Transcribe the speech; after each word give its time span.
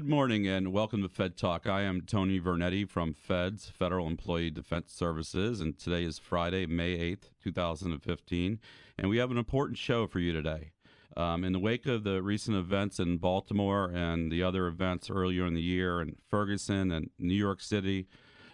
Good 0.00 0.08
morning 0.08 0.48
and 0.48 0.72
welcome 0.72 1.02
to 1.02 1.08
Fed 1.08 1.36
Talk. 1.36 1.68
I 1.68 1.82
am 1.82 2.00
Tony 2.00 2.40
Vernetti 2.40 2.86
from 2.86 3.14
Feds, 3.14 3.70
Federal 3.70 4.08
Employee 4.08 4.50
Defense 4.50 4.92
Services, 4.92 5.60
and 5.60 5.78
today 5.78 6.02
is 6.02 6.18
Friday, 6.18 6.66
May 6.66 6.98
8th, 6.98 7.30
2015, 7.44 8.58
and 8.98 9.08
we 9.08 9.18
have 9.18 9.30
an 9.30 9.38
important 9.38 9.78
show 9.78 10.08
for 10.08 10.18
you 10.18 10.32
today. 10.32 10.72
Um, 11.16 11.44
in 11.44 11.52
the 11.52 11.60
wake 11.60 11.86
of 11.86 12.02
the 12.02 12.22
recent 12.22 12.56
events 12.56 12.98
in 12.98 13.18
Baltimore 13.18 13.88
and 13.94 14.32
the 14.32 14.42
other 14.42 14.66
events 14.66 15.10
earlier 15.10 15.46
in 15.46 15.54
the 15.54 15.62
year 15.62 16.00
in 16.00 16.16
Ferguson 16.28 16.90
and 16.90 17.10
New 17.16 17.32
York 17.32 17.60
City, 17.60 18.08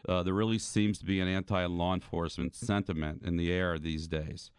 uh, 0.07 0.23
there 0.23 0.35
really 0.35 0.59
seems 0.59 0.99
to 0.99 1.07
be 1.07 1.21
an 1.21 1.29
anti 1.29 1.65
law 1.65 1.95
enforcement 1.95 2.55
sentiment 2.55 3.23
in 3.25 3.39
the 3.39 3.51
air 3.51 3.79
these 3.79 4.07
days. 4.07 4.51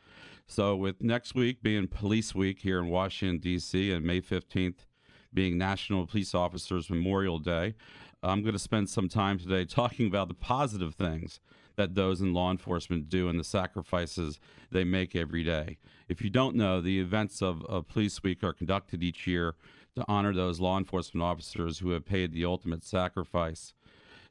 So, 0.48 0.76
with 0.76 1.04
next 1.04 1.36
week 1.36 1.62
being 1.62 1.88
Police 1.88 2.34
Week 2.34 2.60
here 2.60 2.80
in 2.80 2.88
Washington, 2.88 3.38
D.C., 3.38 3.92
and 3.92 4.04
May 4.04 4.20
15th 4.20 4.88
being 5.34 5.58
National 5.58 6.06
Police 6.06 6.34
Officers 6.34 6.90
Memorial 6.90 7.40
Day. 7.40 7.76
I'm 8.24 8.42
going 8.42 8.54
to 8.54 8.60
spend 8.60 8.90
some 8.90 9.10
time 9.10 9.40
today 9.40 9.66
talking 9.66 10.08
about 10.08 10.28
the 10.28 10.34
positive 10.34 10.94
things 10.94 11.40
that 11.76 11.96
those 11.96 12.22
in 12.22 12.34
law 12.34 12.52
enforcement 12.52 13.10
do 13.10 13.30
and 13.30 13.40
the 13.40 13.44
sacrifices 13.44 14.40
they 14.72 14.84
make 14.84 15.16
every 15.16 15.44
day. 15.44 15.78
If 16.08 16.22
you 16.22 16.30
don't 16.30 16.56
know, 16.56 16.82
the 16.82 17.00
events 17.00 17.42
of, 17.42 17.66
of 17.66 17.88
Police 17.88 18.22
Week 18.22 18.44
are 18.44 18.54
conducted 18.54 19.02
each 19.02 19.26
year 19.26 19.56
to 19.96 20.06
honor 20.08 20.34
those 20.34 20.60
law 20.60 20.78
enforcement 20.78 21.23
officers 21.23 21.80
who 21.80 21.92
have 21.92 22.06
paid 22.06 22.34
the 22.34 22.45
ultimate 22.45 22.84
sacrifice 22.84 23.73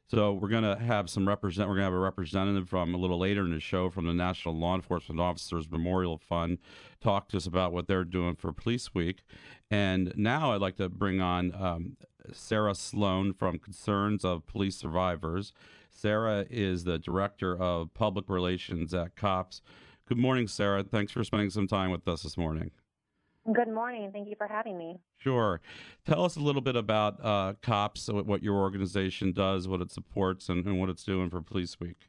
so 0.07 0.33
we're 0.33 0.49
going 0.49 0.63
to 0.63 0.75
have 0.75 1.09
some 1.09 1.27
represent. 1.27 1.69
We're 1.69 1.75
going 1.75 1.83
to 1.83 1.91
have 1.91 1.93
a 1.93 1.99
representative 1.99 2.67
from 2.67 2.93
a 2.93 2.97
little 2.97 3.19
later 3.19 3.45
in 3.45 3.51
the 3.51 3.59
show 3.59 3.89
from 3.89 4.05
the 4.05 4.13
National 4.13 4.55
Law 4.57 4.75
Enforcement 4.75 5.21
Officers 5.21 5.69
Memorial 5.71 6.17
Fund 6.17 6.57
talk 7.01 7.29
to 7.29 7.37
us 7.37 7.45
about 7.45 7.71
what 7.71 7.87
they're 7.87 8.03
doing 8.03 8.35
for 8.35 8.51
Police 8.51 8.93
Week. 8.93 9.23
And 9.69 10.11
now 10.17 10.53
I'd 10.53 10.61
like 10.61 10.75
to 10.77 10.89
bring 10.89 11.21
on 11.21 11.53
um, 11.55 11.97
Sarah 12.33 12.75
Sloan 12.75 13.33
from 13.33 13.57
Concerns 13.57 14.25
of 14.25 14.45
Police 14.47 14.75
Survivors. 14.75 15.53
Sarah 15.89 16.45
is 16.49 16.83
the 16.83 16.99
director 16.99 17.57
of 17.57 17.93
public 17.93 18.29
relations 18.29 18.93
at 18.93 19.15
COPS. 19.15 19.61
Good 20.07 20.17
morning, 20.17 20.47
Sarah. 20.47 20.83
Thanks 20.83 21.11
for 21.11 21.23
spending 21.23 21.49
some 21.49 21.67
time 21.67 21.91
with 21.91 22.07
us 22.07 22.23
this 22.23 22.37
morning. 22.37 22.71
Good 23.45 23.69
morning. 23.69 24.11
Thank 24.13 24.29
you 24.29 24.35
for 24.37 24.47
having 24.47 24.77
me. 24.77 24.99
Sure. 25.17 25.61
Tell 26.05 26.23
us 26.23 26.35
a 26.35 26.39
little 26.39 26.61
bit 26.61 26.75
about 26.75 27.23
uh, 27.25 27.53
COPS, 27.63 28.09
what 28.11 28.43
your 28.43 28.55
organization 28.55 29.31
does, 29.31 29.67
what 29.67 29.81
it 29.81 29.91
supports, 29.91 30.47
and, 30.47 30.63
and 30.65 30.79
what 30.79 30.89
it's 30.89 31.03
doing 31.03 31.29
for 31.31 31.41
Police 31.41 31.79
Week. 31.79 32.07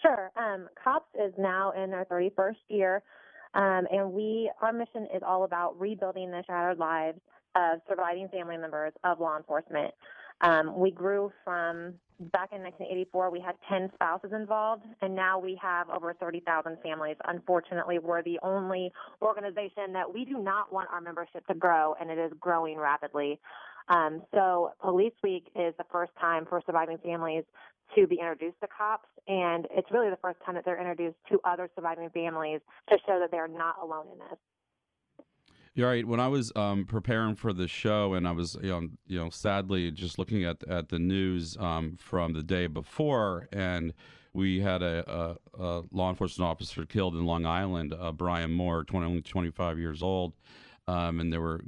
Sure. 0.00 0.30
Um, 0.36 0.68
COPS 0.82 1.08
is 1.22 1.34
now 1.38 1.72
in 1.72 1.92
our 1.92 2.06
31st 2.06 2.56
year, 2.68 3.02
um, 3.54 3.86
and 3.92 4.10
we 4.10 4.50
our 4.62 4.72
mission 4.72 5.06
is 5.14 5.22
all 5.26 5.44
about 5.44 5.78
rebuilding 5.78 6.30
the 6.30 6.42
shattered 6.46 6.78
lives 6.78 7.20
of 7.54 7.80
surviving 7.86 8.28
family 8.28 8.56
members 8.56 8.92
of 9.04 9.20
law 9.20 9.36
enforcement. 9.36 9.92
Um, 10.42 10.76
we 10.76 10.90
grew 10.90 11.32
from 11.44 11.94
back 12.30 12.50
in 12.52 12.62
1984, 12.62 13.30
we 13.30 13.40
had 13.40 13.54
10 13.68 13.90
spouses 13.94 14.32
involved, 14.32 14.84
and 15.00 15.14
now 15.14 15.38
we 15.38 15.58
have 15.60 15.88
over 15.90 16.14
30,000 16.14 16.78
families. 16.82 17.16
Unfortunately, 17.26 17.98
we're 17.98 18.22
the 18.22 18.38
only 18.42 18.92
organization 19.20 19.92
that 19.92 20.12
we 20.12 20.24
do 20.24 20.38
not 20.38 20.72
want 20.72 20.88
our 20.92 21.00
membership 21.00 21.46
to 21.46 21.54
grow, 21.54 21.94
and 22.00 22.10
it 22.10 22.18
is 22.18 22.32
growing 22.38 22.78
rapidly. 22.78 23.40
Um, 23.88 24.22
so, 24.32 24.72
Police 24.80 25.14
Week 25.22 25.46
is 25.56 25.74
the 25.78 25.84
first 25.90 26.12
time 26.20 26.46
for 26.48 26.62
surviving 26.66 26.98
families 26.98 27.44
to 27.96 28.06
be 28.06 28.16
introduced 28.16 28.60
to 28.60 28.68
cops, 28.68 29.08
and 29.26 29.66
it's 29.70 29.90
really 29.90 30.10
the 30.10 30.18
first 30.22 30.38
time 30.46 30.54
that 30.54 30.64
they're 30.64 30.78
introduced 30.78 31.16
to 31.30 31.40
other 31.44 31.68
surviving 31.74 32.08
families 32.10 32.60
to 32.88 32.98
show 33.06 33.18
that 33.18 33.30
they're 33.30 33.48
not 33.48 33.76
alone 33.82 34.06
in 34.12 34.18
this. 34.18 34.38
You're 35.74 35.88
right. 35.88 36.06
When 36.06 36.20
I 36.20 36.28
was 36.28 36.52
um, 36.54 36.84
preparing 36.84 37.34
for 37.34 37.54
the 37.54 37.66
show, 37.66 38.12
and 38.12 38.28
I 38.28 38.32
was, 38.32 38.58
you 38.60 38.68
know, 38.68 38.88
you 39.06 39.18
know, 39.18 39.30
sadly 39.30 39.90
just 39.90 40.18
looking 40.18 40.44
at 40.44 40.62
at 40.68 40.90
the 40.90 40.98
news 40.98 41.56
um, 41.58 41.96
from 41.98 42.34
the 42.34 42.42
day 42.42 42.66
before, 42.66 43.48
and 43.52 43.94
we 44.34 44.60
had 44.60 44.82
a, 44.82 45.38
a, 45.58 45.62
a, 45.62 45.82
law 45.90 46.10
enforcement 46.10 46.46
officer 46.50 46.84
killed 46.84 47.14
in 47.14 47.24
Long 47.24 47.46
Island, 47.46 47.94
uh, 47.98 48.12
Brian 48.12 48.52
Moore, 48.52 48.84
20, 48.84 49.06
only 49.06 49.22
25 49.22 49.78
years 49.78 50.02
old, 50.02 50.34
um, 50.88 51.20
and 51.20 51.32
they 51.32 51.38
were 51.38 51.62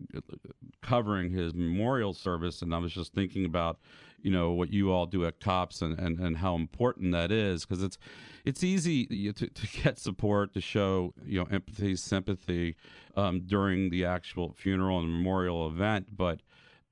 covering 0.83 1.31
his 1.31 1.55
memorial 1.55 2.13
service, 2.13 2.61
and 2.61 2.75
I 2.75 2.79
was 2.79 2.93
just 2.93 3.15
thinking 3.15 3.47
about, 3.47 3.79
you 4.25 4.31
know, 4.31 4.53
what 4.53 4.73
you 4.73 4.91
all 4.91 5.07
do 5.07 5.25
at 5.27 5.39
COPS 5.39 5.83
and, 5.83 5.99
and, 5.99 6.19
and 6.19 6.39
how 6.39 6.55
important 6.57 7.13
that 7.13 7.31
is 7.31 7.65
because 7.65 7.83
it's 7.83 7.99
it's 8.45 8.65
easy 8.65 9.07
to, 9.33 9.47
to 9.47 9.67
get 9.83 9.99
support 9.99 10.55
to 10.55 10.61
show 10.61 11.13
you 11.25 11.39
know 11.39 11.47
empathy, 11.53 11.95
sympathy 11.95 12.77
um, 13.17 13.43
during 13.47 13.91
the 13.91 14.05
actual 14.05 14.53
funeral 14.53 14.99
and 14.99 15.13
memorial 15.13 15.69
event, 15.69 16.17
but 16.17 16.41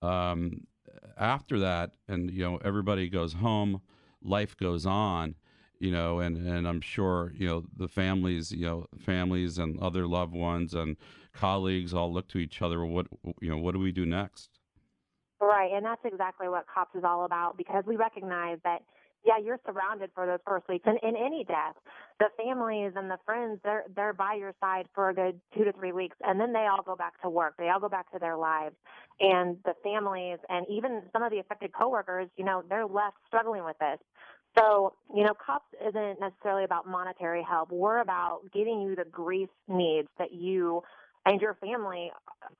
um, 0.03 0.67
after 1.19 1.59
that, 1.59 1.93
and 2.07 2.31
you 2.31 2.45
know 2.45 2.59
everybody 2.65 3.09
goes 3.09 3.33
home, 3.33 3.81
life 4.23 4.57
goes 4.57 4.87
on 4.87 5.35
you 5.83 5.91
know, 5.91 6.21
and, 6.21 6.37
and 6.47 6.69
I'm 6.69 6.81
sure, 6.81 7.33
you 7.37 7.49
know, 7.49 7.65
the 7.77 7.89
families, 7.89 8.53
you 8.53 8.65
know, 8.65 8.87
families 9.01 9.59
and 9.59 9.81
other 9.81 10.07
loved 10.07 10.33
ones 10.33 10.75
and 10.75 10.97
colleagues 11.33 11.93
all 11.93 12.13
look 12.13 12.29
to 12.29 12.39
each 12.39 12.63
other. 12.63 12.85
What, 12.87 13.09
you 13.41 13.51
know, 13.51 13.59
what 13.59 13.73
do 13.73 13.81
we 13.81 13.91
do 13.91 14.07
next? 14.07 14.52
Right. 15.43 15.73
And 15.75 15.85
that's 15.85 16.01
exactly 16.05 16.49
what 16.49 16.67
COPS 16.73 16.95
is 16.95 17.05
all 17.05 17.25
about 17.25 17.57
because 17.59 17.85
we 17.85 17.97
recognize 17.97 18.59
that 18.65 18.83
yeah, 19.25 19.39
you're 19.43 19.59
surrounded 19.67 20.11
for 20.15 20.27
those 20.27 20.41
first 20.47 20.69
weeks. 20.69 20.85
And 20.87 20.99
in 21.03 21.17
any 21.17 21.45
death, 21.45 21.77
the 22.19 22.27
families 22.37 22.93
and 22.97 23.11
the 23.11 23.19
friends, 23.25 23.61
they're, 23.65 23.85
they're 23.95 24.13
by 24.13 24.35
your 24.35 24.53
side 24.61 24.87
for 24.95 25.11
a 25.11 25.15
good 25.15 25.41
two 25.57 25.65
to 25.65 25.73
three 25.73 25.93
weeks. 25.93 26.17
And 26.25 26.41
then 26.41 26.53
they 26.53 26.67
all 26.71 26.83
go 26.85 26.97
back 26.97 27.21
to 27.23 27.31
work. 27.31 27.55
They 27.59 27.69
all 27.69 27.81
go 27.81 27.89
back 27.89 28.11
to 28.13 28.19
their 28.19 28.37
lives. 28.37 28.75
And 29.21 29.59
the 29.65 29.75
families 29.85 30.39
and 30.49 30.67
even 30.69 31.03
some 31.13 31.23
of 31.23 31.31
the 31.31 31.39
affected 31.39 31.73
coworkers, 31.73 32.29
you 32.37 32.45
know, 32.45 32.65
they're 32.69 32.87
left 32.87 33.17
struggling 33.29 33.65
with 33.65 33.79
this. 33.79 33.99
So, 34.59 34.95
you 35.15 35.25
know, 35.25 35.35
COPS 35.35 35.67
isn't 35.89 36.21
necessarily 36.21 36.65
about 36.65 36.87
monetary 36.87 37.45
help. 37.49 37.71
We're 37.71 38.01
about 38.01 38.41
giving 38.53 38.83
you 38.83 38.97
the 38.97 39.05
grief 39.11 39.49
needs 39.69 40.09
that 40.19 40.33
you 40.33 40.83
and 41.27 41.41
your 41.41 41.55
family 41.55 42.11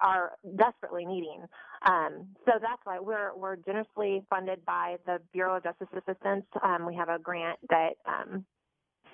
are 0.01 0.33
desperately 0.57 1.05
needing. 1.05 1.43
Um, 1.87 2.27
so 2.45 2.53
that's 2.61 2.81
why 2.85 2.99
we're 3.01 3.37
we're 3.37 3.57
generously 3.57 4.23
funded 4.31 4.65
by 4.65 4.97
the 5.07 5.19
Bureau 5.33 5.57
of 5.57 5.65
Justice 5.65 5.89
Assistance. 5.93 6.45
Um, 6.63 6.87
we 6.87 6.95
have 6.95 7.09
a 7.09 7.19
grant 7.19 7.59
that 7.71 7.95
um, 8.07 8.45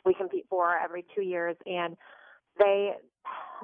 we 0.04 0.14
compete 0.14 0.46
for 0.50 0.76
every 0.78 1.04
two 1.14 1.22
years, 1.22 1.56
and 1.66 1.96
they, 2.58 2.92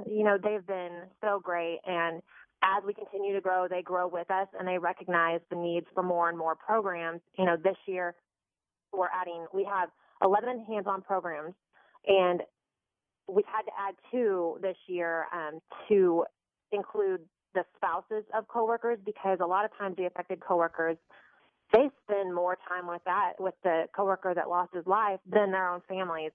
you 0.06 0.24
know, 0.24 0.38
they've 0.42 0.66
been 0.66 1.02
so 1.20 1.40
great. 1.42 1.80
And 1.86 2.22
as 2.62 2.82
we 2.86 2.94
continue 2.94 3.34
to 3.34 3.40
grow, 3.40 3.68
they 3.68 3.82
grow 3.82 4.08
with 4.08 4.30
us, 4.30 4.48
and 4.58 4.66
they 4.66 4.78
recognize 4.78 5.40
the 5.50 5.56
needs 5.56 5.86
for 5.94 6.02
more 6.02 6.28
and 6.28 6.38
more 6.38 6.54
programs. 6.54 7.20
You 7.38 7.44
know, 7.44 7.56
this 7.62 7.76
year 7.86 8.14
we're 8.92 9.08
adding. 9.14 9.46
We 9.52 9.64
have 9.64 9.90
11 10.22 10.64
hands-on 10.66 11.02
programs, 11.02 11.54
and 12.06 12.40
we've 13.28 13.46
had 13.46 13.62
to 13.62 13.72
add 13.78 13.94
two 14.10 14.58
this 14.62 14.76
year 14.86 15.26
um, 15.32 15.60
to 15.88 16.24
include 16.72 17.20
the 17.54 17.64
spouses 17.76 18.24
of 18.36 18.48
coworkers 18.48 18.98
because 19.04 19.38
a 19.40 19.46
lot 19.46 19.64
of 19.64 19.70
times 19.78 19.96
the 19.96 20.06
affected 20.06 20.40
coworkers 20.40 20.96
they 21.72 21.90
spend 22.04 22.34
more 22.34 22.56
time 22.68 22.86
with 22.86 23.02
that 23.04 23.32
with 23.38 23.54
the 23.62 23.84
coworker 23.96 24.32
that 24.34 24.48
lost 24.48 24.74
his 24.74 24.86
life 24.86 25.18
than 25.26 25.50
their 25.50 25.68
own 25.68 25.80
families. 25.88 26.30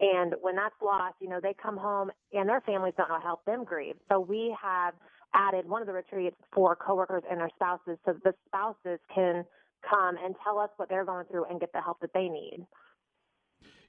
And 0.00 0.34
when 0.40 0.56
that's 0.56 0.74
lost, 0.82 1.14
you 1.20 1.28
know, 1.28 1.40
they 1.40 1.54
come 1.54 1.76
home 1.76 2.10
and 2.32 2.48
their 2.48 2.60
families 2.62 2.94
don't 2.96 3.08
know 3.08 3.14
how 3.14 3.20
to 3.20 3.26
help 3.26 3.44
them 3.44 3.64
grieve. 3.64 3.94
So 4.10 4.20
we 4.20 4.54
have 4.60 4.94
added 5.34 5.68
one 5.68 5.80
of 5.80 5.86
the 5.86 5.94
retreats 5.94 6.36
for 6.52 6.76
coworkers 6.76 7.22
and 7.30 7.40
their 7.40 7.50
spouses 7.54 7.98
so 8.04 8.14
the 8.24 8.34
spouses 8.46 8.98
can 9.14 9.44
come 9.88 10.16
and 10.22 10.34
tell 10.44 10.58
us 10.58 10.70
what 10.76 10.88
they're 10.88 11.04
going 11.04 11.26
through 11.30 11.44
and 11.44 11.60
get 11.60 11.72
the 11.72 11.80
help 11.80 12.00
that 12.00 12.12
they 12.12 12.28
need. 12.28 12.66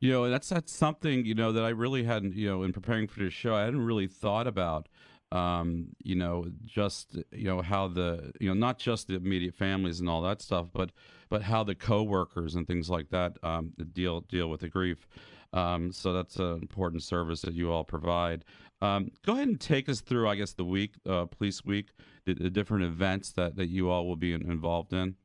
You 0.04 0.12
know, 0.12 0.30
that's 0.30 0.50
that's 0.50 0.74
something 0.74 1.26
you 1.26 1.34
know 1.34 1.54
that 1.54 1.64
I 1.64 1.70
really 1.70 2.04
hadn't 2.04 2.36
you 2.36 2.50
know 2.50 2.64
in 2.64 2.74
preparing 2.74 3.08
for 3.08 3.22
this 3.22 3.34
show 3.34 3.56
I 3.56 3.62
hadn't 3.64 3.86
really 3.86 4.08
thought 4.08 4.48
about. 4.48 4.90
um, 5.34 5.88
you 6.04 6.16
know, 6.16 6.46
just 6.64 7.18
you 7.32 7.46
know 7.46 7.62
how 7.62 7.88
the 7.88 8.32
you 8.40 8.48
know 8.48 8.54
not 8.54 8.78
just 8.78 9.08
the 9.08 9.16
immediate 9.16 9.56
families 9.56 10.00
and 10.00 10.08
all 10.08 10.22
that 10.22 10.42
stuff, 10.42 10.68
but 10.72 10.92
but 11.30 11.42
how 11.42 11.64
the 11.64 11.74
coworkers 11.74 12.56
and 12.56 12.68
things 12.68 12.90
like 12.90 13.10
that 13.10 13.38
um, 13.42 13.74
deal 13.94 14.22
deal 14.22 14.48
with 14.50 14.62
the 14.62 14.70
grief. 14.70 15.08
Um, 15.54 15.92
so 15.92 16.14
that's 16.14 16.38
an 16.38 16.60
important 16.62 17.02
service 17.04 17.42
that 17.42 17.54
you 17.54 17.72
all 17.72 17.84
provide. 17.84 18.46
Um, 18.82 19.12
go 19.26 19.34
ahead 19.34 19.48
and 19.48 19.60
take 19.60 19.88
us 19.88 20.02
through, 20.02 20.28
I 20.28 20.36
guess, 20.36 20.54
the 20.54 20.66
week, 20.66 20.96
uh, 21.08 21.26
Police 21.26 21.64
Week, 21.64 21.90
the, 22.26 22.34
the, 22.34 22.50
different 22.50 22.84
events 22.84 23.32
that, 23.34 23.56
that 23.56 23.68
you 23.68 23.90
all 23.90 24.08
will 24.08 24.16
be 24.16 24.34
in, 24.34 24.42
involved 24.42 24.94
in. 24.94 25.16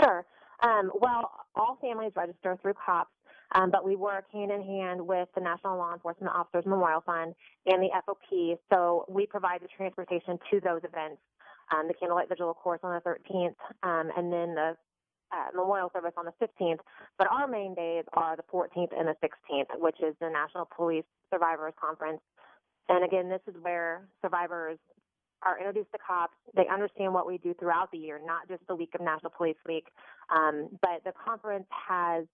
Sure. 0.00 0.24
Um, 0.62 0.90
well, 1.00 1.30
all 1.54 1.78
families 1.80 2.12
register 2.16 2.58
through 2.62 2.72
COPS 2.84 3.10
um, 3.54 3.70
but 3.70 3.84
we 3.84 3.96
work 3.96 4.24
hand 4.32 4.50
in 4.50 4.62
hand 4.62 5.00
with 5.06 5.28
the 5.34 5.40
National 5.40 5.78
Law 5.78 5.92
Enforcement 5.92 6.34
Officers 6.34 6.64
Memorial 6.66 7.02
Fund 7.04 7.34
and 7.66 7.82
the 7.82 7.88
FOP. 8.06 8.58
So 8.70 9.04
we 9.08 9.26
provide 9.26 9.60
the 9.62 9.68
transportation 9.76 10.38
to 10.50 10.60
those 10.60 10.80
events. 10.84 11.20
Um, 11.70 11.86
the 11.86 11.94
candlelight 11.94 12.30
vigil, 12.30 12.50
of 12.50 12.56
course, 12.56 12.80
on 12.82 12.94
the 12.94 13.10
13th, 13.10 13.54
um, 13.82 14.10
and 14.16 14.32
then 14.32 14.54
the 14.54 14.74
uh, 15.32 15.48
memorial 15.54 15.90
service 15.92 16.12
on 16.16 16.24
the 16.24 16.32
15th. 16.40 16.78
But 17.18 17.28
our 17.30 17.46
main 17.46 17.74
days 17.74 18.04
are 18.14 18.36
the 18.36 18.44
14th 18.50 18.98
and 18.98 19.08
the 19.08 19.16
16th, 19.22 19.78
which 19.78 19.96
is 20.00 20.14
the 20.20 20.30
National 20.30 20.66
Police 20.74 21.04
Survivors 21.30 21.74
Conference. 21.78 22.20
And 22.88 23.04
again, 23.04 23.28
this 23.28 23.42
is 23.46 23.54
where 23.60 24.08
survivors 24.22 24.78
are 25.42 25.58
introduced 25.58 25.92
to 25.92 25.98
cops. 25.98 26.34
They 26.56 26.66
understand 26.72 27.12
what 27.12 27.26
we 27.26 27.38
do 27.38 27.54
throughout 27.54 27.90
the 27.92 27.98
year, 27.98 28.20
not 28.24 28.48
just 28.48 28.66
the 28.66 28.74
week 28.74 28.90
of 28.94 29.00
National 29.00 29.30
Police 29.36 29.60
Week. 29.66 29.86
Um, 30.34 30.68
but 30.80 31.04
the 31.04 31.12
conference 31.24 31.66
has 31.70 32.24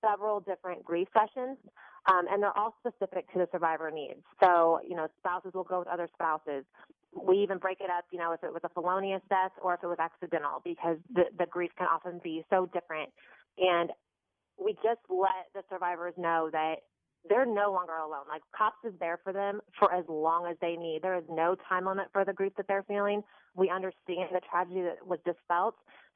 several 0.00 0.40
different 0.40 0.84
grief 0.84 1.08
sessions, 1.12 1.58
um, 2.10 2.26
and 2.30 2.42
they're 2.42 2.56
all 2.56 2.74
specific 2.80 3.30
to 3.32 3.38
the 3.38 3.48
survivor 3.52 3.90
needs. 3.90 4.22
So, 4.42 4.80
you 4.86 4.96
know, 4.96 5.08
spouses 5.18 5.52
will 5.54 5.64
go 5.64 5.80
with 5.80 5.88
other 5.88 6.08
spouses. 6.14 6.64
We 7.14 7.38
even 7.38 7.58
break 7.58 7.80
it 7.80 7.90
up, 7.90 8.04
you 8.12 8.18
know, 8.18 8.32
if 8.32 8.42
it 8.44 8.52
was 8.52 8.62
a 8.64 8.68
felonious 8.68 9.22
death 9.28 9.52
or 9.62 9.74
if 9.74 9.82
it 9.82 9.86
was 9.86 9.98
accidental, 9.98 10.62
because 10.64 10.96
the, 11.12 11.24
the 11.38 11.46
grief 11.46 11.70
can 11.76 11.86
often 11.86 12.20
be 12.22 12.44
so 12.50 12.66
different. 12.72 13.10
And 13.58 13.90
we 14.62 14.74
just 14.74 15.00
let 15.08 15.48
the 15.54 15.62
survivors 15.68 16.14
know 16.16 16.50
that 16.52 16.76
they're 17.28 17.46
no 17.46 17.72
longer 17.72 17.94
alone. 17.94 18.24
Like 18.28 18.42
COPS 18.56 18.78
is 18.84 18.94
there 19.00 19.18
for 19.22 19.32
them 19.32 19.60
for 19.78 19.92
as 19.92 20.04
long 20.08 20.46
as 20.50 20.56
they 20.60 20.76
need. 20.76 21.00
There 21.02 21.18
is 21.18 21.24
no 21.28 21.56
time 21.68 21.84
limit 21.86 22.06
for 22.12 22.24
the 22.24 22.32
grief 22.32 22.52
that 22.56 22.66
they're 22.66 22.84
feeling. 22.84 23.22
We 23.54 23.68
understand 23.68 24.28
the 24.32 24.40
tragedy 24.48 24.82
that 24.82 25.06
was 25.06 25.18
just 25.26 25.38
felt, 25.48 25.74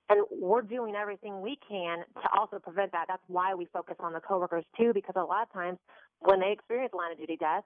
and 0.08 0.24
we're 0.30 0.62
doing 0.62 0.94
everything 0.94 1.40
we 1.40 1.58
can 1.68 1.98
to 1.98 2.28
also 2.38 2.58
prevent 2.58 2.92
that. 2.92 3.06
That's 3.08 3.22
why 3.26 3.54
we 3.54 3.66
focus 3.72 3.96
on 4.00 4.12
the 4.12 4.20
coworkers 4.20 4.64
too, 4.78 4.92
because 4.92 5.14
a 5.16 5.22
lot 5.22 5.42
of 5.42 5.52
times 5.52 5.78
when 6.20 6.40
they 6.40 6.52
experience 6.52 6.92
line 6.94 7.12
of 7.12 7.18
duty 7.18 7.36
death, 7.38 7.64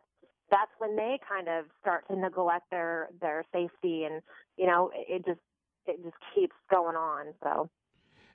that's 0.51 0.71
when 0.79 0.97
they 0.97 1.19
kind 1.29 1.49
of 1.49 1.67
start 1.81 2.07
to 2.09 2.17
neglect 2.17 2.71
their 2.71 3.09
their 3.21 3.45
safety, 3.53 4.05
and 4.05 4.23
you 4.57 4.67
know 4.67 4.91
it 4.95 5.25
just 5.27 5.41
it 5.87 6.03
just 6.03 6.17
keeps 6.35 6.55
going 6.71 6.97
on. 6.97 7.35
So. 7.43 7.69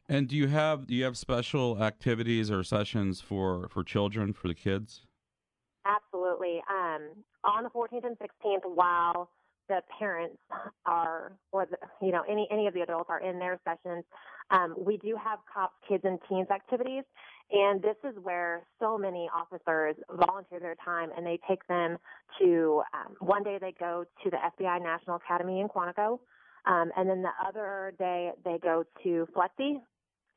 And 0.10 0.28
do 0.28 0.36
you 0.36 0.48
have 0.48 0.86
do 0.86 0.94
you 0.94 1.06
have 1.06 1.18
special 1.18 1.82
activities 1.82 2.52
or 2.52 2.64
sessions 2.64 3.22
for 3.22 3.68
for 3.70 3.84
children 3.84 4.34
for 4.34 4.48
the 4.48 4.54
kids? 4.54 5.06
Absolutely. 5.86 6.62
Um, 6.70 7.24
on 7.44 7.64
the 7.64 7.70
14th 7.70 8.06
and 8.06 8.18
16th, 8.18 8.74
while 8.74 9.30
the 9.70 9.82
parents 10.00 10.38
are, 10.86 11.34
or 11.52 11.66
the, 11.66 11.78
you 12.02 12.12
know, 12.12 12.24
any 12.30 12.48
any 12.52 12.68
of 12.68 12.74
the 12.74 12.82
adults 12.82 13.10
are 13.10 13.22
in 13.22 13.40
their 13.40 13.60
sessions. 13.64 14.04
Um, 14.52 14.76
we 14.78 14.98
do 14.98 15.16
have 15.24 15.40
cops, 15.52 15.74
kids, 15.88 16.04
and 16.06 16.20
teens 16.28 16.48
activities, 16.54 17.04
and 17.52 17.82
this 17.82 17.96
is 18.04 18.16
where 18.22 18.64
so 18.80 18.98
many 18.98 19.30
officers 19.34 19.96
volunteer 20.12 20.60
their 20.60 20.76
time 20.84 21.10
and 21.16 21.26
they 21.26 21.40
take 21.48 21.66
them 21.68 21.98
to. 22.40 22.82
Um, 22.94 23.16
one 23.20 23.44
day 23.44 23.58
they 23.60 23.74
go 23.80 24.06
to 24.24 24.30
the 24.30 24.38
FBI 24.38 24.82
National 24.82 25.18
Academy 25.18 25.62
in 25.62 25.68
Quantico, 25.68 26.20
um, 26.66 26.92
and 26.98 27.10
then 27.10 27.22
the 27.22 27.32
other 27.46 27.94
day 27.98 28.32
they 28.44 28.58
go 28.62 28.84
to 29.04 29.28
FLETC, 29.36 29.82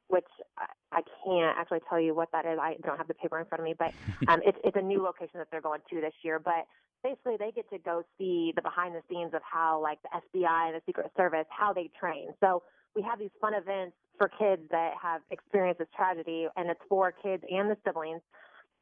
which 0.08 0.26
I, 0.58 0.99
I 0.99 1.03
can't 1.25 1.56
actually 1.58 1.81
tell 1.88 2.00
you 2.00 2.14
what 2.14 2.31
that 2.32 2.47
is. 2.47 2.58
I 2.61 2.76
don't 2.85 2.97
have 2.97 3.08
the 3.08 3.14
paper 3.14 3.38
in 3.38 3.47
front 3.47 3.61
of 3.61 3.64
me, 3.64 3.75
but 3.79 3.93
um, 4.29 4.41
it's, 4.44 4.58
it's 4.64 4.76
a 4.76 4.82
new 4.82 5.03
location 5.03 5.38
that 5.38 5.49
they're 5.50 5.61
going 5.61 5.81
to 5.91 6.00
this 6.00 6.14
year. 6.23 6.38
But 6.38 6.67
basically 7.03 7.37
they 7.38 7.53
get 7.53 7.69
to 7.70 7.79
go 7.79 8.03
see 8.19 8.53
the 8.56 8.62
behind 8.62 8.94
the 8.94 9.03
scenes 9.08 9.35
of 9.35 9.43
how 9.43 9.81
like 9.82 9.99
the 10.03 10.11
FBI 10.11 10.69
and 10.69 10.75
the 10.75 10.82
Secret 10.87 11.11
Service 11.17 11.47
how 11.50 11.73
they 11.73 11.91
train. 11.99 12.29
So 12.41 12.62
we 12.94 13.03
have 13.03 13.19
these 13.19 13.35
fun 13.41 13.55
events 13.55 13.94
for 14.19 14.31
kids 14.38 14.62
that 14.70 14.93
have 15.00 15.20
experienced 15.31 15.79
this 15.79 15.88
tragedy, 15.94 16.49
and 16.56 16.70
it's 16.70 16.81
for 16.88 17.12
kids 17.12 17.43
and 17.50 17.70
the 17.70 17.76
siblings 17.85 18.23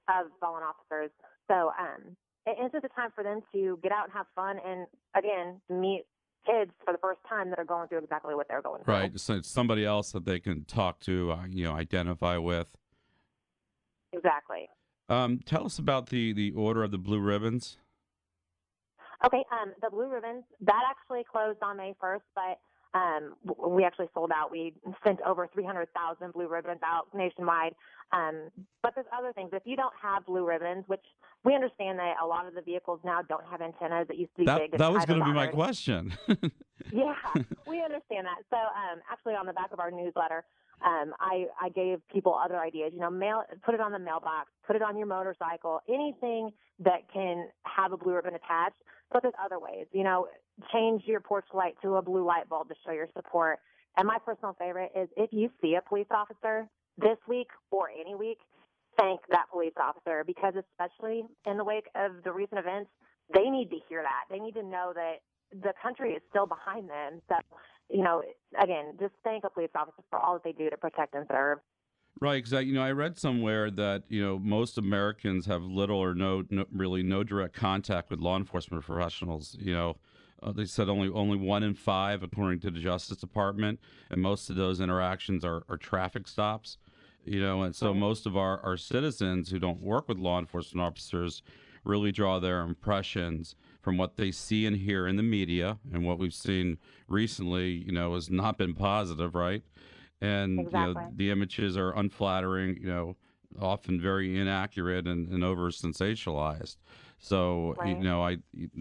of 0.09 0.31
fallen 0.41 0.63
officers. 0.63 1.11
So 1.49 1.73
um, 1.75 2.17
it's 2.47 2.73
just 2.73 2.85
a 2.85 2.95
time 2.95 3.11
for 3.15 3.25
them 3.25 3.41
to 3.53 3.79
get 3.83 3.91
out 3.91 4.05
and 4.05 4.13
have 4.13 4.27
fun, 4.35 4.57
and 4.65 4.87
again 5.17 5.61
meet 5.69 6.05
kids 6.45 6.71
for 6.85 6.93
the 6.93 6.99
first 6.99 7.21
time 7.29 7.51
that 7.51 7.59
are 7.59 7.65
going 7.65 7.89
through 7.89 7.99
exactly 7.99 8.35
what 8.35 8.49
they're 8.49 8.63
going 8.63 8.83
through. 8.85 8.95
Right, 8.95 9.21
so 9.21 9.35
it's 9.35 9.49
somebody 9.49 9.85
else 9.85 10.13
that 10.13 10.25
they 10.25 10.41
can 10.41 10.65
talk 10.65 11.01
to, 11.01 11.33
uh, 11.33 11.47
you 11.49 11.65
know, 11.65 11.73
identify 11.73 12.37
with. 12.37 12.69
Exactly. 14.13 14.69
Um, 15.09 15.41
tell 15.45 15.67
us 15.67 15.79
about 15.79 16.09
the 16.09 16.33
the 16.33 16.53
Order 16.53 16.83
of 16.83 16.91
the 16.91 16.99
Blue 16.99 17.21
Ribbons. 17.21 17.79
Okay, 19.25 19.45
um, 19.53 19.73
the 19.83 19.91
Blue 19.91 20.09
Ribbons 20.09 20.45
that 20.61 20.83
actually 20.89 21.25
closed 21.31 21.59
on 21.63 21.77
May 21.77 21.95
1st, 22.03 22.21
but 22.35 22.59
um, 22.95 23.35
we 23.67 23.85
actually 23.85 24.09
sold 24.15 24.31
out. 24.35 24.51
We 24.51 24.73
sent 25.03 25.21
over 25.23 25.49
300,000 25.53 26.33
blue 26.33 26.49
ribbons 26.49 26.81
out 26.85 27.09
nationwide. 27.13 27.75
Um, 28.13 28.51
but 28.83 28.95
there's 28.95 29.07
other 29.17 29.33
things. 29.33 29.51
If 29.53 29.63
you 29.65 29.77
don't 29.77 29.95
have 30.01 30.25
blue 30.27 30.47
ribbons, 30.47 30.85
which 30.87 31.05
we 31.45 31.55
understand 31.55 31.99
that 31.99 32.15
a 32.23 32.27
lot 32.27 32.47
of 32.47 32.55
the 32.55 32.63
vehicles 32.63 33.01
now 33.05 33.21
don't 33.23 33.45
have 33.51 33.61
antennas 33.61 34.07
that 34.09 34.17
used 34.17 34.33
to 34.37 34.43
be 34.43 34.47
that, 34.47 34.59
big. 34.59 34.79
That 34.79 34.93
was 34.93 35.05
going 35.07 35.19
to 35.19 35.25
be 35.25 35.33
my 35.33 35.49
question. 35.49 36.17
yeah, 36.93 37.15
we 37.67 37.83
understand 37.83 38.27
that. 38.27 38.43
So 38.49 38.57
um, 38.57 39.01
actually, 39.11 39.35
on 39.35 39.47
the 39.47 39.53
back 39.53 39.73
of 39.73 39.81
our 39.81 39.91
newsletter, 39.91 40.45
um, 40.85 41.15
I, 41.19 41.47
I 41.61 41.71
gave 41.71 41.99
people 42.13 42.39
other 42.43 42.59
ideas. 42.59 42.93
You 42.95 43.01
know, 43.01 43.11
mail, 43.11 43.43
put 43.65 43.75
it 43.75 43.81
on 43.81 43.91
the 43.91 43.99
mailbox, 43.99 44.51
put 44.67 44.77
it 44.77 44.83
on 44.83 44.97
your 44.97 45.07
motorcycle, 45.07 45.81
anything 45.89 46.51
that 46.79 47.11
can 47.13 47.49
have 47.65 47.93
a 47.93 47.97
blue 47.97 48.15
ribbon 48.15 48.35
attached. 48.35 48.77
But 49.15 49.23
there's 49.23 49.35
other 49.43 49.61
ways. 49.61 49.87
You 49.93 50.03
know, 50.05 50.27
change 50.73 51.05
your 51.07 51.21
porch 51.21 51.47
light 51.55 51.77
to 51.83 51.95
a 51.95 52.03
blue 52.03 52.27
light 52.27 52.49
bulb 52.49 52.69
to 52.69 52.75
show 52.85 52.93
your 52.93 53.09
support. 53.15 53.61
And 53.97 54.09
my 54.09 54.19
personal 54.19 54.57
favorite 54.59 54.91
is 54.97 55.09
if 55.17 55.33
you 55.33 55.51
see 55.63 55.77
a 55.77 55.89
police 55.89 56.09
officer 56.11 56.69
this 56.99 57.17
week 57.29 57.47
or 57.71 57.89
any 57.89 58.17
week, 58.17 58.39
thank 58.99 59.21
that 59.31 59.47
police 59.53 59.73
officer 59.81 60.25
because 60.27 60.55
especially 60.59 61.23
in 61.47 61.57
the 61.57 61.65
wake 61.65 61.87
of 61.95 62.25
the 62.25 62.33
recent 62.33 62.59
events, 62.59 62.91
they 63.33 63.49
need 63.51 63.71
to 63.71 63.79
hear 63.89 64.03
that. 64.03 64.25
They 64.31 64.41
need 64.41 64.55
to 64.55 64.65
know 64.65 64.93
that 64.95 65.23
the 65.53 65.73
country 65.81 66.15
is 66.15 66.23
still 66.31 66.47
behind 66.47 66.91
them. 66.91 67.23
So, 67.29 67.37
you 67.89 68.03
know, 68.03 68.23
again, 68.61 68.95
just 68.99 69.15
thank 69.23 69.45
a 69.45 69.51
police 69.51 69.71
officer 69.77 70.03
for 70.11 70.19
all 70.19 70.35
that 70.35 70.43
they 70.45 70.53
do 70.53 70.71
to 70.71 70.77
protect 70.77 71.15
and 71.15 71.27
serve. 71.31 71.59
Right, 72.21 72.43
because 72.43 72.65
you 72.65 72.73
know 72.73 72.83
I 72.83 72.93
read 72.93 73.19
somewhere 73.19 73.71
that 73.73 74.05
you 74.09 74.23
know 74.23 74.39
most 74.39 74.79
Americans 74.79 75.47
have 75.47 75.63
little 75.63 75.99
or 75.99 76.15
no, 76.15 76.45
no 76.49 76.65
really 76.73 77.03
no 77.03 77.23
direct 77.25 77.55
contact 77.55 78.11
with 78.11 78.21
law 78.21 78.37
enforcement 78.37 78.85
professionals. 78.85 79.57
You 79.61 79.75
know, 79.75 79.97
uh, 80.43 80.53
they 80.53 80.65
said 80.65 80.89
only 80.89 81.09
only 81.11 81.37
one 81.37 81.63
in 81.63 81.75
five, 81.75 82.23
according 82.23 82.61
to 82.61 82.71
the 82.71 82.79
Justice 82.81 83.19
Department, 83.19 83.81
and 84.11 84.23
most 84.23 84.49
of 84.49 84.57
those 84.57 84.81
interactions 84.81 85.45
are, 85.45 85.65
are 85.69 85.77
traffic 85.77 86.29
stops. 86.29 86.79
You 87.25 87.41
know, 87.41 87.63
and 87.63 87.75
so 87.75 87.93
most 87.95 88.27
of 88.27 88.37
our, 88.37 88.61
our 88.61 88.77
citizens 88.77 89.51
who 89.51 89.59
don't 89.59 89.81
work 89.83 90.09
with 90.09 90.19
law 90.19 90.39
enforcement 90.39 90.87
officers 90.87 91.43
really 91.83 92.13
draw 92.13 92.39
their 92.39 92.61
impressions 92.61 93.57
from 93.83 93.97
what 93.97 94.17
they 94.17 94.31
see 94.31 94.67
and 94.67 94.77
hear 94.77 95.07
in 95.07 95.17
the 95.17 95.23
media, 95.23 95.79
and 95.93 96.05
what 96.07 96.19
we've 96.19 96.35
seen 96.35 96.79
recently, 97.09 97.71
you 97.87 97.93
know, 97.93 98.15
has 98.15 98.31
not 98.31 98.57
been 98.59 98.75
positive, 98.75 99.35
right? 99.35 99.63
And 100.25 100.61
exactly. 100.61 101.03
you 101.03 101.09
know, 101.09 101.13
the 101.17 101.31
images 101.31 101.77
are 101.77 101.97
unflattering, 101.97 102.79
you 102.81 102.89
know, 102.89 103.17
often 103.61 104.01
very 104.01 104.39
inaccurate 104.39 105.07
and, 105.07 105.29
and 105.29 105.45
over 105.45 105.71
sensationalized. 105.71 106.77
So 107.19 107.75
right. 107.79 107.97
you 107.97 108.03
know, 108.03 108.23
I 108.23 108.39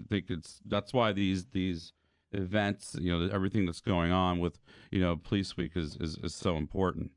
think 0.10 0.26
it's 0.30 0.60
that's 0.66 0.94
why 0.94 1.12
these 1.12 1.46
these 1.46 1.94
events, 2.32 2.96
you 3.00 3.12
know, 3.12 3.34
everything 3.34 3.66
that's 3.66 3.82
going 3.82 4.12
on 4.12 4.40
with 4.40 4.60
you 4.92 5.02
know 5.02 5.18
Police 5.18 5.56
Week 5.58 5.74
is 5.76 5.98
is, 6.00 6.18
is 6.24 6.36
so 6.36 6.58
important. 6.58 7.12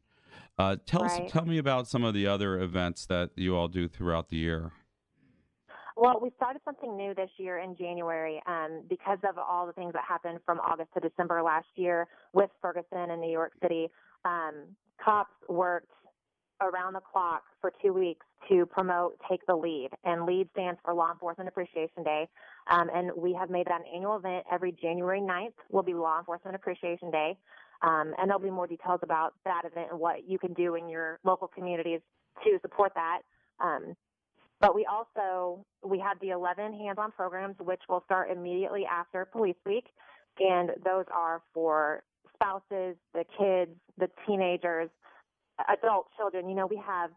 Uh, 0.59 0.77
tell 0.87 1.03
right. 1.03 1.23
us, 1.23 1.33
tell 1.33 1.45
me 1.45 1.59
about 1.59 1.87
some 1.87 2.05
of 2.05 2.15
the 2.15 2.27
other 2.27 2.61
events 2.61 3.07
that 3.07 3.31
you 3.37 3.55
all 3.55 3.69
do 3.69 3.89
throughout 3.89 4.29
the 4.29 4.37
year. 4.37 4.73
Well, 5.99 6.19
we 6.21 6.31
started 6.37 6.61
something 6.65 6.95
new 6.95 7.15
this 7.15 7.31
year 7.39 7.59
in 7.59 7.75
January 7.75 8.43
um, 8.47 8.83
because 8.89 9.19
of 9.27 9.39
all 9.39 9.67
the 9.67 9.73
things 9.73 9.95
that 9.95 10.05
happened 10.07 10.41
from 10.45 10.61
August 10.61 10.91
to 10.93 11.01
December 11.01 11.43
last 11.43 11.69
year 11.75 12.07
with 12.35 12.51
Ferguson 12.61 13.11
and 13.11 13.21
New 13.21 13.31
York 13.31 13.53
City. 13.63 13.89
Um, 14.27 14.55
cops 15.03 15.35
worked 15.49 15.93
around 16.61 16.95
the 16.95 17.01
clock 17.01 17.43
for 17.61 17.73
two 17.83 17.93
weeks 17.93 18.25
to 18.49 18.67
promote 18.67 19.19
Take 19.31 19.47
the 19.47 19.55
Lead. 19.55 19.91
And 20.05 20.27
LEAD 20.27 20.49
stands 20.53 20.81
for 20.85 20.95
Law 20.95 21.13
Enforcement 21.13 21.49
Appreciation 21.49 22.03
Day. 22.03 22.29
Um, 22.71 22.91
and 22.95 23.11
we 23.17 23.35
have 23.35 23.51
made 23.51 23.67
that 23.67 23.81
an 23.81 23.87
annual 23.95 24.17
event 24.17 24.45
every 24.51 24.73
January 24.73 25.21
9th 25.21 25.53
will 25.71 25.83
be 25.83 25.95
Law 25.95 26.19
Enforcement 26.19 26.57
Appreciation 26.57 27.11
Day. 27.11 27.37
Um, 27.83 28.15
and 28.19 28.29
there'll 28.29 28.43
be 28.43 28.51
more 28.51 28.67
details 28.67 29.01
about 29.03 29.35
that 29.45 29.63
event 29.65 29.89
and 29.91 30.01
what 30.01 30.29
you 30.29 30.39
can 30.39 30.55
do 30.55 30.77
in 30.77 30.89
your 30.89 31.19
local 31.25 31.47
communities 31.49 32.01
to 32.45 32.59
support 32.63 32.93
that. 32.95 33.21
Um, 33.61 33.95
But 34.61 34.75
we 34.75 34.87
also 34.87 35.65
we 35.85 35.99
have 36.01 36.19
the 36.21 36.31
11 36.31 36.73
hands-on 36.73 37.13
programs, 37.13 37.57
which 37.61 37.83
will 37.89 38.03
start 38.07 38.31
immediately 38.31 38.87
after 38.91 39.27
Police 39.27 39.57
Week, 39.67 39.85
and 40.41 40.71
those 40.85 41.05
are 41.15 41.43
for 41.53 42.03
spouses, 42.37 42.97
the 43.13 43.25
kids, 43.39 43.73
the 43.99 44.09
teenagers, 44.27 44.89
adult 45.69 46.07
children. 46.17 46.49
You 46.49 46.55
know, 46.55 46.67
we 46.67 46.81
have 46.87 47.11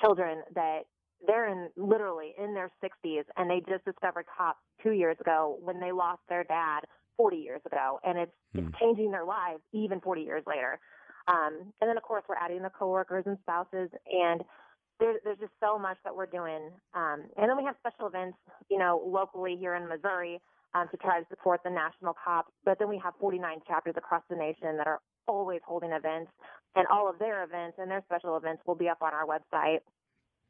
children 0.00 0.42
that 0.54 0.82
they're 1.26 1.48
in 1.48 1.68
literally 1.76 2.34
in 2.38 2.54
their 2.54 2.70
60s 2.82 3.24
and 3.36 3.50
they 3.50 3.60
just 3.68 3.84
discovered 3.84 4.26
cops 4.36 4.60
two 4.82 4.92
years 4.92 5.16
ago 5.20 5.58
when 5.60 5.80
they 5.80 5.92
lost 5.92 6.20
their 6.28 6.44
dad 6.44 6.80
40 7.16 7.36
years 7.36 7.60
ago 7.66 7.98
and 8.04 8.18
it's, 8.18 8.32
hmm. 8.54 8.60
it's 8.60 8.78
changing 8.78 9.10
their 9.10 9.24
lives 9.24 9.60
even 9.72 10.00
40 10.00 10.22
years 10.22 10.44
later 10.46 10.78
um, 11.26 11.72
and 11.80 11.88
then 11.88 11.96
of 11.96 12.02
course 12.02 12.22
we're 12.28 12.36
adding 12.36 12.62
the 12.62 12.70
coworkers 12.70 13.24
and 13.26 13.36
spouses 13.42 13.90
and 14.06 14.42
there, 15.00 15.14
there's 15.24 15.38
just 15.38 15.52
so 15.60 15.78
much 15.78 15.96
that 16.04 16.14
we're 16.14 16.26
doing 16.26 16.70
um, 16.94 17.24
and 17.36 17.48
then 17.48 17.56
we 17.56 17.64
have 17.64 17.74
special 17.80 18.06
events 18.06 18.38
you 18.70 18.78
know 18.78 19.02
locally 19.04 19.56
here 19.58 19.74
in 19.74 19.88
missouri 19.88 20.40
um, 20.74 20.86
to 20.90 20.96
try 20.98 21.20
to 21.20 21.26
support 21.28 21.60
the 21.64 21.70
national 21.70 22.14
cops 22.22 22.52
but 22.64 22.78
then 22.78 22.88
we 22.88 23.00
have 23.02 23.14
49 23.20 23.58
chapters 23.66 23.94
across 23.96 24.22
the 24.30 24.36
nation 24.36 24.76
that 24.76 24.86
are 24.86 25.00
always 25.26 25.60
holding 25.66 25.92
events 25.92 26.30
and 26.76 26.86
all 26.88 27.08
of 27.08 27.18
their 27.18 27.44
events 27.44 27.76
and 27.78 27.90
their 27.90 28.02
special 28.06 28.36
events 28.36 28.62
will 28.66 28.74
be 28.74 28.88
up 28.88 28.98
on 29.02 29.12
our 29.12 29.26
website 29.26 29.80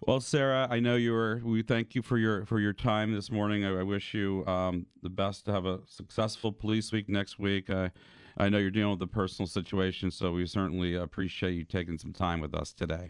Well, 0.06 0.20
Sarah, 0.20 0.68
I 0.70 0.80
know 0.80 0.96
you 0.96 1.12
were. 1.12 1.42
We 1.44 1.64
thank 1.64 1.96
you 1.96 2.02
for 2.02 2.18
your 2.18 2.46
for 2.46 2.60
your 2.60 2.74
time 2.74 3.14
this 3.14 3.32
morning. 3.32 3.66
I, 3.66 3.80
I 3.80 3.84
wish 3.84 4.14
you 4.14 4.46
um, 4.46 4.86
the 5.02 5.10
best 5.10 5.46
to 5.46 5.52
have 5.52 5.66
a 5.66 5.80
successful 5.88 6.52
police 6.52 6.92
week 6.92 7.10
next 7.10 7.40
week. 7.40 7.70
I, 7.70 7.92
I 8.38 8.50
know 8.50 8.60
you're 8.60 8.70
dealing 8.70 8.92
with 8.92 9.02
a 9.02 9.12
personal 9.12 9.48
situation, 9.48 10.12
so 10.12 10.32
we 10.34 10.46
certainly 10.46 10.96
appreciate 10.96 11.54
you 11.54 11.64
taking 11.64 11.98
some 11.98 12.14
time 12.14 12.40
with 12.42 12.54
us 12.54 12.74
today. 12.74 13.10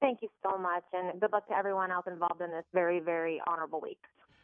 Thank 0.00 0.20
you 0.22 0.28
so 0.44 0.56
much, 0.56 0.84
and 0.92 1.20
good 1.20 1.32
luck 1.32 1.48
to 1.48 1.56
everyone 1.56 1.90
else 1.90 2.06
involved 2.06 2.40
in 2.40 2.50
this 2.52 2.64
very, 2.72 3.00
very 3.00 3.42
honorable 3.48 3.80
week. 3.80 3.98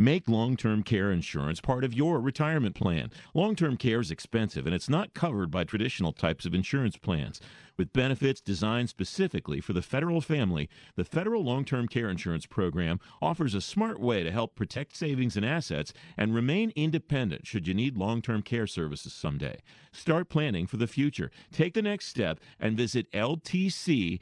Make 0.00 0.28
long 0.28 0.56
term 0.56 0.84
care 0.84 1.10
insurance 1.10 1.60
part 1.60 1.82
of 1.82 1.92
your 1.92 2.20
retirement 2.20 2.76
plan. 2.76 3.10
Long 3.34 3.56
term 3.56 3.76
care 3.76 3.98
is 3.98 4.12
expensive 4.12 4.64
and 4.64 4.74
it's 4.74 4.88
not 4.88 5.12
covered 5.12 5.50
by 5.50 5.64
traditional 5.64 6.12
types 6.12 6.46
of 6.46 6.54
insurance 6.54 6.96
plans. 6.96 7.40
With 7.78 7.92
benefits 7.92 8.40
designed 8.40 8.88
specifically 8.88 9.60
for 9.60 9.72
the 9.72 9.82
federal 9.82 10.20
family, 10.20 10.68
the 10.96 11.04
Federal 11.04 11.44
Long 11.44 11.64
Term 11.64 11.86
Care 11.86 12.10
Insurance 12.10 12.44
Program 12.44 12.98
offers 13.22 13.54
a 13.54 13.60
smart 13.60 14.00
way 14.00 14.24
to 14.24 14.32
help 14.32 14.56
protect 14.56 14.96
savings 14.96 15.36
and 15.36 15.46
assets 15.46 15.92
and 16.16 16.34
remain 16.34 16.72
independent 16.74 17.46
should 17.46 17.68
you 17.68 17.74
need 17.74 17.96
long 17.96 18.20
term 18.20 18.42
care 18.42 18.66
services 18.66 19.12
someday. 19.12 19.58
Start 19.92 20.28
planning 20.28 20.66
for 20.66 20.76
the 20.76 20.88
future. 20.88 21.30
Take 21.52 21.74
the 21.74 21.82
next 21.82 22.06
step 22.06 22.40
and 22.58 22.76
visit 22.76 23.06
ltcfeds.com 23.12 24.20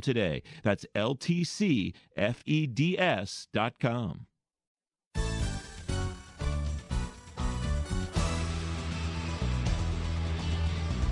today. 0.00 0.42
That's 0.62 0.86
ltcfeds.com. 0.94 1.96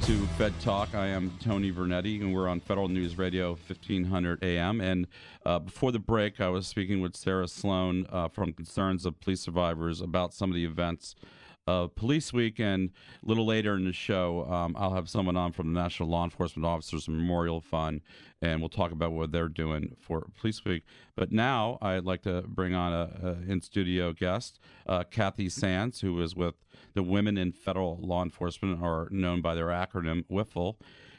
to 0.07 0.27
Fed 0.39 0.53
Talk. 0.61 0.95
I 0.95 1.09
am 1.09 1.37
Tony 1.43 1.73
Vernetti, 1.73 2.21
and 2.21 2.33
we're 2.33 2.47
on 2.47 2.61
Federal 2.61 2.87
News 2.87 3.19
Radio 3.19 3.59
1500 3.67 4.41
AM. 4.45 4.81
And 4.81 5.09
uh, 5.45 5.59
before 5.59 5.91
the 5.91 5.99
break, 5.99 6.41
I 6.41 6.49
was 6.49 6.69
speaking 6.69 7.01
with 7.01 7.17
Sarah 7.17 7.49
Sloan 7.49 8.07
uh, 8.11 8.29
from 8.29 8.53
Concerns 8.53 9.05
of 9.05 9.19
Police 9.19 9.41
Survivors 9.41 10.01
about 10.01 10.33
some 10.33 10.49
of 10.49 10.55
the 10.55 10.65
events 10.65 11.17
of 11.67 11.95
Police 11.95 12.33
Week. 12.33 12.59
And 12.61 12.91
a 13.23 13.29
little 13.29 13.47
later 13.47 13.75
in 13.75 13.85
the 13.85 13.93
show, 13.93 14.47
um, 14.51 14.77
I'll 14.79 14.95
have 14.95 15.09
someone 15.09 15.37
on 15.37 15.53
from 15.53 15.73
the 15.73 15.81
National 15.81 16.09
Law 16.09 16.25
Enforcement 16.25 16.65
Officers 16.65 17.09
Memorial 17.09 17.61
Fund, 17.61 18.03
and 18.41 18.61
we'll 18.61 18.69
talk 18.69 18.93
about 18.93 19.13
what 19.13 19.33
they're 19.33 19.49
doing 19.49 19.97
for 20.01 20.27
Police 20.39 20.65
Week. 20.65 20.85
But 21.17 21.33
now 21.33 21.79
I'd 21.83 22.05
like 22.05 22.23
to 22.23 22.43
bring 22.43 22.75
on 22.75 22.93
a, 22.93 23.11
a 23.23 23.51
in 23.51 23.61
studio 23.61 24.13
guest, 24.13 24.61
uh, 24.87 25.05
Kathy 25.05 25.49
Sanz, 25.49 26.01
who 26.01 26.21
is 26.23 26.37
with 26.37 26.55
the 26.95 27.03
Women 27.03 27.37
in 27.37 27.53
Federal 27.53 27.99
Law 28.01 28.23
Enforcement, 28.23 28.81
or 28.81 29.09
known 29.11 29.41
by 29.41 29.55
their 29.55 29.69
acronym 29.69 30.25
WIFLE. 30.29 30.79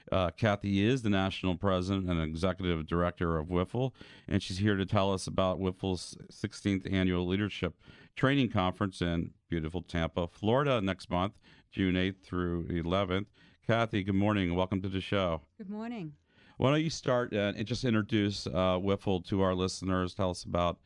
Uh, 0.10 0.32
Kathy 0.32 0.86
is 0.86 1.02
the 1.02 1.10
national 1.10 1.56
president 1.56 2.10
and 2.10 2.22
executive 2.22 2.88
director 2.88 3.38
of 3.38 3.50
WIFLE, 3.50 3.94
and 4.28 4.42
she's 4.42 4.60
here 4.60 4.78
to 4.78 4.86
tell 4.86 5.14
us 5.14 5.28
about 5.28 5.60
WIFLE's 5.60 6.18
16th 6.32 6.92
annual 6.92 7.28
leadership 7.28 7.76
training 8.18 8.50
conference 8.50 9.02
in 9.02 9.30
beautiful 9.48 9.84
Tampa, 9.84 10.28
Florida, 10.28 10.82
next 10.82 11.10
month, 11.10 11.34
June 11.72 11.94
8th 11.94 12.24
through 12.24 12.68
11th. 12.68 13.28
Kathy, 13.66 14.04
good 14.04 14.16
morning. 14.16 14.56
Welcome 14.56 14.82
to 14.82 14.90
the 14.90 15.00
show. 15.00 15.42
Good 15.58 15.70
morning. 15.70 16.14
Why 16.58 16.72
don't 16.72 16.82
you 16.82 16.90
start 16.90 17.32
and 17.32 17.64
just 17.66 17.86
introduce 17.86 18.48
uh, 18.48 18.80
WIFLE 18.82 19.22
to 19.24 19.42
our 19.42 19.54
listeners? 19.54 20.16
Tell 20.16 20.32
us 20.32 20.44
about 20.44 20.80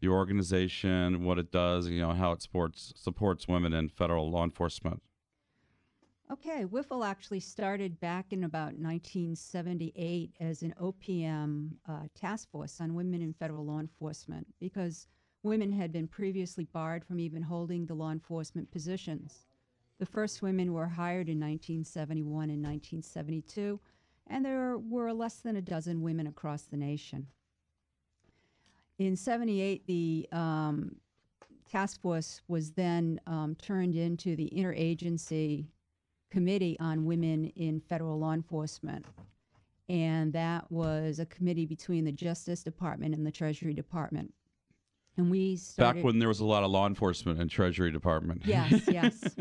the 0.00 0.08
organization, 0.08 1.22
what 1.22 1.38
it 1.38 1.52
does, 1.52 1.86
you 1.86 2.00
know, 2.00 2.12
how 2.12 2.32
it 2.32 2.40
supports 2.40 2.94
supports 2.96 3.46
women 3.46 3.74
in 3.74 3.90
federal 3.90 4.30
law 4.30 4.44
enforcement. 4.44 5.02
Okay, 6.32 6.64
WIFLE 6.64 7.04
actually 7.04 7.40
started 7.40 8.00
back 8.00 8.32
in 8.32 8.44
about 8.44 8.72
1978 8.78 10.32
as 10.40 10.62
an 10.62 10.72
OPM 10.80 11.72
uh, 11.86 12.04
task 12.14 12.50
force 12.50 12.80
on 12.80 12.94
women 12.94 13.20
in 13.20 13.34
federal 13.34 13.66
law 13.66 13.80
enforcement 13.80 14.46
because 14.58 15.08
women 15.42 15.72
had 15.72 15.92
been 15.92 16.06
previously 16.06 16.64
barred 16.64 17.04
from 17.04 17.18
even 17.18 17.42
holding 17.42 17.86
the 17.86 17.94
law 17.94 18.10
enforcement 18.10 18.70
positions. 18.70 19.46
The 19.98 20.06
first 20.06 20.42
women 20.42 20.72
were 20.72 20.86
hired 20.86 21.28
in 21.28 21.38
1971 21.38 22.50
and 22.50 22.62
1972, 22.62 23.78
and 24.26 24.44
there 24.44 24.78
were 24.78 25.12
less 25.12 25.36
than 25.36 25.56
a 25.56 25.62
dozen 25.62 26.02
women 26.02 26.26
across 26.26 26.62
the 26.62 26.76
nation. 26.76 27.26
In 28.98 29.16
78, 29.16 29.86
the 29.86 30.28
um, 30.32 30.96
task 31.70 32.00
force 32.00 32.42
was 32.48 32.72
then 32.72 33.20
um, 33.26 33.56
turned 33.60 33.94
into 33.94 34.36
the 34.36 34.52
Interagency 34.54 35.66
Committee 36.30 36.76
on 36.80 37.04
Women 37.04 37.46
in 37.56 37.80
Federal 37.80 38.18
Law 38.18 38.32
Enforcement. 38.32 39.04
And 39.88 40.32
that 40.32 40.70
was 40.70 41.18
a 41.18 41.26
committee 41.26 41.66
between 41.66 42.04
the 42.04 42.12
Justice 42.12 42.62
Department 42.62 43.14
and 43.14 43.26
the 43.26 43.32
Treasury 43.32 43.74
Department. 43.74 44.32
And 45.20 45.30
we 45.30 45.56
started. 45.56 45.96
Back 45.96 46.04
when 46.04 46.18
there 46.18 46.28
was 46.28 46.40
a 46.40 46.46
lot 46.46 46.64
of 46.64 46.70
law 46.70 46.86
enforcement 46.86 47.38
and 47.38 47.50
Treasury 47.50 47.92
Department. 47.92 48.40
Yes, 48.46 48.84
yes. 48.88 49.36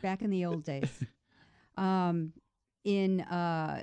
Back 0.00 0.22
in 0.22 0.30
the 0.30 0.46
old 0.46 0.64
days. 0.64 0.90
Um, 1.76 2.32
in 2.84 3.20
uh, 3.20 3.82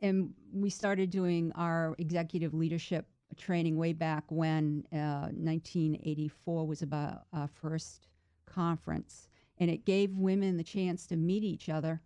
and 0.00 0.32
we 0.52 0.70
started 0.70 1.10
doing 1.10 1.50
our 1.56 1.96
executive 1.98 2.54
leadership 2.54 3.06
training 3.36 3.76
way 3.76 3.92
back 3.92 4.22
when 4.28 4.84
uh, 4.92 5.34
1984 5.34 6.64
was 6.64 6.82
about 6.82 7.24
our 7.32 7.48
first 7.48 8.06
conference, 8.46 9.28
and 9.58 9.68
it 9.68 9.84
gave 9.84 10.16
women 10.16 10.56
the 10.56 10.62
chance 10.62 11.06
to 11.08 11.16
meet 11.16 11.42
each 11.42 11.68
other, 11.68 12.00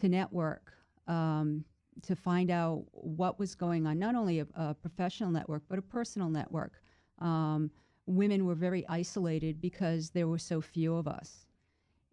to 0.00 0.08
network, 0.08 0.72
um, 1.08 1.64
to 2.02 2.14
find 2.14 2.52
out 2.52 2.84
what 2.92 3.40
was 3.40 3.56
going 3.56 3.88
on. 3.88 3.98
Not 3.98 4.14
only 4.14 4.38
a, 4.38 4.46
a 4.54 4.72
professional 4.74 5.32
network, 5.32 5.64
but 5.68 5.80
a 5.80 5.82
personal 5.82 6.30
network. 6.30 6.80
Um, 7.18 7.72
women 8.06 8.44
were 8.44 8.54
very 8.54 8.86
isolated 8.88 9.60
because 9.60 10.10
there 10.10 10.28
were 10.28 10.38
so 10.38 10.60
few 10.60 10.94
of 10.94 11.08
us. 11.08 11.46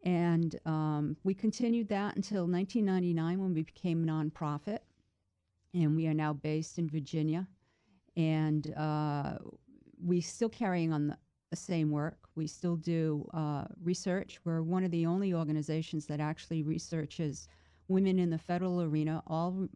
And 0.03 0.59
um, 0.65 1.17
we 1.23 1.33
continued 1.33 1.89
that 1.89 2.15
until 2.15 2.47
1999 2.47 3.39
when 3.39 3.53
we 3.53 3.61
became 3.63 4.03
a 4.03 4.11
nonprofit. 4.11 4.79
And 5.73 5.95
we 5.95 6.07
are 6.07 6.13
now 6.13 6.33
based 6.33 6.79
in 6.79 6.89
Virginia. 6.89 7.47
And 8.17 8.73
uh, 8.75 9.37
we 10.03 10.21
still 10.21 10.49
carrying 10.49 10.91
on 10.91 11.07
the, 11.07 11.17
the, 11.49 11.55
same 11.55 11.91
work. 11.91 12.17
We 12.35 12.47
still 12.47 12.75
do 12.75 13.29
uh, 13.33 13.65
research. 13.81 14.39
We're 14.43 14.63
one 14.63 14.83
of 14.83 14.91
the 14.91 15.05
only 15.05 15.33
organizations 15.33 16.07
that 16.07 16.19
actually 16.19 16.63
researches 16.63 17.47
women 17.87 18.19
in 18.19 18.29
the 18.29 18.37
federal 18.37 18.81
arena. 18.81 19.21
All, 19.27 19.67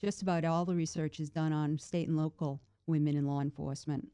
just 0.00 0.22
about 0.22 0.44
all 0.44 0.64
the 0.64 0.74
research 0.74 1.20
is 1.20 1.30
done 1.30 1.52
on 1.52 1.78
state 1.78 2.08
and 2.08 2.16
local 2.16 2.60
women 2.86 3.16
in 3.16 3.26
law 3.26 3.40
enforcement. 3.40 4.08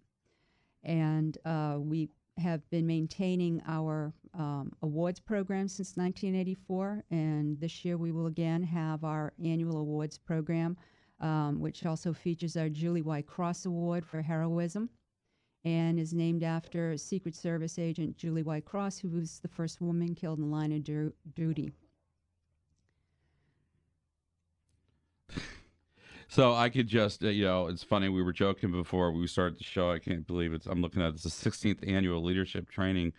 And 0.85 1.37
uh, 1.45 1.77
we 1.79 2.11
have 2.39 2.69
been 2.71 2.87
maintaining 2.87 3.63
our 3.67 4.13
um, 4.35 4.73
awards 4.83 5.21
program 5.21 5.69
since 5.69 5.97
1984, 5.97 7.05
and 7.11 7.61
this 7.61 7.85
year 7.85 7.97
we 7.97 8.13
will 8.13 8.27
again 8.27 8.63
have 8.63 9.05
our 9.05 9.33
annual 9.45 9.79
awards 9.79 10.19
program, 10.19 10.77
um, 11.21 11.61
which 11.61 11.85
also 11.85 12.13
features 12.13 12.57
our 12.57 12.69
Julie 12.69 13.03
Y. 13.03 13.23
Cross 13.23 13.67
Award 13.67 14.07
for 14.07 14.23
heroism 14.23 14.89
and 15.65 15.99
is 15.99 16.15
named 16.15 16.43
after 16.45 16.97
Secret 16.97 17.35
Service 17.35 17.79
agent 17.79 18.17
Julie 18.17 18.43
Y. 18.43 18.61
Cross, 18.61 18.99
who 18.99 19.09
was 19.11 19.41
the 19.41 19.49
first 19.49 19.81
woman 19.81 20.15
killed 20.15 20.39
in 20.39 20.49
the 20.49 20.57
line 20.57 20.73
of 20.73 20.85
du- 20.85 21.13
duty. 21.35 21.73
So 26.29 26.55
I 26.55 26.69
could 26.69 26.87
just, 26.87 27.25
uh, 27.25 27.29
you 27.29 27.45
know, 27.45 27.69
it's 27.69 27.83
funny. 27.83 28.11
We 28.11 28.23
were 28.23 28.35
joking 28.35 28.71
before 28.71 29.11
we 29.11 29.27
started 29.27 29.59
the 29.59 29.65
show. 29.65 29.91
I 29.91 29.99
can't 29.99 30.27
believe 30.27 30.53
it. 30.53 30.67
I'm 30.67 30.83
looking 30.83 31.01
at 31.01 31.15
it's 31.15 31.23
the 31.23 31.31
16th 31.31 31.91
annual 31.91 32.23
leadership 32.23 32.71
training 32.71 33.15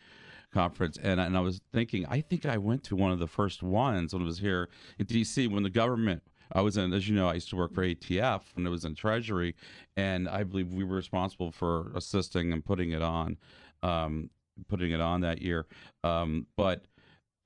conference, 0.54 0.98
and 1.01 1.20
and 1.20 1.36
I 1.36 1.39
was 1.42 1.62
thinking, 1.74 2.06
I 2.08 2.22
think 2.22 2.46
I 2.46 2.58
went 2.58 2.84
to 2.86 2.96
one 2.96 3.12
of 3.12 3.20
the 3.20 3.28
first 3.28 3.63
ones 3.63 4.13
when 4.13 4.22
I 4.22 4.25
was 4.25 4.39
here 4.39 4.70
in 5.00 5.06
D.C. 5.08 5.48
when 5.48 5.63
the 5.63 5.70
government. 5.70 6.24
I 6.51 6.62
was 6.62 6.78
in, 6.78 6.92
as 6.94 7.08
you 7.08 7.16
know, 7.16 7.28
I 7.28 7.36
used 7.36 7.50
to 7.51 7.56
work 7.56 7.75
for 7.75 7.84
ATF 7.84 8.42
when 8.56 8.66
it 8.66 8.72
was 8.72 8.84
in 8.84 8.96
Treasury, 8.96 9.56
and 9.96 10.28
I 10.28 10.44
believe 10.44 10.74
we 10.74 10.84
were 10.84 10.96
responsible 10.96 11.51
for 11.51 11.92
assisting 11.94 12.51
and 12.51 12.66
putting 12.66 12.92
it 12.92 13.04
on, 13.04 13.38
um, 13.84 14.32
putting 14.68 14.92
it 14.92 15.00
on 15.00 15.22
that 15.22 15.44
year. 15.44 15.68
Um, 16.04 16.48
but 16.58 16.86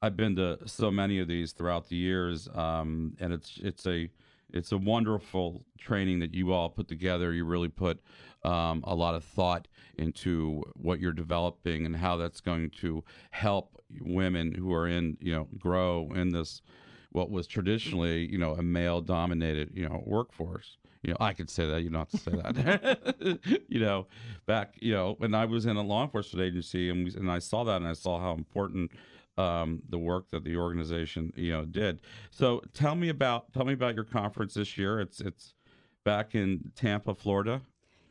I've 0.01 0.15
been 0.15 0.37
to 0.37 0.57
so 0.67 0.89
many 0.89 1.19
of 1.19 1.27
these 1.27 1.51
throughout 1.51 1.89
the 1.89 1.97
years, 1.97 2.47
um, 2.53 3.17
and 3.19 3.33
it's 3.33 3.59
it's 3.61 3.85
a 3.87 4.09
it's 4.53 4.71
a 4.71 4.77
wonderful 4.77 5.65
training 5.79 6.19
that 6.19 6.33
you 6.33 6.53
all 6.53 6.69
put 6.69 6.87
together. 6.87 7.33
You 7.33 7.45
really 7.45 7.69
put 7.69 7.99
um, 8.43 8.83
a 8.85 8.95
lot 8.95 9.15
of 9.15 9.23
thought 9.23 9.67
into 9.97 10.63
what 10.75 10.99
you're 10.99 11.13
developing 11.13 11.85
and 11.85 11.95
how 11.95 12.17
that's 12.17 12.41
going 12.41 12.69
to 12.81 13.03
help 13.31 13.81
women 14.01 14.53
who 14.53 14.73
are 14.73 14.87
in, 14.87 15.17
you 15.19 15.33
know, 15.33 15.47
grow 15.57 16.09
in 16.15 16.31
this 16.31 16.61
what 17.11 17.29
was 17.29 17.45
traditionally, 17.45 18.25
you 18.31 18.39
know, 18.39 18.53
a 18.53 18.63
male-dominated, 18.63 19.69
you 19.73 19.87
know, 19.87 20.01
workforce. 20.05 20.77
You 21.03 21.11
know, 21.11 21.17
I 21.19 21.33
could 21.33 21.49
say 21.49 21.67
that. 21.67 21.83
You 21.83 21.89
don't 21.89 21.99
have 21.99 22.09
to 22.09 22.17
say 22.17 22.31
that. 22.31 23.59
you 23.67 23.79
know, 23.79 24.07
back, 24.47 24.75
you 24.79 24.93
know, 24.93 25.15
when 25.19 25.35
I 25.35 25.45
was 25.45 25.65
in 25.65 25.77
a 25.77 25.81
law 25.83 26.03
enforcement 26.03 26.45
agency 26.47 26.89
and, 26.89 27.05
we, 27.05 27.13
and 27.13 27.29
I 27.29 27.39
saw 27.39 27.63
that 27.65 27.77
and 27.77 27.87
I 27.87 27.93
saw 27.93 28.19
how 28.19 28.33
important 28.33 28.91
um, 29.37 29.81
the 29.89 29.97
work 29.97 30.29
that 30.29 30.43
the 30.43 30.57
organization 30.57 31.33
you 31.35 31.51
know 31.51 31.65
did. 31.65 31.99
So 32.31 32.61
tell 32.73 32.95
me 32.95 33.09
about 33.09 33.51
tell 33.53 33.65
me 33.65 33.73
about 33.73 33.95
your 33.95 34.03
conference 34.03 34.53
this 34.53 34.77
year. 34.77 34.99
It's 34.99 35.19
it's 35.19 35.53
back 36.03 36.35
in 36.35 36.71
Tampa, 36.75 37.15
Florida. 37.15 37.61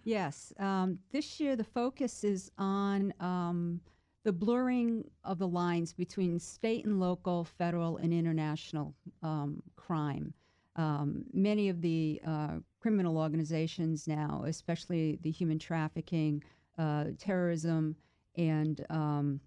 Yes, 0.05 0.53
um, 0.59 0.99
this 1.13 1.39
year 1.39 1.55
the 1.55 1.65
focus 1.65 2.25
is 2.25 2.51
on 2.59 3.15
um, 3.21 3.81
the 4.25 4.33
blurring 4.33 5.05
of 5.25 5.39
the 5.39 5.47
lines 5.49 5.93
between 5.93 6.39
state 6.39 6.85
and 6.85 7.01
local, 7.01 7.45
federal 7.45 7.99
and 7.99 8.13
international 8.13 8.95
um, 9.23 9.63
crime. 9.77 10.33
Um, 10.77 11.25
many 11.33 11.69
of 11.69 11.83
the 11.83 12.21
uh, 12.27 12.55
criminal 12.81 13.19
organizations 13.19 14.09
now, 14.09 14.45
especially 14.47 15.19
the 15.23 15.31
human 15.31 15.59
trafficking, 15.59 16.43
uh, 16.79 17.07
terrorism, 17.19 17.95
and 18.37 18.85
um, 18.89 19.41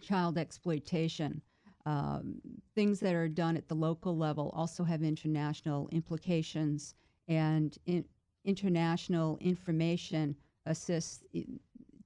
child 0.00 0.38
exploitation. 0.38 1.40
Um, 1.86 2.36
things 2.74 3.00
that 3.00 3.14
are 3.14 3.28
done 3.28 3.56
at 3.56 3.68
the 3.68 3.74
local 3.74 4.16
level 4.16 4.50
also 4.54 4.84
have 4.84 5.02
international 5.02 5.88
implications, 5.92 6.94
and 7.28 7.76
in, 7.86 8.04
international 8.44 9.38
information 9.40 10.34
assists 10.66 11.22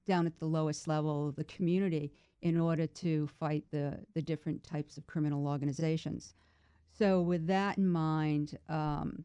down 0.05 0.25
at 0.25 0.37
the 0.39 0.45
lowest 0.45 0.87
level 0.87 1.29
of 1.29 1.35
the 1.35 1.43
community 1.45 2.11
in 2.41 2.59
order 2.59 2.87
to 2.87 3.27
fight 3.39 3.63
the, 3.71 3.99
the 4.15 4.21
different 4.21 4.63
types 4.63 4.97
of 4.97 5.05
criminal 5.07 5.47
organizations. 5.47 6.33
So, 6.97 7.21
with 7.21 7.47
that 7.47 7.77
in 7.77 7.87
mind, 7.87 8.57
um, 8.67 9.23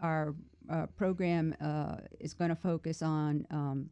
our 0.00 0.34
uh, 0.70 0.86
program 0.86 1.54
uh, 1.60 1.96
is 2.20 2.34
going 2.34 2.50
to 2.50 2.56
focus 2.56 3.02
on 3.02 3.46
um, 3.50 3.90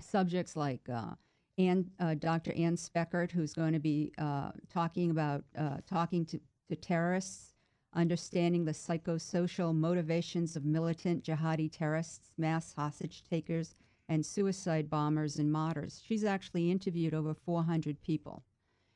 subjects 0.00 0.56
like 0.56 0.80
uh, 0.92 1.10
and 1.58 1.90
uh, 2.00 2.14
Dr. 2.14 2.52
Ann 2.52 2.76
Speckhard, 2.76 3.30
who's 3.30 3.54
going 3.54 3.72
to 3.72 3.78
be 3.78 4.12
uh, 4.18 4.50
talking 4.72 5.10
about 5.10 5.44
uh, 5.56 5.78
talking 5.86 6.24
to, 6.26 6.40
to 6.68 6.76
terrorists, 6.76 7.54
understanding 7.94 8.64
the 8.64 8.72
psychosocial 8.72 9.74
motivations 9.74 10.56
of 10.56 10.64
militant 10.64 11.24
jihadi 11.24 11.70
terrorists, 11.72 12.30
mass 12.36 12.74
hostage 12.74 13.22
takers, 13.28 13.74
and 14.08 14.24
suicide 14.24 14.90
bombers 14.90 15.38
and 15.38 15.50
martyrs. 15.50 16.02
She's 16.04 16.24
actually 16.24 16.70
interviewed 16.70 17.14
over 17.14 17.34
400 17.34 18.00
people, 18.02 18.42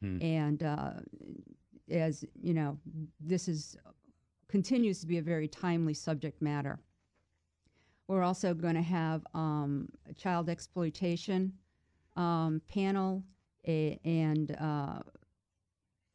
hmm. 0.02 0.20
and 0.20 0.62
uh, 0.62 0.92
as 1.90 2.24
you 2.42 2.52
know, 2.52 2.78
this 3.20 3.48
is 3.48 3.76
continues 4.48 5.00
to 5.00 5.06
be 5.06 5.18
a 5.18 5.22
very 5.22 5.48
timely 5.48 5.94
subject 5.94 6.42
matter. 6.42 6.78
We're 8.08 8.24
also 8.24 8.52
going 8.52 8.74
to 8.74 8.82
have 8.82 9.24
um, 9.34 9.88
child 10.16 10.48
exploitation 10.48 11.52
um, 12.20 12.60
panel 12.68 13.24
a, 13.66 13.98
and 14.04 14.54
uh, 14.60 14.98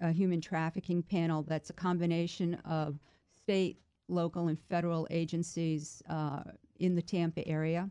a 0.02 0.12
human 0.12 0.40
trafficking 0.40 1.02
panel 1.02 1.44
that's 1.44 1.70
a 1.72 1.74
combination 1.74 2.56
of 2.66 3.00
state, 3.36 3.80
local, 4.08 4.48
and 4.48 4.60
federal 4.70 5.08
agencies 5.10 6.04
uh, 6.10 6.44
in 6.80 6.96
the 6.96 7.02
Tampa 7.02 7.48
area 7.48 7.90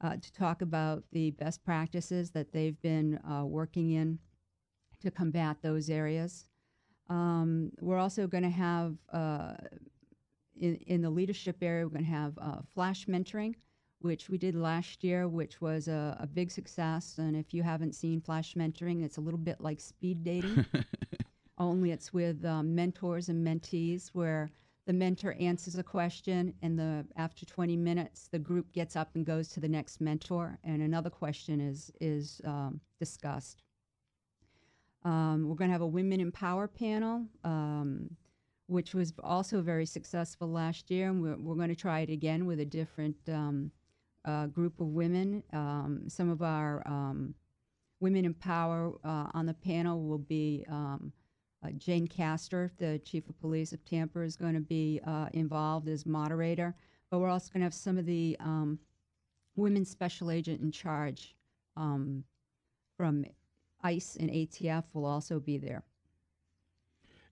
uh, 0.00 0.16
to 0.16 0.32
talk 0.32 0.62
about 0.62 1.04
the 1.12 1.30
best 1.32 1.62
practices 1.64 2.30
that 2.30 2.52
they've 2.52 2.80
been 2.82 3.20
uh, 3.30 3.44
working 3.44 3.92
in 3.92 4.18
to 5.00 5.10
combat 5.10 5.56
those 5.62 5.88
areas. 5.88 6.46
Um, 7.08 7.70
we're 7.80 7.98
also 7.98 8.26
going 8.26 8.44
to 8.44 8.50
have, 8.50 8.96
uh, 9.12 9.54
in, 10.58 10.76
in 10.86 11.02
the 11.02 11.10
leadership 11.10 11.58
area, 11.62 11.84
we're 11.84 11.90
going 11.90 12.04
to 12.04 12.10
have 12.10 12.38
uh, 12.40 12.58
flash 12.74 13.06
mentoring 13.06 13.54
which 14.00 14.30
we 14.30 14.38
did 14.38 14.54
last 14.54 15.04
year, 15.04 15.28
which 15.28 15.60
was 15.60 15.88
a, 15.88 16.16
a, 16.20 16.26
big 16.26 16.50
success. 16.50 17.16
And 17.18 17.36
if 17.36 17.52
you 17.52 17.62
haven't 17.62 17.94
seen 17.94 18.20
Flash 18.20 18.54
Mentoring, 18.54 19.04
it's 19.04 19.18
a 19.18 19.20
little 19.20 19.38
bit 19.38 19.60
like 19.60 19.80
speed 19.80 20.24
dating, 20.24 20.64
only 21.58 21.90
it's 21.90 22.12
with 22.12 22.44
um, 22.44 22.74
mentors 22.74 23.28
and 23.28 23.46
mentees, 23.46 24.08
where 24.12 24.50
the 24.86 24.92
mentor 24.92 25.36
answers 25.38 25.76
a 25.76 25.82
question, 25.82 26.54
and 26.62 26.78
the 26.78 27.04
after 27.16 27.44
20 27.44 27.76
minutes, 27.76 28.28
the 28.32 28.38
group 28.38 28.72
gets 28.72 28.96
up 28.96 29.10
and 29.14 29.26
goes 29.26 29.48
to 29.48 29.60
the 29.60 29.68
next 29.68 30.00
mentor, 30.00 30.58
and 30.64 30.82
another 30.82 31.10
question 31.10 31.60
is 31.60 31.92
is 32.00 32.40
um, 32.44 32.80
discussed. 32.98 33.62
Um, 35.04 35.48
we're 35.48 35.54
going 35.54 35.68
to 35.68 35.72
have 35.72 35.82
a 35.82 35.86
Women 35.86 36.20
in 36.20 36.32
Power 36.32 36.66
panel. 36.66 37.26
Um, 37.44 38.16
which 38.66 38.94
was 38.94 39.12
also 39.24 39.60
very 39.60 39.84
successful 39.84 40.48
last 40.48 40.92
year, 40.92 41.08
and 41.08 41.20
we're, 41.20 41.36
we're 41.36 41.56
going 41.56 41.68
to 41.68 41.74
try 41.74 42.00
it 42.00 42.08
again 42.08 42.46
with 42.46 42.60
a 42.60 42.64
different 42.64 43.16
um, 43.28 43.72
uh, 44.24 44.46
group 44.46 44.80
of 44.80 44.88
women. 44.88 45.42
Um, 45.52 46.02
some 46.08 46.30
of 46.30 46.42
our 46.42 46.82
um, 46.86 47.34
women 48.00 48.24
in 48.24 48.34
power 48.34 48.92
uh, 49.04 49.26
on 49.34 49.46
the 49.46 49.54
panel 49.54 50.02
will 50.02 50.18
be 50.18 50.64
um, 50.68 51.12
uh, 51.64 51.70
Jane 51.76 52.06
Castor, 52.06 52.72
the 52.78 53.00
chief 53.04 53.28
of 53.28 53.38
police 53.40 53.72
of 53.72 53.84
Tampa, 53.84 54.20
is 54.20 54.36
going 54.36 54.54
to 54.54 54.60
be 54.60 55.00
uh, 55.06 55.28
involved 55.32 55.88
as 55.88 56.06
moderator. 56.06 56.74
But 57.10 57.18
we're 57.18 57.28
also 57.28 57.50
going 57.52 57.60
to 57.60 57.66
have 57.66 57.74
some 57.74 57.98
of 57.98 58.06
the 58.06 58.36
um, 58.40 58.78
women 59.56 59.84
special 59.84 60.30
agent 60.30 60.60
in 60.60 60.70
charge 60.70 61.34
um, 61.76 62.24
from 62.96 63.24
ICE 63.82 64.16
and 64.16 64.30
ATF 64.30 64.84
will 64.92 65.06
also 65.06 65.40
be 65.40 65.58
there 65.58 65.82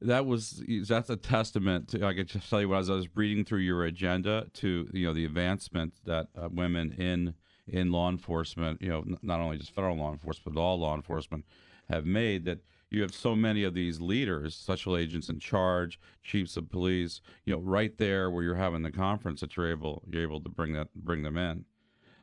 that 0.01 0.27
was 0.27 0.63
that's 0.87 1.11
a 1.11 1.17
testament 1.17 1.89
to. 1.89 2.07
I 2.07 2.15
can 2.15 2.27
just 2.27 2.49
tell 2.49 2.61
you 2.61 2.75
as 2.75 2.91
I 2.91 2.95
was 2.95 3.09
reading 3.15 3.45
through 3.45 3.61
your 3.61 3.85
agenda 3.85 4.47
to 4.55 4.89
you 4.93 5.07
know 5.07 5.13
the 5.13 5.25
advancement 5.25 5.95
that 6.05 6.29
uh, 6.41 6.49
women 6.51 6.93
in 6.93 7.35
in 7.67 7.93
law 7.93 8.09
enforcement, 8.09 8.81
you 8.81 8.89
know, 8.89 9.05
not 9.23 9.41
only 9.41 9.59
just 9.59 9.75
federal 9.75 9.97
law 9.97 10.13
enforcement 10.13 10.55
but 10.55 10.61
all 10.61 10.79
law 10.79 10.95
enforcement 10.95 11.45
have 11.91 12.07
made 12.07 12.45
that 12.45 12.61
you 12.91 13.03
have 13.03 13.13
so 13.13 13.37
many 13.37 13.65
of 13.65 13.75
these 13.75 14.01
leaders, 14.01 14.55
special 14.55 14.97
agents 14.97 15.29
in 15.29 15.39
charge, 15.39 16.01
chiefs 16.23 16.57
of 16.57 16.71
police, 16.71 17.21
you 17.45 17.53
know, 17.53 17.61
right 17.61 17.99
there 17.99 18.31
where 18.31 18.43
you're 18.43 18.55
having 18.55 18.83
the 18.83 18.91
conference 18.91 19.41
that 19.41 19.57
you're 19.57 19.71
able 19.71 20.03
you're 20.11 20.23
able 20.23 20.41
to 20.41 20.49
bring 20.49 20.73
that 20.73 20.89
bring 20.95 21.23
them 21.23 21.37
in. 21.37 21.65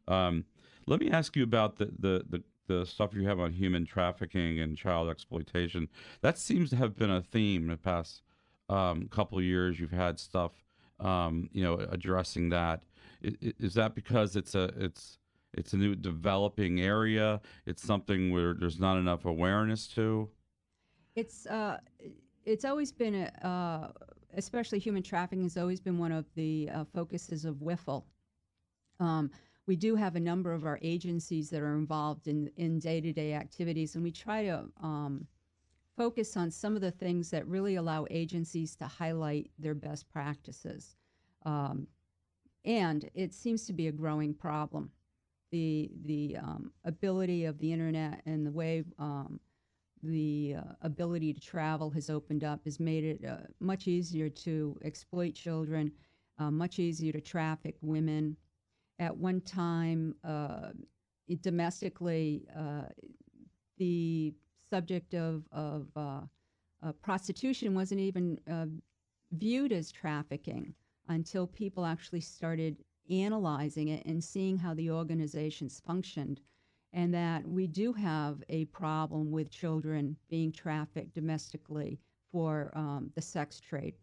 Um, 0.07 0.45
let 0.87 0.99
me 0.99 1.09
ask 1.09 1.35
you 1.35 1.43
about 1.43 1.77
the, 1.77 1.85
the, 1.97 2.25
the 2.29 2.43
the 2.67 2.85
stuff 2.85 3.13
you 3.13 3.27
have 3.27 3.39
on 3.39 3.51
human 3.51 3.85
trafficking 3.85 4.59
and 4.59 4.77
child 4.77 5.09
exploitation. 5.09 5.87
That 6.21 6.37
seems 6.37 6.69
to 6.71 6.75
have 6.75 6.95
been 6.95 7.11
a 7.11 7.21
theme 7.21 7.63
in 7.63 7.69
the 7.69 7.77
past 7.77 8.23
um, 8.69 9.07
couple 9.09 9.41
years. 9.41 9.79
You've 9.79 9.91
had 9.91 10.19
stuff, 10.19 10.51
um, 10.99 11.49
you 11.51 11.63
know, 11.63 11.75
addressing 11.91 12.49
that. 12.49 12.83
Is, 13.21 13.53
is 13.59 13.73
that 13.75 13.95
because 13.95 14.35
it's 14.35 14.55
a 14.55 14.71
it's 14.77 15.19
it's 15.53 15.73
a 15.73 15.77
new 15.77 15.95
developing 15.95 16.81
area? 16.81 17.41
It's 17.65 17.83
something 17.83 18.31
where 18.31 18.53
there's 18.53 18.79
not 18.79 18.97
enough 18.97 19.25
awareness 19.25 19.87
to. 19.89 20.29
It's 21.15 21.45
uh, 21.45 21.79
it's 22.45 22.65
always 22.65 22.91
been 22.91 23.15
a, 23.15 23.47
uh, 23.47 24.07
especially 24.35 24.79
human 24.79 25.03
trafficking 25.03 25.43
has 25.43 25.57
always 25.57 25.79
been 25.79 25.97
one 25.97 26.11
of 26.11 26.25
the 26.35 26.69
uh, 26.73 26.83
focuses 26.93 27.45
of 27.45 27.61
WIFLE. 27.61 28.05
Um, 28.99 29.31
we 29.67 29.75
do 29.75 29.95
have 29.95 30.15
a 30.15 30.19
number 30.19 30.53
of 30.53 30.65
our 30.65 30.79
agencies 30.81 31.49
that 31.49 31.61
are 31.61 31.75
involved 31.75 32.27
in 32.27 32.49
in 32.57 32.79
day 32.79 33.01
to 33.01 33.11
day 33.13 33.33
activities, 33.33 33.95
and 33.95 34.03
we 34.03 34.11
try 34.11 34.43
to 34.43 34.65
um, 34.81 35.27
focus 35.97 36.35
on 36.37 36.51
some 36.51 36.75
of 36.75 36.81
the 36.81 36.91
things 36.91 37.29
that 37.31 37.47
really 37.47 37.75
allow 37.75 38.05
agencies 38.09 38.75
to 38.75 38.85
highlight 38.85 39.49
their 39.57 39.75
best 39.75 40.09
practices. 40.09 40.95
Um, 41.45 41.87
and 42.65 43.09
it 43.13 43.33
seems 43.33 43.65
to 43.67 43.73
be 43.73 43.87
a 43.87 43.91
growing 43.91 44.33
problem. 44.33 44.91
The 45.51 45.91
the 46.03 46.37
um, 46.37 46.71
ability 46.83 47.45
of 47.45 47.57
the 47.59 47.71
internet 47.71 48.21
and 48.25 48.45
the 48.45 48.51
way 48.51 48.83
um, 48.99 49.39
the 50.03 50.55
uh, 50.57 50.73
ability 50.81 51.33
to 51.33 51.39
travel 51.39 51.89
has 51.91 52.09
opened 52.09 52.43
up 52.43 52.63
has 52.65 52.79
made 52.79 53.03
it 53.03 53.25
uh, 53.25 53.37
much 53.59 53.87
easier 53.87 54.29
to 54.29 54.77
exploit 54.83 55.33
children, 55.33 55.91
uh, 56.39 56.51
much 56.51 56.79
easier 56.79 57.11
to 57.11 57.21
traffic 57.21 57.75
women. 57.81 58.35
At 58.99 59.15
one 59.15 59.41
time, 59.41 60.15
uh, 60.23 60.69
domestically, 61.41 62.45
uh, 62.57 62.83
the 63.77 64.33
subject 64.69 65.13
of, 65.13 65.43
of 65.51 65.87
uh, 65.95 66.21
prostitution 67.01 67.75
wasn't 67.75 67.99
even 67.99 68.39
viewed 69.31 69.71
as 69.73 69.91
trafficking 69.91 70.73
until 71.09 71.47
people 71.47 71.85
actually 71.85 72.21
started 72.21 72.77
analyzing 73.09 73.89
it 73.89 74.05
and 74.05 74.23
seeing 74.23 74.57
how 74.57 74.73
the 74.73 74.89
organizations 74.89 75.81
functioned 75.85 76.39
and 76.93 77.13
that 77.13 77.45
we 77.47 77.67
do 77.67 77.91
have 77.91 78.41
a 78.49 78.65
problem 78.65 79.29
with 79.29 79.51
children 79.51 80.15
being 80.29 80.51
trafficked 80.51 81.13
domestically 81.13 81.99
for 82.31 82.71
um, 82.73 83.11
the 83.15 83.21
sex 83.21 83.59
trade. 83.59 83.95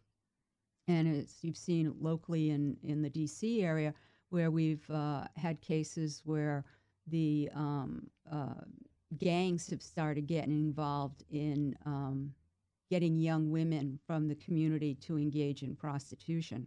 And 0.88 1.22
as 1.22 1.38
you've 1.40 1.56
seen 1.56 1.94
locally 2.00 2.50
in, 2.50 2.76
in 2.82 3.00
the 3.00 3.08
DC 3.08 3.62
area, 3.62 3.94
where 4.32 4.50
we've 4.50 4.88
uh, 4.90 5.24
had 5.36 5.60
cases 5.60 6.22
where 6.24 6.64
the 7.08 7.50
um, 7.54 8.06
uh, 8.32 8.64
gangs 9.18 9.68
have 9.68 9.82
started 9.82 10.26
getting 10.26 10.52
involved 10.52 11.22
in 11.30 11.76
um, 11.84 12.32
getting 12.88 13.18
young 13.18 13.50
women 13.50 13.98
from 14.06 14.28
the 14.28 14.34
community 14.36 14.94
to 14.94 15.18
engage 15.18 15.62
in 15.62 15.76
prostitution. 15.76 16.66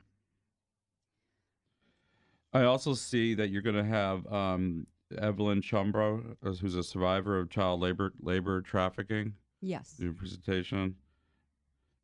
I 2.54 2.63
also 2.63 2.93
see 2.93 3.34
that 3.34 3.49
you're 3.49 3.63
going 3.63 3.75
to 3.75 3.84
have 3.84 4.32
um, 4.32 4.86
Evelyn 5.17 5.62
Chumbow, 5.62 6.36
who's 6.41 6.75
a 6.75 6.84
survivor 6.84 7.39
of 7.39 7.49
child 7.49 7.82
labor 7.82 8.13
labor 8.21 8.62
trafficking. 8.62 9.34
Yes. 9.62 9.95
Your 9.97 10.13
presentation. 10.13 10.95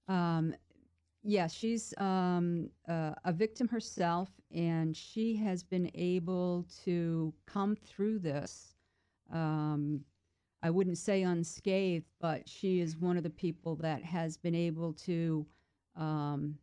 Um, 0.08 0.56
yes, 1.23 1.53
she's 1.53 1.93
um, 1.97 2.69
uh, 2.88 3.13
a 3.25 3.34
victim 3.34 3.67
herself, 3.67 4.29
and 4.53 4.95
she 4.95 5.36
has 5.38 5.63
been 5.63 5.89
able 5.93 6.65
to 6.84 7.34
come 7.45 7.75
through 7.75 8.19
this. 8.19 8.75
Um, 9.31 10.01
I 10.63 10.69
wouldn't 10.69 10.97
say 10.97 11.23
unscathed, 11.23 12.05
but 12.19 12.47
she 12.47 12.81
is 12.81 12.97
one 12.97 13.17
of 13.17 13.23
the 13.23 13.29
people 13.29 13.75
that 13.77 14.03
has 14.03 14.38
been 14.38 14.55
able 14.55 14.93
to 14.93 15.45
um, 15.95 16.55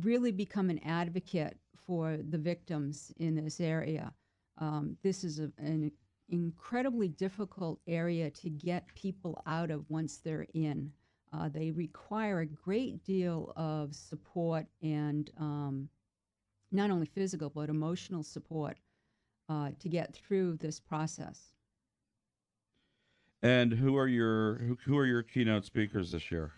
really 0.00 0.32
become 0.32 0.70
an 0.70 0.80
advocate 0.84 1.58
for 1.86 2.18
the 2.30 2.38
victims 2.38 3.12
in 3.18 3.34
this 3.34 3.60
area. 3.60 4.12
Um, 4.58 4.96
this 5.02 5.22
is 5.22 5.38
a, 5.38 5.50
an 5.58 5.92
incredibly 6.28 7.08
difficult 7.08 7.78
area 7.86 8.30
to 8.30 8.48
get 8.48 8.94
people 8.94 9.42
out 9.46 9.70
of 9.70 9.88
once 9.90 10.18
they're 10.18 10.46
in. 10.54 10.90
Uh, 11.32 11.48
they 11.48 11.70
require 11.70 12.40
a 12.40 12.46
great 12.46 13.04
deal 13.04 13.52
of 13.56 13.94
support 13.94 14.66
and 14.82 15.30
um, 15.38 15.88
not 16.72 16.90
only 16.90 17.06
physical 17.06 17.50
but 17.50 17.68
emotional 17.68 18.22
support 18.22 18.78
uh, 19.48 19.70
to 19.78 19.88
get 19.88 20.14
through 20.14 20.56
this 20.56 20.80
process. 20.80 21.52
And 23.42 23.72
who 23.72 23.96
are 23.96 24.08
your 24.08 24.58
who, 24.58 24.78
who 24.84 24.96
are 24.98 25.06
your 25.06 25.22
keynote 25.22 25.64
speakers 25.64 26.12
this 26.12 26.30
year? 26.30 26.52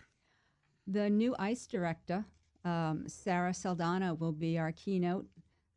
The 0.87 1.09
new 1.09 1.35
ICE 1.37 1.67
director, 1.67 2.25
um, 2.65 3.03
Sarah 3.07 3.53
Saldana, 3.53 4.15
will 4.15 4.31
be 4.31 4.57
our 4.57 4.71
keynote 4.71 5.27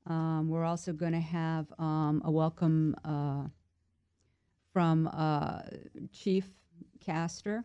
um, 0.07 0.48
we're 0.48 0.64
also 0.64 0.92
going 0.92 1.12
to 1.12 1.20
have 1.20 1.72
um, 1.78 2.22
a 2.24 2.31
welcome 2.31 2.96
uh, 3.05 3.44
from 4.72 5.09
uh, 5.09 5.62
Chief 6.12 6.48
Castor. 7.00 7.64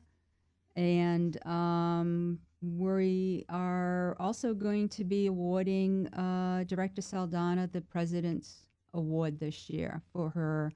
And 0.78 1.44
um, 1.46 2.38
we 2.62 3.46
are 3.50 4.16
also 4.20 4.54
going 4.54 4.88
to 4.90 5.04
be 5.04 5.26
awarding 5.26 6.08
uh, 6.14 6.64
Director 6.68 7.02
Saldana 7.02 7.68
the 7.68 7.82
President's 7.82 8.68
Award 8.94 9.40
this 9.40 9.70
year 9.70 10.02
for 10.14 10.30
her 10.30 10.72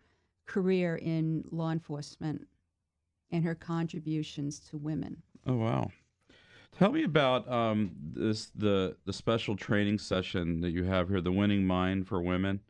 career 0.47 0.97
in 0.97 1.43
law 1.51 1.71
enforcement 1.71 2.45
and 3.31 3.43
her 3.45 3.55
contributions 3.55 4.59
to 4.59 4.77
women. 4.77 5.21
Oh, 5.45 5.55
wow. 5.55 5.91
Tell 6.77 6.91
me 6.91 7.03
about 7.03 7.51
um, 7.51 7.91
this 8.01 8.47
the 8.55 8.95
the 9.05 9.13
special 9.13 9.55
training 9.55 9.99
session 9.99 10.61
that 10.61 10.71
you 10.71 10.83
have 10.83 11.09
here, 11.09 11.21
the 11.21 11.31
Winning 11.31 11.65
Mind 11.65 12.07
for 12.07 12.21
Women. 12.21 12.61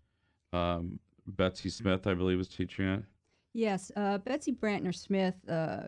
Um, 0.54 1.00
Betsy 1.28 1.70
Smith, 1.70 2.08
I 2.08 2.14
believe, 2.14 2.40
was 2.40 2.48
teaching 2.48 2.88
it. 2.88 3.04
Yes, 3.54 3.92
uh, 3.96 4.18
Betsy 4.18 4.54
Brantner 4.54 4.96
Smith 4.96 5.36
uh, 5.48 5.82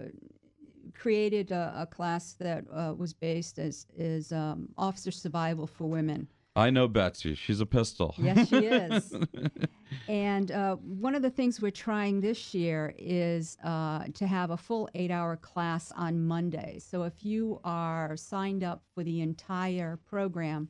created 0.93 1.51
a, 1.51 1.73
a, 1.77 1.85
class 1.85 2.33
that 2.33 2.65
uh, 2.73 2.93
was 2.97 3.13
based 3.13 3.59
as 3.59 3.87
is 3.95 4.31
um, 4.31 4.69
officer 4.77 5.11
survival 5.11 5.67
for 5.67 5.85
women. 5.85 6.27
I 6.55 6.69
know 6.69 6.87
Betsy. 6.87 7.33
She's 7.33 7.61
a 7.61 7.65
pistol. 7.65 8.13
Yes, 8.17 8.47
she 8.47 8.57
is. 8.57 9.15
and 10.07 10.51
uh, 10.51 10.75
one 10.75 11.15
of 11.15 11.23
the 11.23 11.31
things 11.31 11.59
we're 11.59 11.71
trying 11.71 12.21
this 12.21 12.53
year 12.53 12.93
is 12.97 13.57
uh, 13.63 14.05
to 14.13 14.27
have 14.27 14.51
a 14.51 14.57
full 14.57 14.87
eight 14.93 15.09
hour 15.09 15.35
class 15.35 15.91
on 15.95 16.23
Monday. 16.23 16.77
So 16.79 17.03
if 17.03 17.25
you 17.25 17.59
are 17.63 18.15
signed 18.15 18.63
up 18.63 18.83
for 18.93 19.03
the 19.03 19.21
entire 19.21 19.97
program 20.05 20.69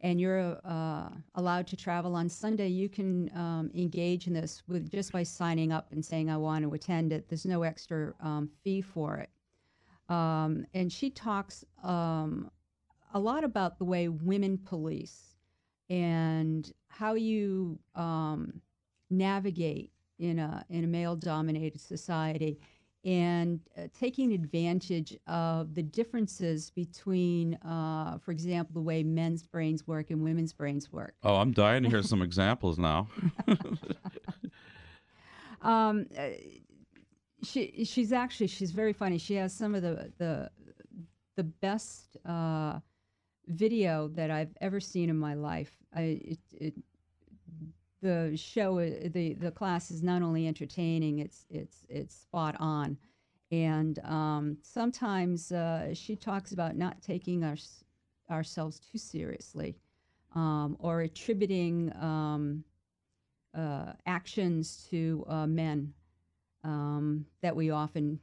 and 0.00 0.20
you're 0.20 0.58
uh, 0.64 1.10
allowed 1.36 1.68
to 1.68 1.76
travel 1.76 2.16
on 2.16 2.28
Sunday, 2.28 2.68
you 2.68 2.88
can 2.88 3.30
um, 3.36 3.70
engage 3.72 4.26
in 4.26 4.32
this 4.32 4.64
with 4.66 4.90
just 4.90 5.12
by 5.12 5.22
signing 5.22 5.70
up 5.70 5.92
and 5.92 6.04
saying, 6.04 6.28
I 6.28 6.36
want 6.38 6.64
to 6.64 6.74
attend 6.74 7.12
it. 7.12 7.28
There's 7.28 7.46
no 7.46 7.62
extra 7.62 8.12
um, 8.20 8.50
fee 8.64 8.80
for 8.80 9.18
it. 9.18 9.30
Um, 10.08 10.66
and 10.74 10.92
she 10.92 11.10
talks 11.10 11.64
um, 11.82 12.50
a 13.12 13.18
lot 13.18 13.44
about 13.44 13.78
the 13.78 13.84
way 13.84 14.08
women 14.08 14.58
police 14.58 15.36
and 15.88 16.70
how 16.88 17.14
you 17.14 17.78
um, 17.94 18.60
navigate 19.10 19.90
in 20.18 20.38
a 20.38 20.64
in 20.70 20.84
a 20.84 20.86
male 20.86 21.16
dominated 21.16 21.80
society 21.80 22.58
and 23.04 23.60
uh, 23.76 23.82
taking 23.98 24.32
advantage 24.32 25.16
of 25.26 25.74
the 25.74 25.82
differences 25.82 26.70
between, 26.70 27.54
uh, 27.56 28.16
for 28.18 28.30
example, 28.30 28.72
the 28.72 28.80
way 28.80 29.02
men's 29.02 29.42
brains 29.42 29.86
work 29.86 30.10
and 30.10 30.22
women's 30.24 30.54
brains 30.54 30.90
work. 30.90 31.14
Oh, 31.22 31.36
I'm 31.36 31.52
dying 31.52 31.82
to 31.82 31.90
hear 31.90 32.02
some 32.02 32.22
examples 32.22 32.78
now. 32.78 33.08
um, 35.60 36.06
uh, 36.16 36.28
she 37.44 37.84
she's 37.84 38.12
actually 38.12 38.48
she's 38.48 38.70
very 38.72 38.92
funny. 38.92 39.18
She 39.18 39.34
has 39.36 39.52
some 39.52 39.74
of 39.74 39.82
the 39.82 40.12
the 40.18 40.50
the 41.36 41.44
best 41.44 42.16
uh, 42.26 42.80
video 43.48 44.08
that 44.08 44.30
I've 44.30 44.54
ever 44.60 44.80
seen 44.80 45.10
in 45.10 45.18
my 45.18 45.34
life. 45.34 45.72
I, 45.94 46.00
it, 46.00 46.38
it, 46.52 46.74
the 48.00 48.36
show, 48.36 48.78
the 48.78 49.34
the 49.34 49.50
class 49.50 49.90
is 49.90 50.02
not 50.02 50.22
only 50.22 50.46
entertaining; 50.46 51.20
it's 51.20 51.46
it's 51.50 51.84
it's 51.88 52.14
spot 52.14 52.56
on. 52.58 52.96
And 53.50 53.98
um, 54.00 54.58
sometimes 54.62 55.52
uh, 55.52 55.94
she 55.94 56.16
talks 56.16 56.52
about 56.52 56.76
not 56.76 57.00
taking 57.02 57.44
our, 57.44 57.56
ourselves 58.28 58.80
too 58.80 58.98
seriously, 58.98 59.76
um, 60.34 60.76
or 60.80 61.02
attributing 61.02 61.92
um, 62.00 62.64
uh, 63.56 63.92
actions 64.06 64.88
to 64.90 65.24
uh, 65.28 65.46
men 65.46 65.92
um, 66.64 67.26
that 67.42 67.54
we 67.54 67.70
often 67.70 68.18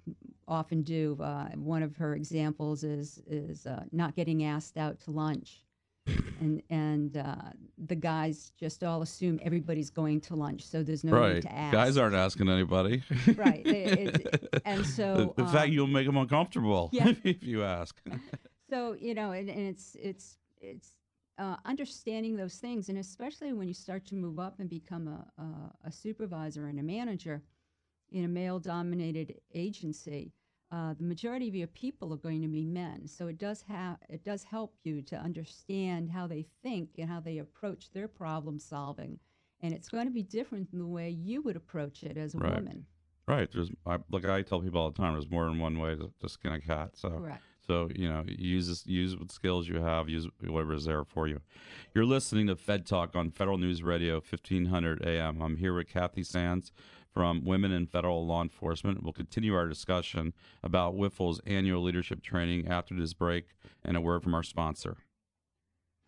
often 0.47 0.81
do. 0.81 1.17
Uh, 1.21 1.49
one 1.55 1.83
of 1.83 1.95
her 1.95 2.15
examples 2.15 2.83
is 2.83 3.21
is 3.27 3.65
uh, 3.65 3.83
not 3.91 4.15
getting 4.15 4.43
asked 4.43 4.77
out 4.77 4.99
to 5.01 5.11
lunch, 5.11 5.63
and 6.39 6.61
and 6.69 7.17
uh, 7.17 7.35
the 7.85 7.95
guys 7.95 8.51
just 8.59 8.83
all 8.83 9.01
assume 9.01 9.39
everybody's 9.43 9.89
going 9.89 10.19
to 10.21 10.35
lunch, 10.35 10.63
so 10.63 10.83
there's 10.83 11.03
no 11.03 11.13
right. 11.13 11.35
need 11.35 11.41
to 11.43 11.53
ask. 11.53 11.71
Guys 11.71 11.97
aren't 11.97 12.15
asking 12.15 12.49
anybody. 12.49 13.03
Right. 13.35 13.61
It- 13.65 14.61
and 14.65 14.85
so, 14.85 15.33
the, 15.35 15.43
the 15.43 15.49
fact 15.49 15.67
um, 15.67 15.73
you'll 15.73 15.87
make 15.87 16.05
them 16.05 16.17
uncomfortable 16.17 16.89
Yeah. 16.91 17.13
if 17.23 17.43
you 17.43 17.63
ask. 17.63 17.95
So 18.69 18.95
you 18.99 19.13
know, 19.13 19.31
and, 19.31 19.49
and 19.49 19.67
it's 19.67 19.95
it's 19.99 20.37
it's 20.59 20.95
uh, 21.37 21.57
understanding 21.65 22.35
those 22.35 22.55
things, 22.55 22.89
and 22.89 22.97
especially 22.97 23.53
when 23.53 23.67
you 23.67 23.73
start 23.73 24.05
to 24.07 24.15
move 24.15 24.39
up 24.39 24.59
and 24.59 24.69
become 24.69 25.07
a, 25.07 25.41
a, 25.41 25.87
a 25.87 25.91
supervisor 25.91 26.67
and 26.67 26.79
a 26.79 26.83
manager 26.83 27.41
in 28.11 28.25
a 28.25 28.27
male-dominated 28.27 29.35
agency, 29.53 30.33
uh, 30.71 30.93
the 30.93 31.03
majority 31.03 31.47
of 31.47 31.55
your 31.55 31.67
people 31.67 32.13
are 32.13 32.17
going 32.17 32.41
to 32.41 32.47
be 32.47 32.65
men. 32.65 33.07
So 33.07 33.27
it 33.27 33.37
does 33.37 33.61
have 33.63 33.97
it 34.09 34.23
does 34.23 34.43
help 34.43 34.75
you 34.83 35.01
to 35.03 35.15
understand 35.17 36.11
how 36.11 36.27
they 36.27 36.45
think 36.63 36.91
and 36.97 37.09
how 37.09 37.19
they 37.19 37.39
approach 37.39 37.91
their 37.91 38.07
problem 38.07 38.59
solving, 38.59 39.19
and 39.61 39.73
it's 39.73 39.89
going 39.89 40.05
to 40.05 40.11
be 40.11 40.23
different 40.23 40.71
than 40.71 40.79
the 40.79 40.87
way 40.87 41.09
you 41.09 41.41
would 41.41 41.55
approach 41.55 42.03
it 42.03 42.17
as 42.17 42.35
a 42.35 42.37
Right. 42.37 42.55
woman. 42.55 42.85
right. 43.27 43.49
There's 43.51 43.69
I, 43.85 43.97
like 44.09 44.25
I 44.25 44.41
tell 44.43 44.61
people 44.61 44.79
all 44.81 44.91
the 44.91 44.97
time. 44.97 45.13
There's 45.13 45.29
more 45.29 45.45
than 45.45 45.59
one 45.59 45.77
way 45.79 45.95
to, 45.95 46.11
to 46.19 46.29
skin 46.29 46.53
a 46.53 46.61
cat. 46.61 46.91
So 46.95 47.09
Correct. 47.09 47.43
So 47.67 47.89
you 47.95 48.09
know, 48.09 48.23
use 48.27 48.83
use 48.85 49.15
what 49.15 49.31
skills 49.31 49.67
you 49.67 49.81
have, 49.81 50.09
use 50.09 50.27
whatever 50.45 50.73
is 50.73 50.85
there 50.85 51.03
for 51.03 51.27
you. 51.27 51.41
You're 51.93 52.05
listening 52.05 52.47
to 52.47 52.55
Fed 52.55 52.85
Talk 52.85 53.15
on 53.15 53.31
Federal 53.31 53.57
News 53.57 53.83
Radio, 53.83 54.15
1500 54.15 55.05
AM. 55.05 55.41
I'm 55.41 55.57
here 55.57 55.73
with 55.73 55.87
Kathy 55.87 56.23
Sanz 56.23 56.71
from 57.13 57.43
Women 57.43 57.71
in 57.71 57.87
Federal 57.87 58.25
Law 58.25 58.41
Enforcement. 58.41 59.03
We'll 59.03 59.13
continue 59.13 59.53
our 59.53 59.67
discussion 59.67 60.33
about 60.63 60.95
WIFLE's 60.95 61.41
annual 61.45 61.83
leadership 61.83 62.23
training 62.23 62.67
after 62.67 62.95
this 62.95 63.13
break, 63.13 63.47
and 63.83 63.97
a 63.97 64.01
word 64.01 64.23
from 64.23 64.33
our 64.33 64.43
sponsor. 64.43 64.97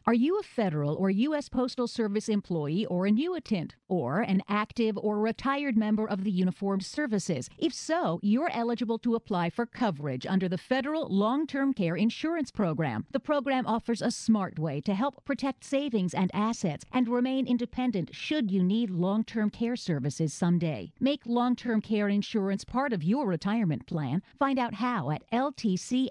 Are 0.06 0.14
you 0.14 0.38
a 0.38 0.44
federal 0.44 0.96
or 0.96 1.10
U.S. 1.10 1.48
Postal 1.48 1.88
Service 1.88 2.28
employee 2.28 2.86
or 2.88 3.06
annuitant, 3.06 3.72
or 3.88 4.20
an 4.20 4.44
active 4.50 4.98
or 4.98 5.18
retired 5.18 5.78
member 5.78 6.06
of 6.06 6.26
the 6.26 6.32
Uniformed 6.32 6.84
Services? 6.84 7.50
If 7.58 7.74
so, 7.74 8.20
you're 8.22 8.52
eligible 8.52 9.00
to 9.00 9.16
apply 9.16 9.50
for 9.50 9.66
coverage 9.66 10.26
under 10.28 10.50
the 10.50 10.58
Federal 10.58 11.08
Long 11.08 11.48
Term 11.48 11.74
Care 11.74 11.96
Insurance 11.96 12.52
Program. 12.52 13.06
The 13.12 13.22
program 13.22 13.66
offers 13.66 14.02
a 14.02 14.12
smart 14.12 14.60
way 14.60 14.82
to 14.82 14.94
help 14.94 15.24
protect 15.24 15.64
savings 15.64 16.14
and 16.14 16.30
assets 16.34 16.84
and 16.92 17.08
remain 17.08 17.48
independent 17.48 18.14
should 18.14 18.52
you 18.52 18.62
need 18.62 18.90
long 18.90 19.24
term 19.24 19.50
care 19.50 19.78
services 19.78 20.34
someday. 20.34 20.92
Make 21.00 21.22
long 21.26 21.56
term 21.56 21.80
care 21.80 22.10
insurance 22.10 22.66
part 22.66 22.92
of 22.92 23.04
your 23.04 23.26
retirement 23.26 23.88
plan. 23.88 24.22
Find 24.38 24.60
out 24.60 24.74
how 24.74 25.12
at 25.12 25.24
ltcfeds.com. 25.32 26.04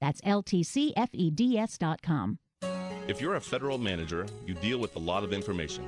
That's 0.00 0.20
ltcfeds.com. 0.22 0.98
If 3.08 3.20
you're 3.20 3.34
a 3.36 3.40
federal 3.40 3.78
manager, 3.78 4.26
you 4.46 4.54
deal 4.54 4.78
with 4.78 4.94
a 4.96 5.00
lot 5.00 5.24
of 5.24 5.32
information. 5.32 5.84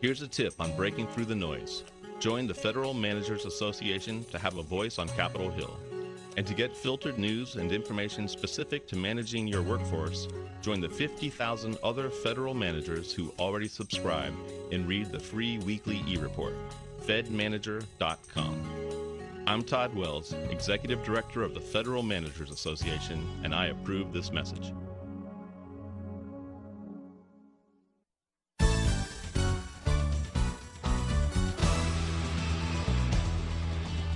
Here's 0.00 0.22
a 0.22 0.28
tip 0.28 0.54
on 0.60 0.76
breaking 0.76 1.06
through 1.08 1.24
the 1.24 1.34
noise. 1.34 1.84
Join 2.20 2.46
the 2.46 2.54
Federal 2.54 2.94
Managers 2.94 3.44
Association 3.46 4.24
to 4.24 4.38
have 4.38 4.58
a 4.58 4.62
voice 4.62 4.98
on 4.98 5.08
Capitol 5.08 5.50
Hill. 5.50 5.76
And 6.36 6.46
to 6.46 6.54
get 6.54 6.76
filtered 6.76 7.18
news 7.18 7.56
and 7.56 7.72
information 7.72 8.28
specific 8.28 8.86
to 8.88 8.96
managing 8.96 9.48
your 9.48 9.62
workforce, 9.62 10.28
join 10.60 10.80
the 10.80 10.88
50,000 10.88 11.78
other 11.82 12.10
federal 12.10 12.54
managers 12.54 13.12
who 13.12 13.32
already 13.38 13.66
subscribe 13.66 14.34
and 14.70 14.86
read 14.86 15.10
the 15.10 15.18
free 15.18 15.58
weekly 15.58 16.04
e 16.06 16.16
report. 16.16 16.54
FedManager.com. 17.06 18.87
I'm 19.48 19.62
Todd 19.62 19.94
Wells, 19.94 20.34
Executive 20.50 21.02
Director 21.02 21.42
of 21.42 21.54
the 21.54 21.60
Federal 21.60 22.02
Managers 22.02 22.50
Association, 22.50 23.26
and 23.42 23.54
I 23.54 23.68
approve 23.68 24.12
this 24.12 24.30
message. 24.30 24.74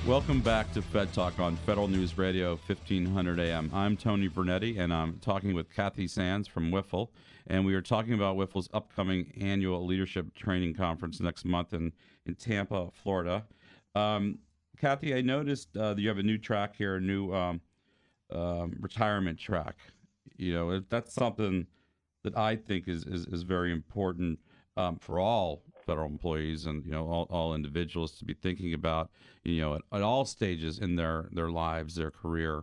Welcome 0.07 0.43
back 0.43 0.71
to 0.75 0.83
Fed 0.83 1.15
Talk 1.15 1.41
on 1.41 1.57
Federal 1.57 1.89
News 1.89 2.19
Radio 2.19 2.51
1500 2.67 3.41
AM. 3.41 3.71
I'm 3.73 3.97
Tony 3.97 4.29
Vernetti, 4.29 4.79
and 4.79 4.93
I'm 4.93 5.19
talking 5.21 5.55
with 5.55 5.75
Kathy 5.75 6.07
Sanz 6.09 6.47
from 6.47 6.71
WIFLE, 6.71 7.11
and 7.47 7.65
we 7.65 7.73
are 7.73 7.81
talking 7.81 8.13
about 8.13 8.37
WIFLE's 8.37 8.69
upcoming 8.75 9.33
annual 9.41 9.87
leadership 9.87 10.35
training 10.35 10.75
conference 10.75 11.21
next 11.21 11.47
month 11.47 11.73
in, 11.73 11.95
in 12.27 12.35
Tampa, 12.35 12.91
Florida. 13.03 13.47
Um, 13.95 14.39
Kathy, 14.79 15.15
I 15.15 15.21
noticed 15.21 15.77
uh, 15.77 15.95
that 15.95 16.01
you 16.01 16.09
have 16.09 16.19
a 16.19 16.23
new 16.23 16.39
track 16.39 16.77
here, 16.77 16.97
a 16.97 17.01
new 17.01 17.33
um, 17.33 17.61
um, 18.33 18.77
retirement 18.81 19.39
track. 19.39 19.77
You 20.37 20.55
know, 20.55 20.83
that's 20.89 21.13
something 21.13 21.67
that 22.25 22.37
I 22.37 22.57
think 22.57 22.89
is, 22.89 23.05
is, 23.05 23.27
is 23.27 23.43
very 23.43 23.73
important 23.73 24.39
um, 24.77 24.97
for 24.99 25.19
all 25.19 25.63
federal 25.85 26.09
employees 26.09 26.67
and 26.67 26.85
you 26.85 26.93
know 26.93 27.07
all, 27.09 27.27
all 27.31 27.55
individuals 27.55 28.13
to 28.13 28.25
be 28.25 28.35
thinking 28.35 28.73
about 28.73 29.11
you 29.45 29.61
know 29.61 29.75
at, 29.75 29.83
at 29.93 30.03
all 30.03 30.25
stages 30.25 30.79
in 30.79 30.95
their 30.97 31.29
their 31.33 31.51
lives 31.51 31.97
their 31.97 32.11
career 32.11 32.63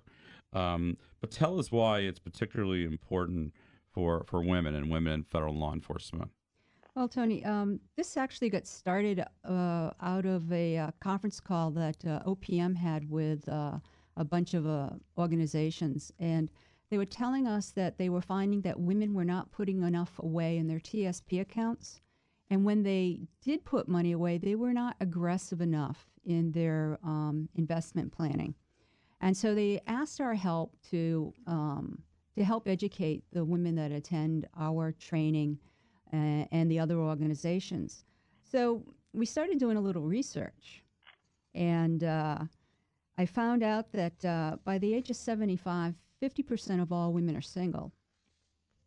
um, 0.53 0.97
but 1.19 1.29
tell 1.29 1.59
us 1.59 1.71
why 1.71 1.99
it's 1.99 2.19
particularly 2.19 2.85
important 2.85 3.53
for 3.93 4.23
for 4.25 4.41
women 4.41 4.73
and 4.73 4.89
women 4.89 5.13
in 5.13 5.23
federal 5.23 5.53
law 5.53 5.73
enforcement 5.73 6.31
Well, 6.95 7.07
Tony, 7.07 7.45
um, 7.45 7.79
this 7.95 8.17
actually 8.17 8.49
got 8.49 8.65
started 8.65 9.23
uh, 9.45 9.91
out 10.01 10.25
of 10.25 10.51
a 10.51 10.77
uh, 10.77 10.91
conference 10.99 11.39
call 11.39 11.71
that 11.71 12.03
uh, 12.05 12.21
OPM 12.25 12.75
had 12.75 13.09
with 13.09 13.47
uh, 13.47 13.77
a 14.17 14.25
bunch 14.25 14.53
of 14.53 14.67
uh, 14.67 14.89
organizations. 15.17 16.11
And 16.19 16.51
they 16.89 16.97
were 16.97 17.05
telling 17.05 17.47
us 17.47 17.71
that 17.71 17.97
they 17.97 18.09
were 18.09 18.21
finding 18.21 18.61
that 18.61 18.79
women 18.79 19.13
were 19.13 19.23
not 19.23 19.51
putting 19.51 19.83
enough 19.83 20.19
away 20.19 20.57
in 20.57 20.67
their 20.67 20.79
TSP 20.79 21.41
accounts. 21.41 22.01
And 22.49 22.65
when 22.65 22.81
they 22.81 23.19
did 23.43 23.63
put 23.63 23.87
money 23.87 24.11
away, 24.11 24.39
they 24.39 24.55
were 24.55 24.73
not 24.73 24.95
aggressive 24.99 25.61
enough 25.61 26.07
in 26.25 26.51
their 26.51 26.97
um, 27.03 27.47
investment 27.55 28.11
planning. 28.11 28.55
And 29.21 29.37
so 29.37 29.53
they 29.53 29.81
asked 29.85 30.19
our 30.19 30.33
help 30.33 30.75
to 30.89 31.33
um, 31.45 32.01
to 32.35 32.43
help 32.43 32.67
educate 32.67 33.23
the 33.33 33.43
women 33.43 33.75
that 33.75 33.91
attend 33.91 34.47
our 34.57 34.93
training 34.93 35.59
uh, 36.13 36.45
and 36.51 36.69
the 36.69 36.79
other 36.79 36.97
organizations. 36.97 38.03
So 38.43 38.83
we 39.13 39.25
started 39.25 39.59
doing 39.59 39.77
a 39.77 39.81
little 39.81 40.03
research, 40.03 40.83
and 41.53 42.03
uh, 42.03 42.39
I 43.17 43.25
found 43.25 43.63
out 43.63 43.91
that 43.91 44.25
uh, 44.25 44.57
by 44.63 44.77
the 44.77 44.93
age 44.93 45.09
of 45.09 45.15
75, 45.15 45.93
50% 46.21 46.81
of 46.81 46.91
all 46.91 47.13
women 47.13 47.35
are 47.35 47.41
single, 47.41 47.91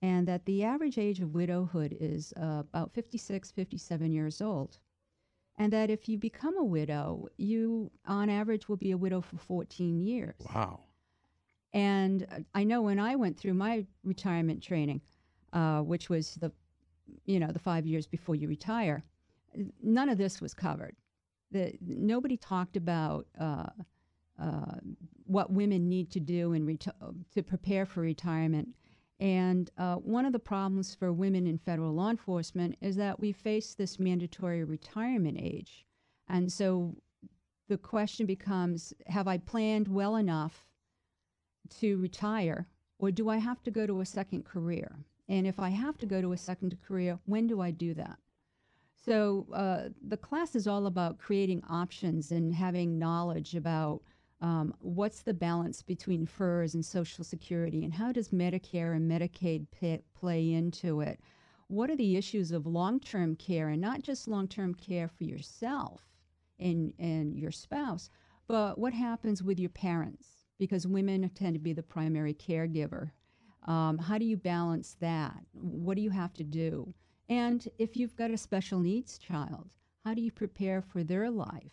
and 0.01 0.27
that 0.27 0.45
the 0.47 0.65
average 0.65 0.99
age 0.99 1.21
of 1.21 1.35
widowhood 1.35 1.97
is 2.01 2.33
uh, 2.41 2.61
about 2.61 2.93
56, 2.93 3.51
57 3.51 4.13
years 4.13 4.41
old. 4.41 4.79
And 5.59 5.73
that 5.73 5.91
if 5.91 6.09
you 6.09 6.19
become 6.19 6.57
a 6.57 6.65
widow, 6.65 7.29
you, 7.37 7.91
on 8.07 8.31
average, 8.31 8.69
will 8.69 8.79
be 8.79 8.91
a 8.93 8.97
widow 8.97 9.21
for 9.21 9.37
14 9.37 10.01
years. 10.01 10.35
wow 10.55 10.81
And 11.75 12.27
I 12.55 12.65
know 12.65 12.83
when 12.83 12.99
I 12.99 13.17
went 13.17 13.39
through 13.39 13.55
my 13.55 13.87
retirement 14.03 14.63
training, 14.63 15.03
uh, 15.53 15.81
which 15.81 16.09
was 16.09 16.35
the, 16.37 16.53
you 17.27 17.39
know, 17.41 17.53
the 17.53 17.59
five 17.59 17.87
years 17.87 18.07
before 18.07 18.35
you 18.35 18.49
retire, 18.49 19.03
none 19.83 20.09
of 20.09 20.19
this 20.19 20.41
was 20.41 20.55
covered. 20.55 20.97
The, 21.51 21.73
nobody 21.87 22.37
talked 22.37 22.77
about 22.77 23.27
uh, 23.39 23.67
uh, 24.41 24.77
what 25.25 25.53
women 25.53 25.89
need 25.89 26.11
to 26.13 26.21
do 26.21 26.53
in 26.53 26.67
reti- 26.67 27.15
to 27.35 27.43
prepare 27.43 27.87
for 27.87 28.01
retirement. 28.01 28.69
And 29.21 29.71
uh, 29.79 29.97
one 29.97 30.25
of 30.25 30.33
the 30.33 30.39
problems 30.39 30.95
for 30.95 31.13
women 31.13 31.47
in 31.47 31.59
federal 31.59 31.93
law 31.93 32.11
enforcement 32.11 32.77
is 32.81 32.97
that 32.97 33.21
we 33.21 33.31
face 33.33 33.75
this 33.75 33.99
mandatory 33.99 34.65
retirement 34.65 35.39
age. 35.41 35.87
And 36.29 36.51
so 36.51 36.97
the 37.69 37.79
question 37.79 38.27
becomes 38.27 38.93
have 39.07 39.29
I 39.29 39.39
planned 39.39 39.89
well 39.89 40.17
enough 40.17 40.67
to 41.81 41.99
retire, 41.99 42.67
or 42.99 43.11
do 43.11 43.29
I 43.29 43.37
have 43.37 43.63
to 43.63 43.71
go 43.71 43.87
to 43.87 44.01
a 44.01 44.07
second 44.07 44.45
career? 44.45 45.05
And 45.29 45.47
if 45.47 45.59
I 45.59 45.71
have 45.71 45.99
to 45.99 46.07
go 46.07 46.21
to 46.21 46.33
a 46.33 46.37
second 46.37 46.77
career, 46.83 47.19
when 47.27 47.47
do 47.47 47.61
I 47.61 47.71
do 47.71 47.95
that? 47.95 48.19
So 49.05 49.47
uh, 49.53 49.89
the 50.07 50.17
class 50.17 50.55
is 50.55 50.67
all 50.67 50.87
about 50.87 51.19
creating 51.19 51.63
options 51.69 52.31
and 52.31 52.55
having 52.55 52.99
knowledge 52.99 53.55
about 53.55 54.03
um, 54.43 54.75
what's 54.81 55.23
the 55.23 55.35
balance 55.35 55.83
between 55.83 56.27
FERS 56.27 56.75
and 56.75 56.85
Social 56.85 57.23
Security, 57.23 57.85
and 57.85 57.95
how 57.95 58.11
does 58.11 58.31
Medicare 58.31 58.97
and 58.97 59.09
Medicaid 59.09 59.67
pa 59.71 60.03
play 60.19 60.53
into 60.53 61.01
it? 61.01 61.21
What 61.69 61.91
are 61.91 61.97
the 61.97 62.17
issues 62.17 62.51
of 62.51 62.67
long-term 62.67 63.37
care, 63.37 63.69
and 63.69 63.81
not 63.81 64.03
just 64.03 64.27
long-term 64.27 64.75
care 64.75 65.09
for 65.09 65.25
yourself 65.25 66.03
and 66.59 66.93
and 66.99 67.39
your 67.39 67.53
spouse, 67.53 68.11
but 68.49 68.79
what 68.79 68.93
happens 68.93 69.45
with 69.45 69.61
your 69.61 69.71
parents? 69.71 70.27
Because 70.59 70.87
women 70.89 71.29
tend 71.31 71.55
to 71.55 71.61
be 71.61 71.73
the 71.73 71.83
primary 71.83 72.35
caregiver. 72.35 73.13
Um, 73.67 73.99
how 73.99 74.19
do 74.19 74.25
you 74.25 74.37
balance 74.37 74.97
that? 75.01 75.37
What 75.53 75.97
do 75.97 76.03
you 76.03 76.11
have 76.11 76.33
to 76.35 76.45
do? 76.45 76.93
And 77.29 77.67
if 77.79 77.97
you've 77.97 78.17
got 78.17 78.31
a 78.31 78.37
special 78.37 78.79
needs 78.81 79.19
child, 79.19 79.71
how 80.05 80.15
do 80.15 80.21
you 80.21 80.33
prepare 80.33 80.83
for 80.83 81.05
their 81.05 81.31
life? 81.31 81.73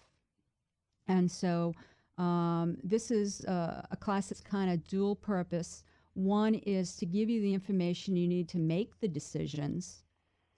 And 1.08 1.30
so 1.30 1.74
um, 2.18 2.78
this 2.84 3.12
is 3.12 3.44
uh, 3.46 3.82
a 3.90 3.98
class 3.98 4.30
that's 4.30 4.42
kind 4.42 4.72
of 4.72 4.88
dual 4.88 5.16
purpose. 5.16 5.84
One 6.14 6.56
is 6.56 6.96
to 6.98 7.06
give 7.06 7.30
you 7.30 7.42
the 7.42 7.54
information 7.54 8.16
you 8.16 8.28
need 8.28 8.50
to 8.50 8.60
make 8.60 9.00
the 9.00 9.08
decisions, 9.08 10.04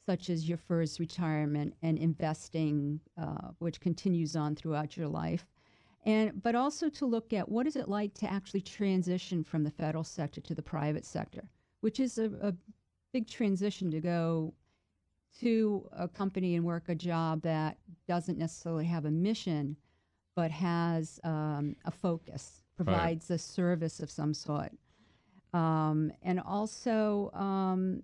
such 0.06 0.30
as 0.30 0.50
your 0.50 0.58
FERS 0.58 1.00
retirement 1.00 1.76
and 1.82 1.98
investing, 1.98 3.00
uh, 3.18 3.52
which 3.60 3.80
continues 3.80 4.36
on 4.36 4.56
throughout 4.56 4.98
your 4.98 5.08
life. 5.08 5.46
And, 6.04 6.42
but 6.42 6.56
also 6.56 6.90
to 6.90 7.06
look 7.06 7.32
at 7.32 7.48
what 7.48 7.68
is 7.68 7.76
it 7.76 7.88
like 7.88 8.14
to 8.16 8.32
actually 8.32 8.62
transition 8.62 9.44
from 9.44 9.64
the 9.64 9.70
federal 9.70 10.04
sector 10.04 10.42
to 10.42 10.56
the 10.56 10.62
private 10.62 11.06
sector, 11.06 11.44
which 11.82 12.00
is 12.00 12.18
a, 12.18 12.32
a 12.42 12.54
big 13.14 13.28
transition 13.28 13.92
to 13.92 14.00
go 14.00 14.54
to 15.40 15.88
a 15.94 16.08
company 16.08 16.56
and 16.56 16.66
work 16.66 16.90
a 16.90 16.96
job 16.96 17.42
that 17.44 17.78
doesn't 18.08 18.38
necessarily 18.38 18.86
have 18.86 19.06
a 19.06 19.12
mission, 19.12 19.78
but 20.36 20.52
has 20.52 21.20
um, 21.24 21.76
a 21.86 21.92
focus, 21.92 22.64
provides 22.76 23.30
a 23.30 23.38
service 23.38 24.00
of 24.00 24.10
some 24.10 24.34
sort. 24.34 24.72
Um, 25.54 26.12
and 26.24 26.40
also, 26.40 27.30
um, 27.34 28.04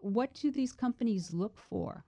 what 0.00 0.34
do 0.34 0.50
these 0.50 0.72
companies 0.72 1.32
look 1.32 1.56
for? 1.58 2.04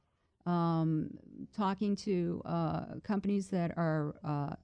Um, 0.46 1.10
talking 1.56 1.96
to 1.96 2.40
uh, 2.44 2.84
companies 3.02 3.48
that 3.48 3.72
are 3.76 4.14
uh, 4.22 4.54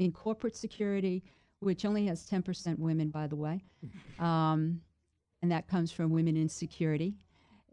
in 0.00 0.10
corporate 0.10 0.56
security, 0.56 1.22
which 1.60 1.84
only 1.84 2.06
has 2.06 2.28
10% 2.28 2.78
women, 2.78 3.10
by 3.10 3.26
the 3.26 3.36
way, 3.36 3.62
um, 4.18 4.80
and 5.42 5.52
that 5.52 5.68
comes 5.68 5.92
from 5.92 6.10
Women 6.10 6.36
in 6.36 6.48
Security. 6.48 7.14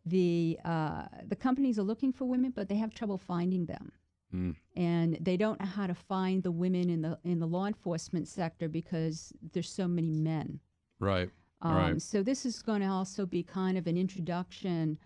The, 0.05 0.57
uh, 0.63 1.03
the 1.27 1.35
companies 1.35 1.79
are 1.79 1.83
looking 1.83 2.13
for 2.13 2.25
women, 2.25 2.53
but 2.55 2.69
they 2.69 2.75
have 2.75 2.93
trouble 2.93 3.17
finding 3.17 3.65
them. 3.65 3.91
Mm. 4.33 4.55
And 4.75 5.17
they 5.21 5.37
don't 5.37 5.59
know 5.59 5.65
how 5.65 5.87
to 5.87 5.93
find 5.93 6.43
the 6.43 6.51
women 6.51 6.89
in 6.89 7.01
the 7.01 7.17
in 7.23 7.39
the 7.39 7.45
law 7.45 7.65
enforcement 7.65 8.27
sector 8.27 8.67
because 8.67 9.31
there's 9.53 9.69
so 9.69 9.87
many 9.87 10.13
men. 10.13 10.59
Right. 10.99 11.29
Um, 11.61 11.75
right. 11.75 12.01
So 12.01 12.23
this 12.23 12.45
is 12.45 12.61
going 12.61 12.81
to 12.81 12.87
also 12.87 13.25
be 13.25 13.41
kind 13.41 13.77
of 13.77 13.87
an 13.87 13.97
introduction 13.97 14.97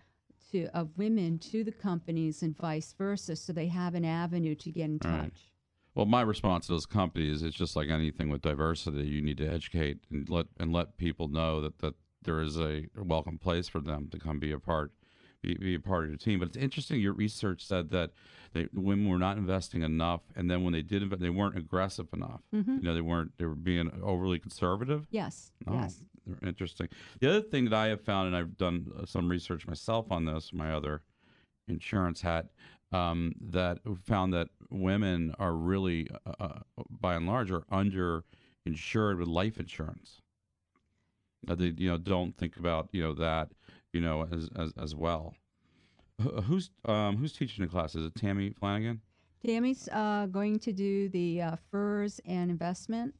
to 0.50 0.66
of 0.74 0.88
women 0.96 1.38
to 1.38 1.62
the 1.62 1.70
companies 1.70 2.42
and 2.42 2.56
vice 2.56 2.94
versa, 2.98 3.36
so 3.36 3.52
they 3.52 3.68
have 3.68 3.94
an 3.94 4.04
avenue 4.04 4.56
to 4.56 4.70
get 4.72 4.86
in 4.86 4.98
touch. 4.98 5.12
Right. 5.12 5.32
Well, 5.94 6.06
my 6.06 6.22
response 6.22 6.66
to 6.66 6.72
those 6.72 6.86
companies 6.86 7.42
is 7.42 7.54
just 7.54 7.76
like 7.76 7.88
anything 7.90 8.30
with 8.30 8.42
diversity. 8.42 9.02
You 9.06 9.20
need 9.20 9.38
to 9.38 9.46
educate 9.46 9.98
and 10.10 10.28
let 10.28 10.46
and 10.58 10.72
let 10.72 10.96
people 10.96 11.28
know 11.28 11.60
that, 11.60 11.78
that 11.80 11.94
there 12.22 12.40
is 12.40 12.58
a 12.58 12.84
welcome 12.96 13.38
place 13.38 13.68
for 13.68 13.80
them 13.80 14.08
to 14.10 14.18
come 14.18 14.38
be 14.38 14.52
a 14.52 14.58
part 14.58 14.92
be, 15.42 15.54
be 15.54 15.74
a 15.74 15.80
part 15.80 16.04
of 16.04 16.10
your 16.10 16.18
team. 16.18 16.38
But 16.38 16.48
it's 16.48 16.56
interesting. 16.56 17.00
Your 17.00 17.12
research 17.12 17.66
said 17.66 17.90
that 17.90 18.10
they, 18.52 18.68
women 18.72 19.08
were 19.08 19.18
not 19.18 19.36
investing 19.38 19.82
enough, 19.82 20.20
and 20.36 20.50
then 20.50 20.62
when 20.62 20.72
they 20.72 20.82
did 20.82 21.02
invest, 21.02 21.20
they 21.20 21.30
weren't 21.30 21.56
aggressive 21.58 22.06
enough. 22.12 22.40
Mm-hmm. 22.54 22.76
You 22.76 22.82
know, 22.82 22.94
they 22.94 23.00
weren't. 23.00 23.32
They 23.38 23.44
were 23.44 23.54
being 23.54 23.90
overly 24.02 24.38
conservative. 24.38 25.06
Yes. 25.10 25.52
Oh, 25.66 25.74
Yes. 25.74 26.02
interesting. 26.42 26.88
The 27.20 27.28
other 27.28 27.40
thing 27.42 27.64
that 27.64 27.74
I 27.74 27.88
have 27.88 28.00
found, 28.02 28.28
and 28.28 28.36
I've 28.36 28.56
done 28.56 28.86
uh, 28.98 29.04
some 29.06 29.28
research 29.28 29.66
myself 29.66 30.10
on 30.10 30.24
this, 30.24 30.52
my 30.52 30.72
other 30.72 31.02
insurance 31.68 32.20
hat, 32.22 32.46
um, 32.92 33.32
that 33.40 33.78
found 34.04 34.32
that 34.34 34.48
women 34.70 35.34
are 35.38 35.54
really, 35.54 36.08
uh, 36.26 36.32
uh, 36.40 36.58
by 36.90 37.14
and 37.14 37.26
large, 37.26 37.50
are 37.50 37.64
underinsured 37.72 39.18
with 39.18 39.28
life 39.28 39.58
insurance. 39.58 40.20
Uh, 41.48 41.54
they, 41.54 41.72
you 41.76 41.88
know, 41.90 41.98
don't 41.98 42.36
think 42.36 42.56
about 42.56 42.88
you 42.92 43.02
know 43.02 43.14
that, 43.14 43.50
you 43.92 44.00
know, 44.00 44.26
as 44.30 44.48
as, 44.56 44.72
as 44.80 44.94
well. 44.94 45.34
Wh- 46.22 46.42
Who's 46.44 46.70
um, 46.84 47.16
who's 47.16 47.32
teaching 47.32 47.64
the 47.64 47.70
class? 47.70 47.94
Is 47.94 48.06
it 48.06 48.14
Tammy 48.14 48.50
Flanagan? 48.50 49.00
Tammy's 49.44 49.88
uh, 49.88 50.26
going 50.26 50.60
to 50.60 50.72
do 50.72 51.08
the 51.08 51.42
uh, 51.42 51.56
FERS 51.70 52.20
and 52.24 52.48
investment, 52.48 53.12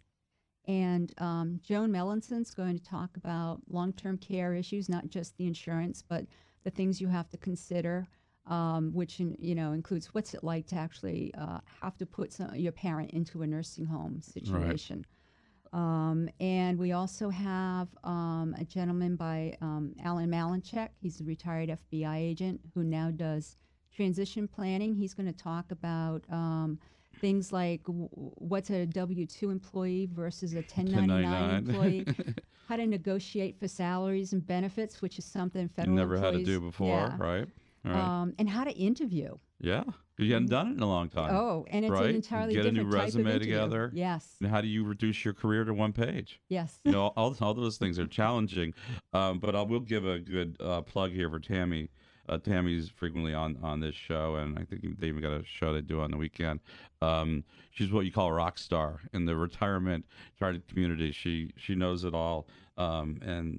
and 0.69 1.13
um, 1.19 1.59
Joan 1.65 1.91
Mellinson's 1.91 2.55
going 2.55 2.79
to 2.79 2.85
talk 2.85 3.17
about 3.17 3.61
long-term 3.69 4.19
care 4.19 4.55
issues, 4.55 4.89
not 4.89 5.09
just 5.09 5.37
the 5.37 5.47
insurance, 5.49 6.01
but 6.09 6.27
the 6.63 6.71
things 6.71 7.01
you 7.01 7.09
have 7.09 7.29
to 7.31 7.37
consider, 7.37 8.07
um, 8.47 8.93
which 8.93 9.21
in, 9.21 9.37
you 9.39 9.55
know 9.55 9.73
includes 9.73 10.13
what's 10.15 10.35
it 10.35 10.43
like 10.43 10.67
to 10.69 10.77
actually 10.77 11.33
uh, 11.39 11.59
have 11.81 11.97
to 11.99 12.07
put 12.07 12.33
some, 12.33 12.55
your 12.55 12.73
parent 12.73 13.11
into 13.11 13.43
a 13.43 13.47
nursing 13.47 13.87
home 13.87 14.21
situation. 14.21 15.05
Um, 15.73 16.29
and 16.39 16.79
we 16.79 16.93
also 16.93 17.31
have 17.31 17.89
um, 18.05 18.55
a 18.59 18.65
gentleman 18.65 19.17
by 19.17 19.57
um, 19.63 19.95
Alan 20.05 20.31
Malinchek. 20.31 20.91
He's 21.01 21.21
a 21.21 21.25
retired 21.25 21.71
FBI 21.91 22.17
agent 22.19 22.61
who 22.75 22.85
now 22.85 23.11
does 23.11 23.57
transition 23.95 24.47
planning. 24.47 24.95
He's 24.95 25.15
going 25.15 25.33
to 25.33 25.39
talk 25.39 25.71
about 25.73 26.25
um, 26.31 26.79
things 27.21 27.53
like 27.53 27.83
w- 27.85 28.09
what's 28.11 28.69
a 28.71 28.85
W 28.85 29.27
2 29.27 29.51
employee 29.51 30.09
versus 30.13 30.53
a 30.53 30.57
1099 30.57 31.55
employee, 31.55 32.07
how 32.69 32.77
to 32.77 32.87
negotiate 32.87 33.59
for 33.59 33.67
salaries 33.67 34.35
and 34.35 34.47
benefits, 34.47 35.01
which 35.01 35.19
is 35.19 35.25
something 35.25 35.69
federal 35.69 35.97
never 35.97 36.19
had 36.19 36.35
to 36.35 36.45
do 36.45 36.61
before, 36.61 36.89
yeah. 36.89 37.17
right? 37.19 37.49
Right. 37.85 37.97
Um, 37.97 38.35
and 38.39 38.49
how 38.49 38.65
to 38.65 38.71
interview. 38.73 39.37
yeah, 39.61 39.83
you 40.19 40.33
haven't 40.33 40.51
done 40.51 40.69
it 40.69 40.77
in 40.77 40.81
a 40.81 40.87
long 40.87 41.09
time. 41.09 41.35
Oh, 41.35 41.67
and 41.69 41.85
it's 41.85 41.91
right? 41.91 42.11
an 42.11 42.15
entirely 42.17 42.55
Get 42.55 42.67
a 42.67 42.71
different 42.71 42.89
new 42.91 42.97
type 42.97 43.09
of 43.09 43.15
resume 43.17 43.39
together. 43.41 43.91
Yes, 43.93 44.37
And 44.41 44.49
how 44.51 44.61
do 44.61 44.69
you 44.69 44.85
reduce 44.85 45.25
your 45.25 45.35
career 45.35 45.65
to 45.65 45.75
one 45.75 45.93
page? 45.93 46.41
yes. 46.49 46.79
You 46.85 46.93
know, 46.93 47.09
all, 47.17 47.35
all 47.41 47.55
those 47.55 47.79
things 47.79 47.99
are 47.99 48.07
challenging. 48.07 48.73
Um, 49.13 49.41
but 49.41 49.57
I 49.57 49.63
will 49.63 49.81
give 49.81 50.07
a 50.07 50.19
good 50.21 50.57
uh, 50.61 50.83
plug 50.83 51.11
here 51.11 51.29
for 51.29 51.41
Tammy. 51.41 51.91
Uh, 52.29 52.39
Tammy's 52.39 52.89
frequently 52.89 53.35
on, 53.35 53.59
on 53.65 53.81
this 53.81 53.97
show, 53.97 54.37
and 54.37 54.57
I 54.57 54.65
think 54.65 55.01
they 55.01 55.09
even 55.09 55.21
got 55.21 55.33
a 55.33 55.45
show 55.45 55.73
they 55.75 55.81
do 55.81 56.01
on 56.01 56.13
the 56.13 56.17
weekend. 56.17 56.61
Um, 57.01 57.43
she's 57.73 57.91
what 57.91 58.05
you 58.05 58.13
call 58.13 58.29
a 58.29 58.33
rock 58.33 58.59
star 58.59 59.01
in 59.13 59.25
the 59.25 59.35
retirement 59.35 60.05
community. 60.69 61.11
She 61.11 61.51
she 61.57 61.75
knows 61.75 62.05
it 62.05 62.15
all. 62.15 62.47
Um, 62.77 63.19
and 63.23 63.59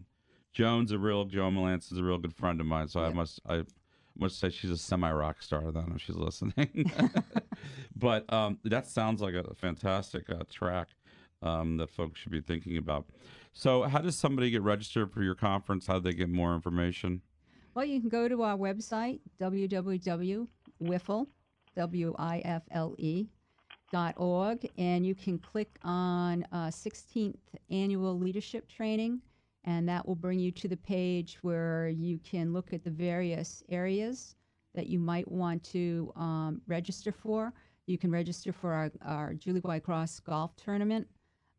Joan's 0.53 0.93
a 0.93 0.97
real 0.97 1.25
Joan 1.25 1.55
Malance 1.55 1.91
is 1.91 1.97
a 1.97 2.03
real 2.03 2.17
good 2.17 2.33
friend 2.33 2.61
of 2.61 2.65
mine. 2.65 2.87
So 2.87 3.01
I 3.01 3.11
must 3.11 3.41
I 3.47 3.63
must 4.17 4.39
say 4.39 4.49
she's 4.49 4.71
a 4.71 4.77
semi 4.77 5.11
rock 5.11 5.41
star 5.41 5.71
then 5.71 5.93
if 5.95 6.01
she's 6.01 6.15
listening. 6.15 6.91
but 7.95 8.31
um, 8.31 8.59
that 8.63 8.87
sounds 8.87 9.21
like 9.21 9.33
a 9.33 9.53
fantastic 9.55 10.29
uh, 10.29 10.43
track 10.49 10.89
um, 11.41 11.77
that 11.77 11.89
folks 11.89 12.19
should 12.19 12.31
be 12.31 12.41
thinking 12.41 12.77
about. 12.77 13.05
So, 13.53 13.83
how 13.83 13.99
does 13.99 14.17
somebody 14.17 14.49
get 14.49 14.61
registered 14.61 15.11
for 15.11 15.21
your 15.21 15.35
conference? 15.35 15.85
How 15.87 15.95
do 15.95 16.01
they 16.01 16.13
get 16.13 16.29
more 16.29 16.55
information? 16.55 17.21
Well, 17.75 17.85
you 17.85 17.99
can 17.99 18.09
go 18.09 18.27
to 18.27 18.43
our 18.43 18.57
website, 18.57 19.19
www.wifle, 19.39 21.27
W-I-F-L-E, 21.75 23.27
dot 23.91 24.13
org, 24.17 24.67
and 24.77 25.05
you 25.05 25.15
can 25.15 25.37
click 25.37 25.69
on 25.83 26.45
uh, 26.51 26.67
16th 26.67 27.37
Annual 27.69 28.19
Leadership 28.19 28.67
Training, 28.67 29.21
and 29.65 29.87
that 29.87 30.05
will 30.07 30.15
bring 30.15 30.39
you 30.39 30.51
to 30.51 30.67
the 30.67 30.77
page 30.77 31.37
where 31.41 31.87
you 31.87 32.19
can 32.19 32.51
look 32.53 32.73
at 32.73 32.83
the 32.83 32.89
various 32.89 33.63
areas 33.69 34.35
that 34.75 34.87
you 34.87 34.99
might 34.99 35.29
want 35.31 35.63
to 35.63 36.11
um, 36.15 36.61
register 36.67 37.11
for. 37.11 37.53
You 37.85 37.97
can 37.97 38.11
register 38.11 38.51
for 38.51 38.73
our, 38.73 38.91
our 39.05 39.33
Julie 39.33 39.61
Y. 39.63 39.79
Cross 39.79 40.19
Golf 40.21 40.55
Tournament, 40.55 41.07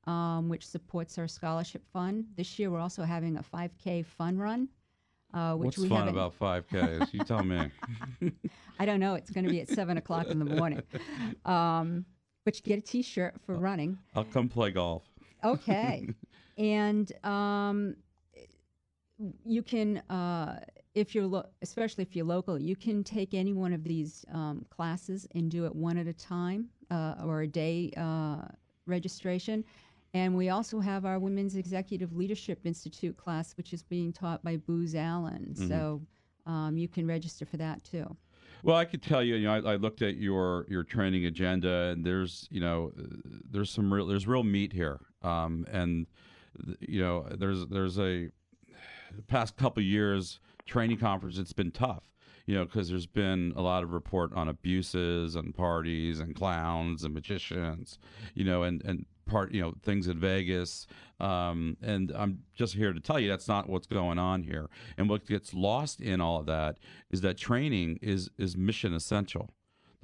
um, 0.06 0.48
which 0.48 0.66
supports 0.66 1.16
our 1.18 1.28
scholarship 1.28 1.82
fund. 1.92 2.26
This 2.36 2.58
year, 2.58 2.70
we're 2.70 2.80
also 2.80 3.02
having 3.04 3.36
a 3.36 3.42
5K 3.42 4.04
fun 4.04 4.36
run. 4.38 4.68
Uh, 5.32 5.54
which 5.54 5.66
What's 5.66 5.78
we 5.78 5.88
fun 5.88 6.06
haven't- 6.06 6.14
about 6.14 6.38
5Ks? 6.38 7.12
You 7.12 7.20
tell 7.24 7.42
me. 7.42 7.70
I 8.78 8.86
don't 8.86 9.00
know. 9.00 9.14
It's 9.14 9.30
going 9.30 9.44
to 9.44 9.50
be 9.50 9.60
at 9.60 9.68
seven 9.68 9.96
o'clock 9.96 10.28
in 10.28 10.38
the 10.38 10.44
morning. 10.44 10.82
Um, 11.44 12.04
but 12.44 12.56
you 12.56 12.62
get 12.62 12.78
a 12.78 12.82
T-shirt 12.82 13.34
for 13.44 13.54
running. 13.56 13.98
I'll 14.14 14.24
come 14.24 14.48
play 14.48 14.70
golf. 14.70 15.02
Okay, 15.42 16.08
and 16.58 17.12
um, 17.24 17.96
you 19.44 19.62
can, 19.62 19.98
uh, 20.10 20.60
if 20.94 21.14
you're, 21.14 21.26
lo- 21.26 21.46
especially 21.62 22.02
if 22.02 22.14
you're 22.14 22.24
local, 22.24 22.58
you 22.58 22.76
can 22.76 23.02
take 23.04 23.34
any 23.34 23.52
one 23.52 23.72
of 23.72 23.84
these 23.84 24.24
um, 24.32 24.64
classes 24.70 25.26
and 25.34 25.50
do 25.50 25.64
it 25.66 25.74
one 25.74 25.98
at 25.98 26.06
a 26.06 26.12
time 26.12 26.68
uh, 26.90 27.14
or 27.24 27.42
a 27.42 27.46
day 27.46 27.92
uh, 27.96 28.42
registration. 28.86 29.64
And 30.12 30.36
we 30.36 30.50
also 30.50 30.78
have 30.78 31.04
our 31.04 31.18
Women's 31.18 31.56
Executive 31.56 32.14
Leadership 32.14 32.60
Institute 32.64 33.16
class, 33.16 33.56
which 33.56 33.72
is 33.72 33.82
being 33.82 34.12
taught 34.12 34.44
by 34.44 34.56
Booz 34.56 34.94
Allen. 34.94 35.54
So 35.56 36.02
um, 36.46 36.76
you 36.76 36.86
can 36.86 37.06
register 37.06 37.44
for 37.44 37.56
that 37.56 37.82
too. 37.82 38.16
Well, 38.62 38.76
I 38.76 38.84
could 38.84 39.02
tell 39.02 39.22
you, 39.22 39.34
you 39.34 39.46
know, 39.46 39.54
I, 39.54 39.72
I 39.72 39.76
looked 39.76 40.02
at 40.02 40.16
your 40.16 40.66
your 40.70 40.84
training 40.84 41.26
agenda, 41.26 41.90
and 41.92 42.04
there's, 42.04 42.48
you 42.50 42.60
know, 42.60 42.92
uh, 42.98 43.02
there's 43.50 43.70
some 43.70 43.92
real 43.92 44.06
there's 44.06 44.26
real 44.26 44.44
meat 44.44 44.72
here, 44.72 45.00
um, 45.22 45.66
and 45.70 46.06
you 46.80 47.00
know, 47.00 47.26
there's 47.30 47.66
there's 47.66 47.98
a 47.98 48.28
past 49.26 49.56
couple 49.56 49.82
years 49.82 50.40
training 50.66 50.98
conference. 50.98 51.38
It's 51.38 51.52
been 51.52 51.70
tough, 51.70 52.04
you 52.46 52.54
know, 52.54 52.64
because 52.64 52.88
there's 52.88 53.06
been 53.06 53.52
a 53.56 53.62
lot 53.62 53.82
of 53.82 53.92
report 53.92 54.32
on 54.34 54.48
abuses 54.48 55.36
and 55.36 55.54
parties 55.54 56.20
and 56.20 56.34
clowns 56.34 57.04
and 57.04 57.14
magicians, 57.14 57.98
you 58.34 58.44
know, 58.44 58.62
and 58.62 58.82
and 58.84 59.06
part 59.26 59.52
you 59.52 59.60
know 59.60 59.74
things 59.82 60.06
in 60.06 60.18
Vegas, 60.18 60.86
um, 61.20 61.76
and 61.82 62.12
I'm 62.16 62.40
just 62.54 62.74
here 62.74 62.92
to 62.92 63.00
tell 63.00 63.18
you 63.18 63.28
that's 63.28 63.48
not 63.48 63.68
what's 63.68 63.86
going 63.86 64.18
on 64.18 64.42
here. 64.42 64.68
And 64.96 65.08
what 65.08 65.26
gets 65.26 65.54
lost 65.54 66.00
in 66.00 66.20
all 66.20 66.40
of 66.40 66.46
that 66.46 66.78
is 67.10 67.20
that 67.22 67.36
training 67.36 67.98
is 68.02 68.30
is 68.38 68.56
mission 68.56 68.94
essential. 68.94 69.50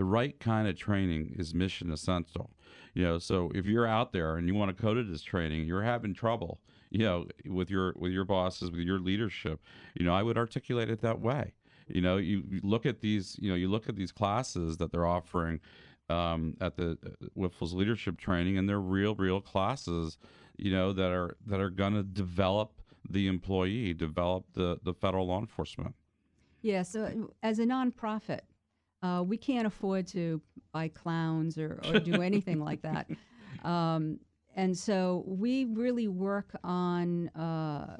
The 0.00 0.04
right 0.04 0.38
kind 0.40 0.66
of 0.66 0.76
training 0.76 1.34
is 1.38 1.54
mission 1.54 1.92
essential. 1.92 2.50
You 2.94 3.04
know, 3.04 3.18
so 3.18 3.50
if 3.54 3.66
you're 3.66 3.86
out 3.86 4.12
there 4.12 4.36
and 4.36 4.48
you 4.48 4.54
want 4.54 4.74
to 4.74 4.82
code 4.82 4.96
to 4.96 5.04
this 5.04 5.22
training, 5.22 5.66
you're 5.66 5.82
having 5.82 6.14
trouble 6.14 6.60
you 6.90 6.98
know, 6.98 7.26
with 7.46 7.70
your 7.70 7.94
with 7.96 8.12
your 8.12 8.24
bosses, 8.24 8.70
with 8.70 8.80
your 8.80 8.98
leadership. 8.98 9.60
You 9.94 10.04
know, 10.04 10.12
I 10.12 10.22
would 10.22 10.36
articulate 10.36 10.90
it 10.90 11.00
that 11.02 11.20
way. 11.20 11.54
You 11.86 12.00
know, 12.00 12.18
you, 12.18 12.44
you 12.48 12.60
look 12.62 12.86
at 12.86 13.00
these, 13.00 13.36
you 13.40 13.48
know, 13.50 13.56
you 13.56 13.68
look 13.68 13.88
at 13.88 13.96
these 13.96 14.12
classes 14.12 14.76
that 14.78 14.92
they're 14.92 15.06
offering 15.06 15.60
um, 16.08 16.56
at 16.60 16.76
the 16.76 16.98
uh, 17.04 17.58
leadership 17.60 18.18
training, 18.18 18.58
and 18.58 18.68
they're 18.68 18.80
real, 18.80 19.14
real 19.14 19.40
classes, 19.40 20.18
you 20.56 20.72
know, 20.72 20.92
that 20.92 21.10
are 21.10 21.36
that 21.46 21.60
are 21.60 21.70
going 21.70 21.94
to 21.94 22.02
develop 22.02 22.80
the 23.08 23.28
employee, 23.28 23.94
develop 23.94 24.46
the 24.54 24.78
the 24.82 24.92
federal 24.92 25.26
law 25.26 25.40
enforcement. 25.40 25.94
Yeah. 26.62 26.82
So 26.82 27.04
uh, 27.04 27.12
as 27.42 27.58
a 27.58 27.64
nonprofit, 27.64 28.40
uh, 29.02 29.22
we 29.26 29.36
can't 29.36 29.66
afford 29.66 30.06
to 30.08 30.40
buy 30.72 30.88
clowns 30.88 31.58
or, 31.58 31.80
or 31.88 32.00
do 32.00 32.22
anything 32.22 32.60
like 32.60 32.82
that. 32.82 33.08
Um, 33.64 34.18
and 34.56 34.76
so 34.76 35.24
we 35.26 35.64
really 35.64 36.08
work 36.08 36.54
on 36.64 37.28
uh, 37.30 37.98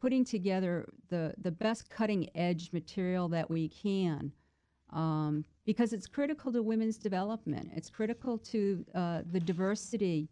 putting 0.00 0.24
together 0.24 0.86
the, 1.08 1.34
the 1.38 1.50
best 1.50 1.88
cutting 1.88 2.28
edge 2.34 2.72
material 2.72 3.28
that 3.28 3.48
we 3.50 3.68
can 3.68 4.32
um, 4.92 5.44
because 5.64 5.92
it's 5.92 6.06
critical 6.06 6.52
to 6.52 6.62
women's 6.62 6.98
development. 6.98 7.70
It's 7.74 7.90
critical 7.90 8.38
to 8.38 8.84
uh, 8.94 9.22
the 9.30 9.40
diversity 9.40 10.28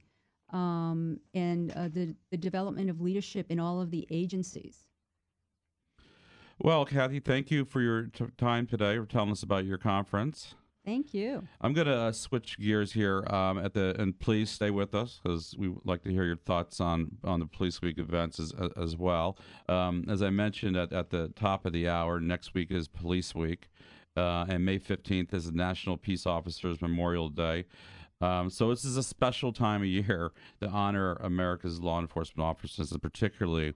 um, 0.53 1.19
and 1.35 1.73
uh, 1.73 1.89
the, 1.89 2.15
the 2.31 2.37
development 2.37 2.91
of 2.91 3.01
leadership 3.01 3.47
in 3.49 3.59
all 3.59 3.81
of 3.81 3.91
the 3.91 4.07
agencies. 4.11 4.89
Well, 6.59 6.85
Kathy, 6.85 7.21
thank 7.21 7.51
you 7.51 7.65
for 7.65 7.81
your 7.81 8.05
t- 8.05 8.27
time 8.39 8.67
today 8.67 8.97
for 8.99 9.07
telling 9.07 9.33
us 9.33 9.43
about 9.43 9.65
your 9.65 9.79
conference. 9.79 10.55
Thank 10.85 11.15
you. 11.15 11.49
I'm 11.63 11.73
going 11.73 11.87
to 11.87 11.97
uh, 11.97 12.13
switch 12.13 12.59
gears 12.59 12.93
here 12.93 13.25
um, 13.29 13.59
at 13.59 13.73
the 13.73 13.97
and 13.99 14.19
please 14.21 14.51
stay 14.51 14.71
with 14.71 14.95
us 14.95 15.19
because 15.23 15.55
we 15.59 15.69
would 15.69 15.87
like 15.87 16.03
to 16.03 16.11
hear 16.11 16.25
your 16.25 16.37
thoughts 16.37 16.79
on 16.79 17.17
on 17.25 17.41
the 17.41 17.47
Police 17.47 17.81
Week 17.81 17.99
events 17.99 18.39
as 18.39 18.53
as 18.77 18.95
well. 18.97 19.39
Um, 19.69 20.05
as 20.09 20.23
I 20.23 20.29
mentioned 20.29 20.77
at, 20.77 20.93
at 20.93 21.09
the 21.09 21.29
top 21.29 21.65
of 21.65 21.73
the 21.73 21.89
hour, 21.89 22.21
next 22.21 22.53
week 22.53 22.71
is 22.71 22.87
Police 22.87 23.35
Week, 23.35 23.69
uh, 24.15 24.45
and 24.47 24.65
May 24.65 24.79
15th 24.79 25.33
is 25.33 25.47
the 25.47 25.57
National 25.57 25.97
Peace 25.97 26.27
Officers 26.27 26.83
Memorial 26.83 27.31
Day. 27.31 27.65
Um, 28.21 28.51
so 28.51 28.69
this 28.69 28.85
is 28.85 28.99
a 28.99 29.03
special 29.03 29.53
time 29.53 29.81
of 29.81 29.89
year 29.89 30.33
to 30.61 30.69
honor 30.69 31.15
America's 31.15 31.81
law 31.81 31.99
enforcement 31.99 32.47
officers, 32.47 32.93
and 32.93 33.01
particularly 33.01 33.73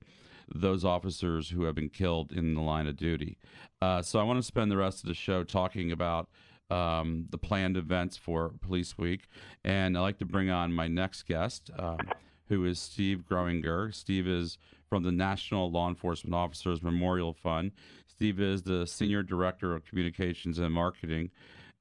those 0.55 0.84
officers 0.84 1.51
who 1.51 1.64
have 1.64 1.74
been 1.74 1.88
killed 1.88 2.32
in 2.32 2.55
the 2.55 2.61
line 2.61 2.86
of 2.86 2.96
duty. 2.96 3.38
Uh, 3.80 4.03
so 4.03 4.18
I 4.18 4.22
want 4.22 4.38
to 4.38 4.42
spend 4.42 4.70
the 4.70 4.76
rest 4.76 5.03
of 5.03 5.09
the 5.09 5.14
show 5.14 5.44
talking 5.44 5.92
about 5.92 6.28
um, 6.70 7.26
the 7.30 7.38
planned 7.38 7.76
events 7.76 8.16
for 8.16 8.53
Police 8.61 8.99
Week. 8.99 9.28
And 9.64 9.96
I'd 9.96 10.03
like 10.03 10.18
to 10.18 10.24
bring 10.24 10.51
on 10.51 10.72
my 10.72 10.88
next 10.88 11.26
guest, 11.26 11.70
um, 11.78 11.99
who 12.49 12.64
is 12.64 12.78
Steve 12.78 13.24
Groeninger. 13.28 13.94
Steve 13.94 14.26
is 14.26 14.59
from 14.88 15.03
the 15.03 15.12
National 15.12 15.70
Law 15.70 15.88
Enforcement 15.88 16.34
Officers 16.34 16.82
Memorial 16.82 17.32
Fund. 17.32 17.72
Steve 18.07 18.40
is 18.40 18.62
the 18.62 18.86
Senior 18.86 19.22
Director 19.22 19.74
of 19.74 19.84
Communications 19.84 20.59
and 20.59 20.72
Marketing 20.72 21.30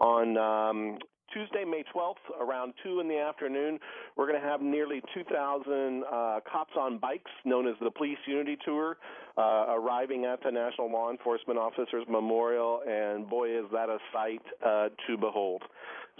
On 0.00 0.38
um, 0.38 0.98
Tuesday, 1.32 1.64
May 1.64 1.84
12th, 1.94 2.14
around 2.40 2.72
2 2.82 3.00
in 3.00 3.08
the 3.08 3.18
afternoon, 3.18 3.78
we're 4.16 4.26
going 4.26 4.40
to 4.40 4.46
have 4.46 4.62
nearly 4.62 5.02
2,000 5.12 6.04
uh, 6.04 6.40
cops 6.50 6.72
on 6.78 6.98
bikes, 6.98 7.30
known 7.44 7.66
as 7.66 7.74
the 7.82 7.90
Police 7.90 8.18
Unity 8.26 8.56
Tour, 8.64 8.96
uh, 9.36 9.66
arriving 9.68 10.24
at 10.24 10.42
the 10.42 10.50
National 10.50 10.90
Law 10.90 11.10
Enforcement 11.10 11.58
Officers 11.58 12.04
Memorial, 12.08 12.80
and 12.88 13.28
boy, 13.28 13.50
is 13.50 13.66
that 13.72 13.88
a 13.88 13.98
sight 14.12 14.42
uh, 14.64 14.88
to 15.06 15.16
behold. 15.18 15.62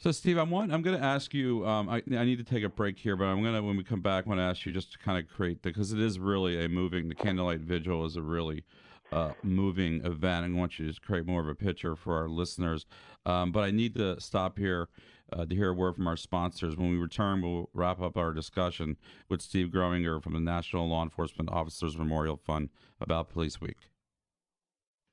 So, 0.00 0.12
Steve, 0.12 0.38
I'm 0.38 0.50
one, 0.50 0.70
I'm 0.70 0.82
going 0.82 0.96
to 0.96 1.04
ask 1.04 1.34
you. 1.34 1.66
Um, 1.66 1.88
I, 1.88 1.96
I, 1.96 2.24
need 2.24 2.38
to 2.38 2.44
take 2.44 2.62
a 2.62 2.68
break 2.68 3.00
here, 3.00 3.16
but 3.16 3.24
I'm 3.24 3.42
going 3.42 3.56
to, 3.56 3.62
when 3.64 3.76
we 3.76 3.82
come 3.82 4.00
back, 4.00 4.26
I 4.26 4.28
want 4.28 4.38
to 4.38 4.44
ask 4.44 4.64
you 4.64 4.70
just 4.70 4.92
to 4.92 4.98
kind 4.98 5.18
of 5.18 5.28
create 5.28 5.60
because 5.60 5.92
it 5.92 5.98
is 5.98 6.20
really 6.20 6.64
a 6.64 6.68
moving. 6.68 7.08
The 7.08 7.16
candlelight 7.16 7.62
vigil 7.62 8.04
is 8.04 8.14
a 8.14 8.22
really 8.22 8.62
uh, 9.10 9.32
moving 9.42 9.96
event. 10.04 10.46
and 10.46 10.54
I 10.54 10.58
want 10.58 10.78
you 10.78 10.84
to 10.84 10.92
just 10.92 11.02
create 11.02 11.26
more 11.26 11.40
of 11.40 11.48
a 11.48 11.54
picture 11.56 11.96
for 11.96 12.16
our 12.16 12.28
listeners. 12.28 12.86
Um, 13.26 13.50
but 13.50 13.64
I 13.64 13.72
need 13.72 13.96
to 13.96 14.20
stop 14.20 14.56
here 14.56 14.88
uh, 15.32 15.46
to 15.46 15.54
hear 15.56 15.70
a 15.70 15.74
word 15.74 15.96
from 15.96 16.06
our 16.06 16.16
sponsors. 16.16 16.76
When 16.76 16.90
we 16.90 16.96
return, 16.96 17.42
we'll 17.42 17.68
wrap 17.74 18.00
up 18.00 18.16
our 18.16 18.32
discussion 18.32 18.98
with 19.28 19.42
Steve 19.42 19.66
Groeninger 19.66 20.22
from 20.22 20.34
the 20.34 20.38
National 20.38 20.88
Law 20.88 21.02
Enforcement 21.02 21.50
Officers 21.50 21.98
Memorial 21.98 22.36
Fund 22.36 22.68
about 23.00 23.30
Police 23.30 23.60
Week. 23.60 23.78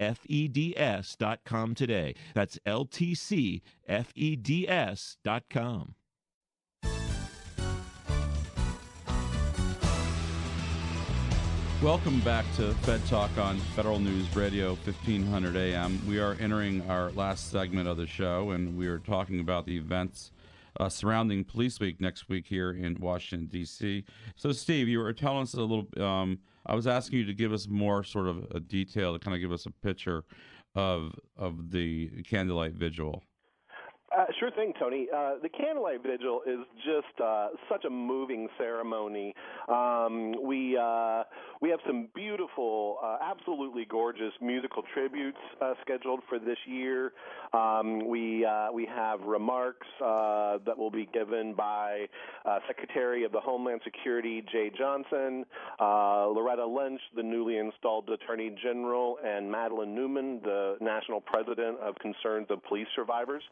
ltcfeds.com 0.00 1.74
today. 1.74 2.14
That's 2.34 2.58
ltcfeds.com. 2.66 3.62
Welcome 11.80 12.18
back 12.20 12.44
to 12.56 12.74
Fed 12.74 13.06
Talk 13.06 13.38
on 13.38 13.56
Federal 13.76 14.00
News 14.00 14.34
Radio 14.34 14.70
1500 14.70 15.54
AM. 15.54 16.02
We 16.08 16.18
are 16.18 16.36
entering 16.40 16.82
our 16.90 17.12
last 17.12 17.52
segment 17.52 17.86
of 17.86 17.96
the 17.96 18.06
show, 18.06 18.50
and 18.50 18.76
we 18.76 18.88
are 18.88 18.98
talking 18.98 19.38
about 19.38 19.64
the 19.64 19.76
events 19.76 20.32
uh, 20.80 20.88
surrounding 20.88 21.44
Police 21.44 21.78
Week 21.78 22.00
next 22.00 22.28
week 22.28 22.46
here 22.48 22.72
in 22.72 22.96
Washington, 22.98 23.46
D.C. 23.46 24.04
So, 24.34 24.50
Steve, 24.50 24.88
you 24.88 24.98
were 24.98 25.12
telling 25.12 25.42
us 25.42 25.54
a 25.54 25.60
little. 25.60 25.86
Um, 26.02 26.40
I 26.68 26.74
was 26.74 26.86
asking 26.86 27.20
you 27.20 27.24
to 27.24 27.34
give 27.34 27.52
us 27.52 27.66
more 27.66 28.04
sort 28.04 28.26
of 28.26 28.46
a 28.54 28.60
detail 28.60 29.12
to 29.14 29.18
kind 29.18 29.34
of 29.34 29.40
give 29.40 29.52
us 29.52 29.66
a 29.66 29.70
picture 29.70 30.24
of 30.74 31.18
of 31.36 31.70
the 31.70 32.22
candlelight 32.28 32.74
vigil. 32.74 33.22
Uh, 34.16 34.24
sure 34.40 34.50
thing, 34.50 34.72
Tony. 34.80 35.06
Uh, 35.14 35.34
the 35.42 35.50
candlelight 35.50 36.02
vigil 36.02 36.40
is 36.46 36.60
just 36.78 37.20
uh, 37.22 37.48
such 37.70 37.84
a 37.84 37.90
moving 37.90 38.48
ceremony. 38.56 39.34
Um, 39.68 40.34
we 40.42 40.78
uh, 40.78 41.24
we 41.60 41.68
have 41.68 41.80
some 41.86 42.08
beautiful, 42.14 42.96
uh, 43.04 43.18
absolutely 43.22 43.84
gorgeous 43.84 44.32
musical 44.40 44.82
tributes 44.94 45.36
uh, 45.60 45.74
scheduled 45.82 46.20
for 46.26 46.38
this 46.38 46.56
year. 46.66 47.12
Um, 47.52 48.08
we 48.08 48.46
we 48.72 48.86
have 48.86 49.20
remarks 49.22 49.86
that 50.00 50.76
will 50.76 50.90
be 50.90 51.08
given 51.12 51.52
by 51.54 52.06
Secretary 52.66 53.24
of 53.24 53.32
the 53.32 53.40
Homeland 53.40 53.82
Security 53.84 54.42
Jeh 54.54 54.74
Johnson, 54.76 55.44
Loretta 55.80 56.64
Lynch, 56.64 57.00
the 57.14 57.22
newly 57.22 57.58
installed 57.58 58.08
Attorney 58.08 58.54
General, 58.62 59.18
and 59.24 59.50
Madeline 59.50 59.94
Neumann, 59.94 60.40
the 60.42 60.76
National 60.80 61.20
President 61.20 61.78
of 61.80 61.94
Concerns 61.96 62.46
of 62.50 62.64
Police 62.64 62.88
Survivors. 62.96 63.42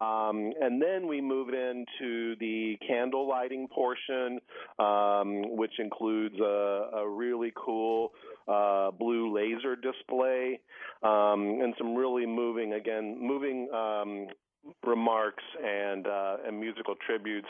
Um, 0.00 0.52
and 0.60 0.80
then 0.80 1.06
we 1.06 1.20
move 1.20 1.48
into 1.50 2.34
the 2.40 2.76
candle 2.86 3.28
lighting 3.28 3.68
portion, 3.68 4.40
um, 4.78 5.56
which 5.56 5.78
includes 5.78 6.36
a, 6.40 6.88
a 6.96 7.08
really 7.08 7.52
cool 7.54 8.12
uh, 8.48 8.90
blue 8.92 9.34
laser 9.34 9.76
display 9.76 10.60
um, 11.02 11.60
and 11.62 11.74
some 11.76 11.94
really 11.94 12.24
moving, 12.24 12.72
again, 12.72 13.18
moving 13.20 13.68
um, 13.74 14.26
remarks 14.86 15.42
and 15.62 16.06
uh, 16.06 16.36
and 16.46 16.58
musical 16.58 16.94
tributes. 17.06 17.48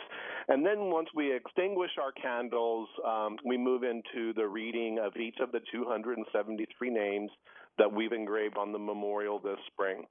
And 0.49 0.65
then 0.65 0.91
once 0.91 1.09
we 1.15 1.35
extinguish 1.35 1.91
our 2.01 2.13
candles, 2.13 2.89
um, 3.07 3.37
we 3.45 3.57
move 3.57 3.83
into 3.83 4.33
the 4.35 4.47
reading 4.47 4.99
of 4.99 5.17
each 5.17 5.37
of 5.41 5.53
the 5.53 5.61
273 5.73 6.91
names 6.91 7.31
that 7.79 7.93
we've 7.93 8.13
engraved 8.13 8.57
on 8.59 8.73
the 8.73 8.79
memorial 8.79 9.39
this 9.39 9.59
spring. 9.73 10.05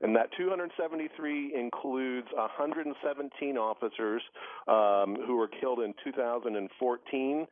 And 0.00 0.14
that 0.14 0.28
273 0.36 1.54
includes 1.58 2.28
117 2.34 3.56
officers 3.56 4.22
um, 4.68 5.16
who 5.26 5.36
were 5.36 5.48
killed 5.48 5.80
in 5.80 5.94
2014, 6.04 7.46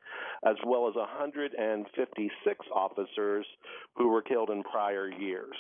as 0.46 0.57
well 0.64 0.88
as 0.88 0.94
156 0.94 2.66
officers 2.74 3.46
who 3.96 4.09
were 4.09 4.22
killed 4.22 4.50
in 4.50 4.62
prior 4.62 5.11
years. 5.11 5.54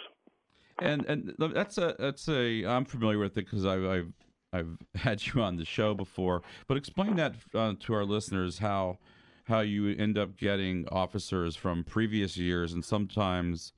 And 0.78 1.06
and 1.06 1.34
that's 1.38 1.78
a 1.78 1.96
that's 1.98 2.28
a 2.28 2.64
I'm 2.66 2.84
familiar 2.84 3.18
with 3.18 3.38
it 3.38 3.46
because 3.46 3.64
I've, 3.64 3.84
I've 3.84 4.12
I've 4.52 4.78
had 4.94 5.26
you 5.26 5.42
on 5.42 5.56
the 5.56 5.64
show 5.64 5.94
before. 5.94 6.42
But 6.68 6.76
explain 6.76 7.16
that 7.16 7.34
uh, 7.54 7.74
to 7.80 7.94
our 7.94 8.04
listeners 8.04 8.58
how 8.58 8.98
how 9.44 9.60
you 9.60 9.94
end 9.96 10.18
up 10.18 10.36
getting 10.36 10.86
officers 10.88 11.54
from 11.54 11.84
previous 11.84 12.36
years 12.36 12.72
and 12.72 12.84
sometimes 12.84 13.72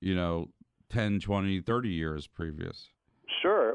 you 0.00 0.14
know 0.14 0.46
10 0.90 1.20
20 1.20 1.60
30 1.60 1.88
years 1.88 2.26
previous. 2.26 2.88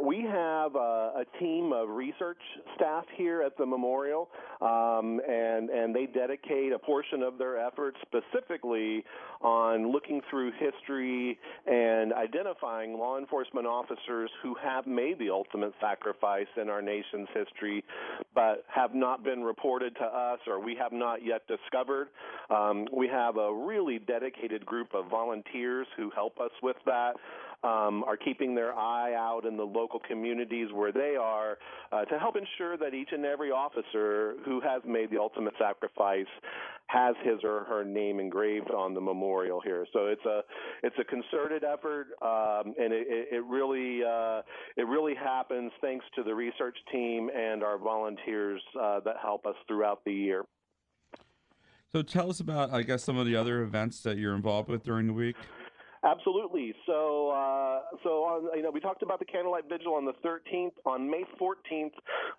We 0.03 0.21
have 0.23 0.75
a, 0.75 1.13
a, 1.21 1.23
team 1.39 1.71
of 1.71 1.87
research 1.87 2.41
staff 2.75 3.05
here 3.15 3.41
at 3.41 3.57
the 3.57 3.65
memorial, 3.65 4.27
um, 4.59 5.21
and 5.29 5.69
and 5.69 5.95
they 5.95 6.07
dedicate 6.07 6.73
a 6.73 6.79
portion 6.79 7.23
of 7.23 7.37
their 7.37 7.57
efforts 7.57 7.95
specifically 8.01 9.05
on 9.41 9.93
looking 9.93 10.19
through 10.29 10.51
history 10.59 11.39
and 11.67 12.11
identifying 12.11 12.97
law 12.97 13.17
enforcement 13.17 13.65
officers 13.65 14.29
who 14.41 14.55
have 14.61 14.85
made 14.87 15.19
the 15.19 15.29
ultimate 15.29 15.71
sacrifice 15.79 16.47
in 16.61 16.67
our 16.67 16.81
nation's 16.81 17.29
history, 17.33 17.81
but 18.35 18.65
have 18.67 18.93
not 18.93 19.23
been 19.23 19.41
reported 19.41 19.95
to 19.95 20.03
us 20.03 20.39
or 20.47 20.59
we 20.59 20.75
have 20.75 20.91
not 20.91 21.25
yet 21.25 21.43
discovered. 21.47 22.09
Um, 22.49 22.87
we 22.91 23.07
have 23.07 23.37
a 23.37 23.53
really 23.53 23.99
dedicated 23.99 24.65
group 24.65 24.89
of 24.93 25.09
volunteers 25.09 25.87
who 25.95 26.11
help 26.13 26.41
us 26.41 26.51
with 26.61 26.77
that 26.85 27.13
um, 27.63 28.03
are 28.03 28.17
keeping 28.17 28.53
their 28.55 28.73
eye 28.73 29.13
out 29.15 29.45
in 29.45 29.55
the 29.57 29.63
local 29.63 29.99
communities 29.99 30.67
where 30.73 30.91
they 30.91 31.15
are 31.19 31.57
uh, 31.91 32.05
to 32.05 32.19
help 32.19 32.35
ensure 32.35 32.77
that 32.77 32.93
each 32.93 33.09
and 33.11 33.25
every 33.25 33.51
officer 33.51 34.35
who 34.45 34.59
has 34.61 34.81
made 34.85 35.09
the 35.09 35.17
ultimate 35.17 35.53
sacrifice 35.57 36.27
has 36.87 37.15
his 37.23 37.39
or 37.43 37.63
her 37.63 37.83
name 37.83 38.19
engraved 38.19 38.69
on 38.71 38.93
the 38.93 39.01
memorial 39.01 39.61
here. 39.61 39.85
So 39.93 40.07
it's 40.07 40.25
a 40.25 40.41
it's 40.83 40.95
a 40.99 41.03
concerted 41.03 41.63
effort, 41.63 42.07
um, 42.21 42.73
and 42.77 42.93
it, 42.93 43.27
it 43.31 43.43
really 43.45 44.01
uh, 44.03 44.41
it 44.75 44.87
really 44.87 45.15
happens 45.15 45.71
thanks 45.81 46.05
to 46.15 46.23
the 46.23 46.35
research 46.35 46.77
team 46.91 47.29
and 47.35 47.63
our 47.63 47.77
volunteers 47.77 48.61
uh, 48.79 48.99
that 49.05 49.15
help 49.21 49.45
us 49.45 49.55
throughout 49.67 50.03
the 50.05 50.13
year. 50.13 50.43
So 51.91 52.01
tell 52.01 52.29
us 52.29 52.39
about, 52.39 52.73
I 52.73 52.81
guess, 52.81 53.03
some 53.03 53.17
of 53.17 53.27
the 53.27 53.35
other 53.35 53.61
events 53.61 54.01
that 54.01 54.17
you're 54.17 54.33
involved 54.33 54.67
with 54.67 54.83
during 54.83 55.05
the 55.05 55.13
week. 55.13 55.35
Absolutely. 56.05 56.73
So, 56.85 57.29
uh, 57.29 57.79
so 58.03 58.09
on, 58.25 58.57
you 58.57 58.61
know, 58.61 58.71
we 58.71 58.81
talked 58.81 59.03
about 59.03 59.19
the 59.19 59.25
candlelight 59.25 59.69
vigil 59.69 59.93
on 59.93 60.03
the 60.03 60.13
13th. 60.25 60.73
On 60.85 61.09
May 61.09 61.23
14th, 61.39 61.93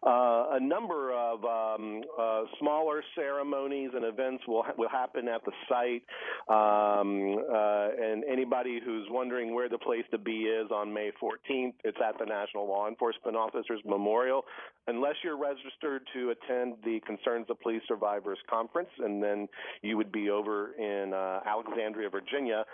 uh, 0.07 0.57
a 0.57 0.61
number 0.61 1.15
of 1.15 1.43
um, 1.45 2.03
uh, 2.21 2.43
smaller 2.61 3.03
ceremonies 3.15 3.91
and 3.95 4.05
events 4.05 4.45
will 4.47 4.65
ha- 4.65 4.75
will 4.77 4.91
happen 4.91 5.29
at 5.29 5.41
the 5.47 5.53
site. 5.67 6.03
Um, 6.49 7.39
uh, 7.51 7.89
and 7.99 8.25
anybody 8.31 8.81
who's 8.85 9.07
wondering 9.11 9.55
where 9.55 9.71
the 9.71 9.79
place 9.79 10.05
to 10.11 10.19
be 10.19 10.43
is 10.43 10.71
on 10.71 10.93
May 10.93 11.11
14th, 11.23 11.73
it's 11.85 11.99
at 12.07 12.19
the 12.19 12.27
National 12.27 12.69
Law 12.69 12.87
Enforcement 12.87 13.35
Officers 13.35 13.81
Memorial. 13.87 14.45
Unless 14.89 15.15
you're 15.25 15.39
registered 15.39 16.03
to 16.13 16.33
attend 16.33 16.75
the 16.85 17.01
Concerns 17.07 17.47
of 17.49 17.59
Police 17.61 17.81
Survivors 17.89 18.39
Conference, 18.51 18.91
and 18.99 19.23
then 19.23 19.49
you 19.81 19.97
would 19.97 20.13
be 20.13 20.29
over 20.29 20.75
in 20.75 21.15
uh, 21.15 21.41
Alexandria, 21.47 22.11
Virginia. 22.11 22.65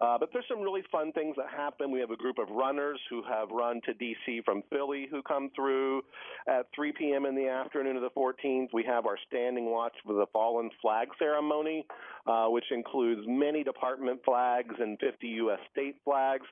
Uh, 0.00 0.18
but 0.18 0.32
there's 0.40 0.48
some 0.48 0.64
really 0.64 0.82
fun 0.90 1.12
things 1.12 1.36
that 1.36 1.48
happen. 1.54 1.90
We 1.90 2.00
have 2.00 2.10
a 2.10 2.16
group 2.16 2.38
of 2.38 2.48
runners 2.48 2.98
who 3.10 3.22
have 3.28 3.50
run 3.50 3.80
to 3.84 3.92
D.C. 3.92 4.40
from 4.44 4.62
Philly 4.70 5.06
who 5.10 5.22
come 5.22 5.50
through 5.54 6.00
at 6.48 6.66
3 6.74 6.92
p.m. 6.92 7.26
in 7.26 7.34
the 7.34 7.46
afternoon 7.46 7.96
of 7.96 8.02
the 8.02 8.10
14th. 8.10 8.68
We 8.72 8.82
have 8.84 9.04
our 9.04 9.18
standing 9.28 9.70
watch 9.70 9.92
for 10.06 10.14
the 10.14 10.24
fallen 10.32 10.70
flag 10.80 11.08
ceremony, 11.18 11.84
uh, 12.26 12.46
which 12.46 12.64
includes 12.70 13.22
many 13.26 13.64
department 13.64 14.20
flags 14.24 14.74
and 14.78 14.98
50 14.98 15.26
U.S. 15.26 15.58
state 15.72 15.96
flags. 16.04 16.44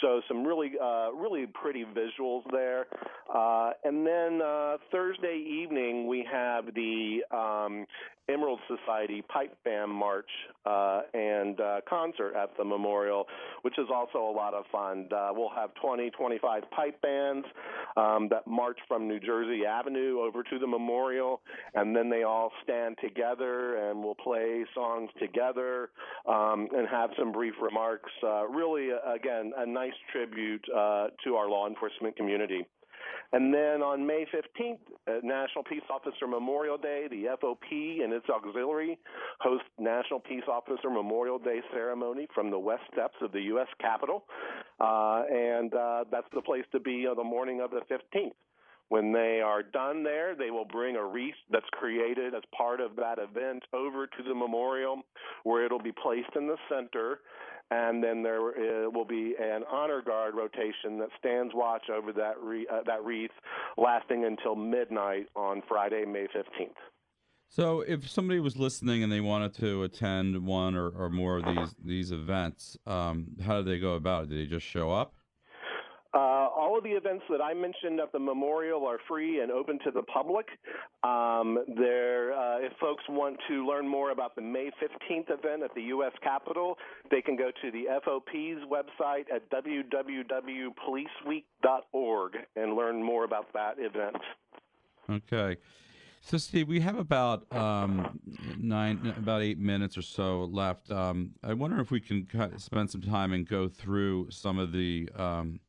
So 0.00 0.20
some 0.28 0.44
really, 0.44 0.72
uh, 0.82 1.12
really 1.12 1.46
pretty 1.46 1.84
visuals 1.84 2.42
there. 2.50 2.86
Uh, 3.34 3.70
and 3.84 4.06
then 4.06 4.40
uh, 4.42 4.76
Thursday 4.92 5.36
evening 5.36 6.06
we 6.06 6.26
have 6.30 6.66
the 6.74 7.20
um, 7.30 7.86
Emerald 8.28 8.60
Society 8.68 9.22
Pipe 9.22 9.56
Band 9.64 9.90
March 9.90 10.28
uh, 10.64 11.02
and 11.12 11.58
concert 11.88 12.34
at 12.36 12.56
the 12.56 12.64
memorial, 12.64 13.26
which 13.62 13.78
is 13.78 13.86
also 13.92 14.18
a 14.18 14.34
lot 14.34 14.54
of 14.54 14.64
fun. 14.72 15.08
We'll 15.10 15.50
have 15.54 15.70
20, 15.74 16.10
25 16.10 16.62
pipe 16.70 17.00
bands 17.02 17.46
um, 17.96 18.28
that 18.30 18.46
march 18.46 18.78
from 18.88 19.06
New 19.06 19.20
Jersey 19.20 19.66
Avenue 19.66 20.20
over 20.20 20.42
to 20.42 20.58
the 20.58 20.66
memorial, 20.66 21.42
and 21.74 21.94
then 21.94 22.08
they 22.08 22.22
all 22.22 22.50
stand 22.62 22.96
together 23.02 23.76
and 23.76 24.02
will 24.02 24.14
play 24.14 24.64
songs 24.74 25.10
together 25.18 25.90
um, 26.28 26.68
and 26.76 26.88
have 26.88 27.10
some 27.18 27.32
brief 27.32 27.54
remarks. 27.60 28.10
Uh, 28.22 28.46
really, 28.46 28.88
again, 28.90 29.52
a 29.56 29.66
nice 29.66 29.92
tribute 30.12 30.64
uh, 30.74 31.08
to 31.24 31.36
our 31.36 31.48
law 31.48 31.68
enforcement 31.68 32.16
community. 32.16 32.66
And 33.32 33.52
then 33.52 33.82
on 33.82 34.06
May 34.06 34.26
15th, 34.32 34.78
National 35.24 35.64
Peace 35.64 35.82
Officer 35.90 36.26
Memorial 36.26 36.78
Day, 36.78 37.06
the 37.10 37.24
FOP 37.40 38.00
and 38.02 38.12
its 38.12 38.26
auxiliary 38.28 38.98
host 39.40 39.64
National 39.78 40.20
Peace 40.20 40.44
Officer 40.48 40.88
Memorial 40.88 41.38
Day 41.38 41.60
ceremony 41.72 42.28
from 42.32 42.50
the 42.50 42.58
west 42.58 42.82
steps 42.92 43.16
of 43.20 43.32
the 43.32 43.40
U.S. 43.42 43.66
Capitol. 43.80 44.24
Uh, 44.78 45.24
and 45.32 45.74
uh, 45.74 46.04
that's 46.10 46.28
the 46.32 46.42
place 46.42 46.64
to 46.72 46.80
be 46.80 47.06
on 47.08 47.16
the 47.16 47.24
morning 47.24 47.60
of 47.60 47.70
the 47.70 47.80
15th. 47.90 48.32
When 48.88 49.12
they 49.12 49.40
are 49.44 49.62
done 49.62 50.04
there, 50.04 50.36
they 50.36 50.50
will 50.50 50.66
bring 50.66 50.96
a 50.96 51.04
wreath 51.04 51.34
that's 51.50 51.64
created 51.72 52.34
as 52.34 52.42
part 52.56 52.80
of 52.80 52.96
that 52.96 53.18
event 53.18 53.64
over 53.72 54.06
to 54.06 54.22
the 54.26 54.34
memorial 54.34 55.02
where 55.42 55.64
it'll 55.64 55.82
be 55.82 55.92
placed 55.92 56.36
in 56.36 56.46
the 56.46 56.56
center 56.68 57.20
and 57.70 58.02
then 58.02 58.22
there 58.22 58.40
uh, 58.86 58.90
will 58.90 59.04
be 59.04 59.34
an 59.40 59.62
honor 59.70 60.02
guard 60.02 60.34
rotation 60.34 60.98
that 60.98 61.08
stands 61.18 61.52
watch 61.54 61.84
over 61.90 62.12
that 62.12 62.34
re- 62.40 62.66
uh, 62.70 62.82
that 62.86 63.04
wreath, 63.04 63.30
lasting 63.76 64.24
until 64.24 64.54
midnight 64.54 65.26
on 65.34 65.62
Friday, 65.66 66.04
May 66.04 66.26
fifteenth. 66.32 66.76
So, 67.48 67.82
if 67.82 68.08
somebody 68.08 68.40
was 68.40 68.56
listening 68.56 69.02
and 69.02 69.12
they 69.12 69.20
wanted 69.20 69.54
to 69.54 69.84
attend 69.84 70.44
one 70.44 70.74
or, 70.74 70.88
or 70.88 71.08
more 71.08 71.38
of 71.38 71.44
these 71.44 71.74
these 71.82 72.12
events, 72.12 72.76
um, 72.86 73.28
how 73.44 73.58
do 73.58 73.62
they 73.62 73.78
go 73.78 73.94
about 73.94 74.24
it? 74.24 74.30
Do 74.30 74.36
they 74.36 74.46
just 74.46 74.66
show 74.66 74.90
up? 74.90 75.14
All 76.74 76.78
of 76.78 76.84
the 76.84 76.90
events 76.90 77.24
that 77.30 77.40
I 77.40 77.54
mentioned 77.54 78.00
at 78.00 78.10
the 78.10 78.18
memorial 78.18 78.84
are 78.84 78.98
free 79.06 79.38
and 79.38 79.52
open 79.52 79.78
to 79.84 79.92
the 79.92 80.02
public. 80.02 80.48
Um, 81.04 81.64
there, 81.78 82.32
uh, 82.32 82.58
if 82.58 82.72
folks 82.80 83.04
want 83.08 83.38
to 83.46 83.64
learn 83.64 83.86
more 83.86 84.10
about 84.10 84.34
the 84.34 84.42
May 84.42 84.72
15th 84.82 85.30
event 85.30 85.62
at 85.62 85.72
the 85.76 85.82
U.S. 85.82 86.10
Capitol, 86.20 86.76
they 87.12 87.22
can 87.22 87.36
go 87.36 87.52
to 87.62 87.70
the 87.70 87.84
FOP's 88.04 88.64
website 88.68 89.26
at 89.32 89.48
www.policeweek.org 89.50 92.32
and 92.56 92.74
learn 92.74 93.00
more 93.00 93.22
about 93.22 93.52
that 93.52 93.76
event. 93.78 94.16
Okay. 95.08 95.56
So, 96.22 96.38
Steve, 96.38 96.66
we 96.66 96.80
have 96.80 96.98
about 96.98 97.46
um, 97.54 98.18
nine, 98.58 99.14
about 99.16 99.42
eight 99.42 99.60
minutes 99.60 99.96
or 99.96 100.02
so 100.02 100.48
left. 100.50 100.90
Um, 100.90 101.34
I 101.44 101.54
wonder 101.54 101.80
if 101.80 101.92
we 101.92 102.00
can 102.00 102.26
spend 102.58 102.90
some 102.90 103.02
time 103.02 103.32
and 103.32 103.46
go 103.46 103.68
through 103.68 104.30
some 104.30 104.58
of 104.58 104.72
the 104.72 105.08
um, 105.16 105.60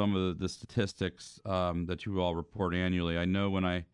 some 0.00 0.16
of 0.16 0.38
the, 0.38 0.48
statistics 0.48 1.38
um, 1.44 1.84
that 1.84 2.06
you 2.06 2.22
all 2.22 2.34
report 2.34 2.74
annually. 2.74 3.18
I 3.18 3.26
know 3.26 3.50
when 3.50 3.66
I 3.66 3.84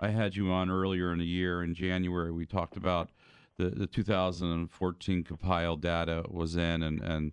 I 0.00 0.08
had 0.08 0.34
you 0.34 0.50
on 0.50 0.68
earlier 0.68 1.12
in 1.12 1.20
the 1.20 1.24
year 1.24 1.62
in 1.62 1.72
January, 1.72 2.32
we 2.32 2.46
talked 2.46 2.76
about 2.76 3.10
the, 3.58 3.70
the 3.70 3.86
2014 3.86 5.22
compiled 5.22 5.80
data 5.80 6.24
was 6.28 6.56
in, 6.56 6.82
and, 6.82 7.00
and 7.00 7.30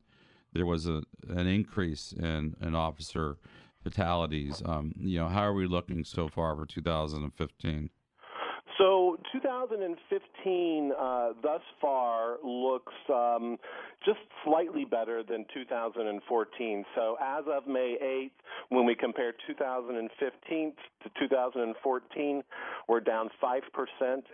there 0.53 0.67
was 0.67 0.85
a, 0.85 1.01
an 1.29 1.47
increase 1.47 2.13
in, 2.13 2.55
in 2.61 2.75
officer 2.75 3.37
fatalities. 3.81 4.61
Um, 4.63 4.93
you 4.99 5.17
know, 5.17 5.27
how 5.27 5.41
are 5.41 5.53
we 5.53 5.65
looking 5.65 6.03
so 6.03 6.27
far 6.27 6.55
for 6.55 6.67
2015? 6.67 7.89
So 9.31 9.39
2015 9.39 10.91
uh, 10.97 11.29
thus 11.41 11.61
far 11.81 12.37
looks 12.43 12.93
um, 13.09 13.57
just 14.05 14.19
slightly 14.43 14.85
better 14.85 15.23
than 15.23 15.45
2014. 15.53 16.85
So 16.95 17.17
as 17.21 17.43
of 17.51 17.67
May 17.67 17.97
8th, 18.01 18.31
when 18.69 18.85
we 18.85 18.95
compare 18.95 19.33
2015 19.47 20.73
to 21.03 21.09
2014, 21.19 22.43
we're 22.87 22.99
down 22.99 23.29
5% 23.41 23.61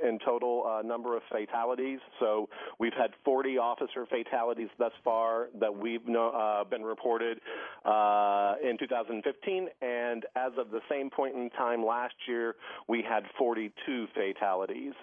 in 0.07 0.19
total 0.25 0.65
uh, 0.65 0.81
number 0.81 1.15
of 1.15 1.23
fatalities. 1.31 1.99
So 2.19 2.49
we've 2.79 2.93
had 2.93 3.11
40 3.23 3.57
officer 3.57 4.05
fatalities 4.05 4.69
thus 4.77 4.91
far 5.03 5.47
that 5.59 5.75
we've 5.75 6.01
uh, 6.07 6.63
been 6.65 6.83
reported 6.83 7.39
uh, 7.85 8.55
in 8.63 8.77
2015. 8.77 9.67
And 9.81 10.25
as 10.35 10.51
of 10.57 10.71
the 10.71 10.81
same 10.89 11.09
point 11.09 11.35
in 11.35 11.49
time 11.51 11.85
last 11.85 12.15
year, 12.27 12.55
we 12.87 13.03
had 13.07 13.23
42 13.37 14.07
fatalities. 14.13 14.93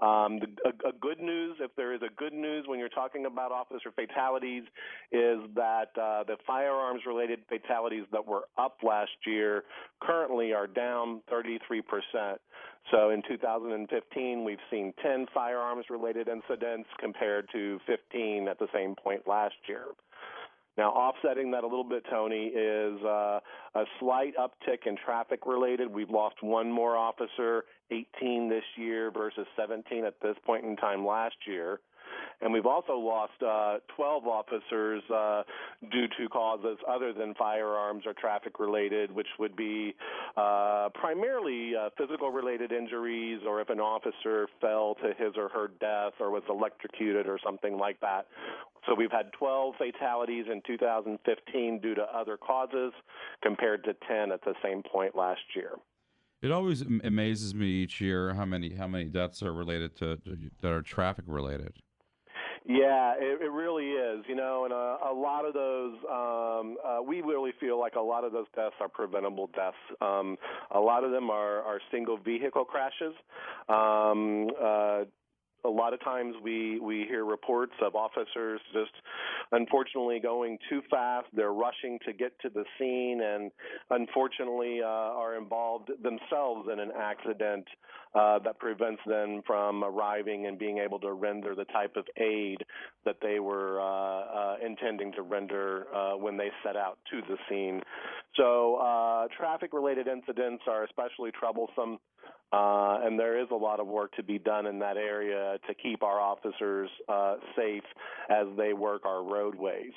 Um, 0.00 0.38
the, 0.38 0.46
a, 0.64 0.90
a, 0.90 0.92
good 0.92 1.18
news, 1.18 1.56
if 1.60 1.74
there 1.76 1.92
is 1.92 2.02
a 2.02 2.14
good 2.16 2.32
news 2.32 2.66
when 2.68 2.78
you're 2.78 2.88
talking 2.88 3.26
about 3.26 3.50
officer 3.50 3.90
fatalities, 3.90 4.62
is 5.10 5.40
that 5.56 5.90
uh, 6.00 6.22
the 6.22 6.36
firearms 6.46 7.02
related 7.04 7.40
fatalities 7.48 8.04
that 8.12 8.24
were 8.24 8.44
up 8.56 8.78
last 8.84 9.10
year 9.26 9.64
currently 10.00 10.52
are 10.52 10.68
down 10.68 11.20
33%. 11.32 11.82
So 12.92 13.10
in 13.10 13.22
2015, 13.28 14.44
we've 14.44 14.58
seen 14.70 14.94
10 15.02 15.26
firearms 15.34 15.86
related 15.90 16.28
incidents 16.28 16.88
compared 17.00 17.48
to 17.52 17.80
15 17.86 18.48
at 18.48 18.58
the 18.58 18.68
same 18.72 18.94
point 18.94 19.26
last 19.26 19.56
year. 19.66 19.86
Now, 20.78 20.90
offsetting 20.90 21.50
that 21.50 21.64
a 21.64 21.66
little 21.66 21.82
bit, 21.82 22.04
Tony, 22.08 22.46
is 22.46 23.02
uh, 23.02 23.40
a 23.74 23.84
slight 23.98 24.34
uptick 24.36 24.86
in 24.86 24.96
traffic 24.96 25.40
related. 25.44 25.92
We've 25.92 26.08
lost 26.08 26.36
one 26.40 26.70
more 26.70 26.96
officer, 26.96 27.64
18 27.90 28.48
this 28.48 28.62
year 28.76 29.10
versus 29.10 29.46
17 29.56 30.04
at 30.04 30.14
this 30.22 30.36
point 30.46 30.64
in 30.64 30.76
time 30.76 31.04
last 31.04 31.34
year. 31.48 31.80
And 32.40 32.52
we've 32.52 32.66
also 32.66 32.94
lost 32.94 33.42
uh, 33.42 33.78
12 33.96 34.26
officers 34.26 35.02
uh, 35.14 35.42
due 35.90 36.06
to 36.18 36.28
causes 36.28 36.78
other 36.88 37.12
than 37.12 37.34
firearms 37.34 38.04
or 38.06 38.14
traffic 38.14 38.58
related, 38.58 39.12
which 39.12 39.26
would 39.38 39.56
be 39.56 39.94
uh, 40.36 40.88
primarily 40.94 41.72
uh, 41.76 41.90
physical 41.96 42.30
related 42.30 42.72
injuries 42.72 43.40
or 43.46 43.60
if 43.60 43.70
an 43.70 43.80
officer 43.80 44.48
fell 44.60 44.96
to 45.02 45.08
his 45.18 45.34
or 45.36 45.48
her 45.48 45.68
death 45.80 46.12
or 46.20 46.30
was 46.30 46.42
electrocuted 46.48 47.26
or 47.26 47.38
something 47.44 47.76
like 47.78 48.00
that. 48.00 48.26
So 48.86 48.94
we've 48.94 49.12
had 49.12 49.32
12 49.38 49.74
fatalities 49.76 50.46
in 50.50 50.62
2015 50.66 51.80
due 51.80 51.94
to 51.94 52.02
other 52.02 52.36
causes 52.36 52.92
compared 53.42 53.84
to 53.84 53.94
10 54.06 54.32
at 54.32 54.42
the 54.42 54.54
same 54.62 54.82
point 54.82 55.16
last 55.16 55.40
year. 55.54 55.72
It 56.40 56.52
always 56.52 56.82
amazes 57.02 57.54
me 57.54 57.66
each 57.66 58.00
year 58.00 58.34
how 58.34 58.44
many 58.44 58.74
how 58.74 58.86
many 58.86 59.06
deaths 59.06 59.42
are 59.42 59.52
related 59.52 59.96
to 59.96 60.18
that 60.62 60.70
are 60.70 60.82
traffic 60.82 61.24
related. 61.26 61.74
Yeah, 62.68 63.14
it, 63.18 63.40
it 63.40 63.50
really 63.50 63.86
is. 63.92 64.24
You 64.28 64.36
know, 64.36 64.64
and 64.64 64.72
a, 64.74 64.98
a 65.10 65.14
lot 65.14 65.46
of 65.46 65.54
those, 65.54 65.94
um, 66.10 66.76
uh, 66.86 67.02
we 67.02 67.22
really 67.22 67.52
feel 67.58 67.80
like 67.80 67.94
a 67.94 68.00
lot 68.00 68.24
of 68.24 68.32
those 68.32 68.46
deaths 68.54 68.74
are 68.80 68.88
preventable 68.88 69.48
deaths. 69.56 69.76
Um, 70.02 70.36
a 70.70 70.78
lot 70.78 71.02
of 71.02 71.10
them 71.10 71.30
are, 71.30 71.62
are 71.62 71.80
single 71.90 72.18
vehicle 72.18 72.66
crashes. 72.66 73.14
Um, 73.70 74.48
uh, 74.62 75.04
a 75.64 75.68
lot 75.68 75.92
of 75.92 76.00
times 76.04 76.36
we 76.42 76.78
we 76.78 77.04
hear 77.08 77.24
reports 77.24 77.72
of 77.82 77.96
officers 77.96 78.60
just 78.72 78.92
unfortunately 79.52 80.20
going 80.20 80.58
too 80.68 80.82
fast 80.90 81.26
they're 81.34 81.52
rushing 81.52 81.98
to 82.04 82.12
get 82.12 82.38
to 82.40 82.48
the 82.50 82.64
scene 82.78 83.20
and 83.22 83.50
unfortunately 83.90 84.80
uh, 84.82 84.86
are 84.86 85.36
involved 85.36 85.90
themselves 86.02 86.68
in 86.72 86.78
an 86.80 86.90
accident 86.98 87.66
uh, 88.14 88.38
that 88.38 88.58
prevents 88.58 89.02
them 89.06 89.42
from 89.46 89.84
arriving 89.84 90.46
and 90.46 90.58
being 90.58 90.78
able 90.78 90.98
to 90.98 91.12
render 91.12 91.54
the 91.54 91.64
type 91.66 91.94
of 91.96 92.04
aid 92.16 92.58
that 93.04 93.16
they 93.20 93.38
were 93.38 93.80
uh, 93.80 93.84
uh, 93.84 94.56
intending 94.64 95.12
to 95.12 95.22
render 95.22 95.86
uh, 95.94 96.16
when 96.16 96.36
they 96.36 96.48
set 96.64 96.76
out 96.76 96.98
to 97.10 97.20
the 97.28 97.36
scene. 97.48 97.80
So, 98.36 98.76
uh, 98.76 99.26
traffic 99.36 99.72
related 99.72 100.08
incidents 100.08 100.62
are 100.68 100.84
especially 100.84 101.30
troublesome. 101.32 101.98
Uh, 102.50 103.00
and 103.02 103.18
there 103.18 103.38
is 103.38 103.48
a 103.50 103.54
lot 103.54 103.78
of 103.78 103.86
work 103.86 104.14
to 104.16 104.22
be 104.22 104.38
done 104.38 104.66
in 104.66 104.78
that 104.78 104.96
area 104.96 105.58
to 105.66 105.74
keep 105.74 106.02
our 106.02 106.18
officers 106.18 106.88
uh, 107.08 107.36
safe 107.54 107.84
as 108.30 108.46
they 108.56 108.72
work 108.72 109.04
our 109.04 109.22
roadways. 109.22 109.92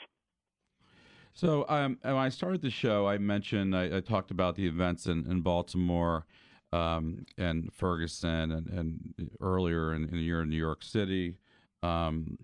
So, 1.34 1.66
um, 1.70 1.98
when 2.02 2.16
I 2.16 2.28
started 2.28 2.62
the 2.62 2.70
show, 2.70 3.08
I 3.08 3.18
mentioned 3.18 3.74
I, 3.74 3.98
I 3.98 4.00
talked 4.02 4.32
about 4.32 4.56
the 4.56 4.68
events 4.68 5.06
in, 5.08 5.26
in 5.32 5.40
Baltimore 5.40 6.26
um, 6.74 7.26
and 7.38 7.72
Ferguson, 7.74 8.52
and, 8.52 8.68
and 8.68 9.32
earlier 9.40 9.94
in, 9.94 10.10
in 10.10 10.20
year 10.20 10.42
in 10.42 10.50
New 10.50 10.58
York 10.58 10.84
City, 10.84 11.38
um, 11.84 12.38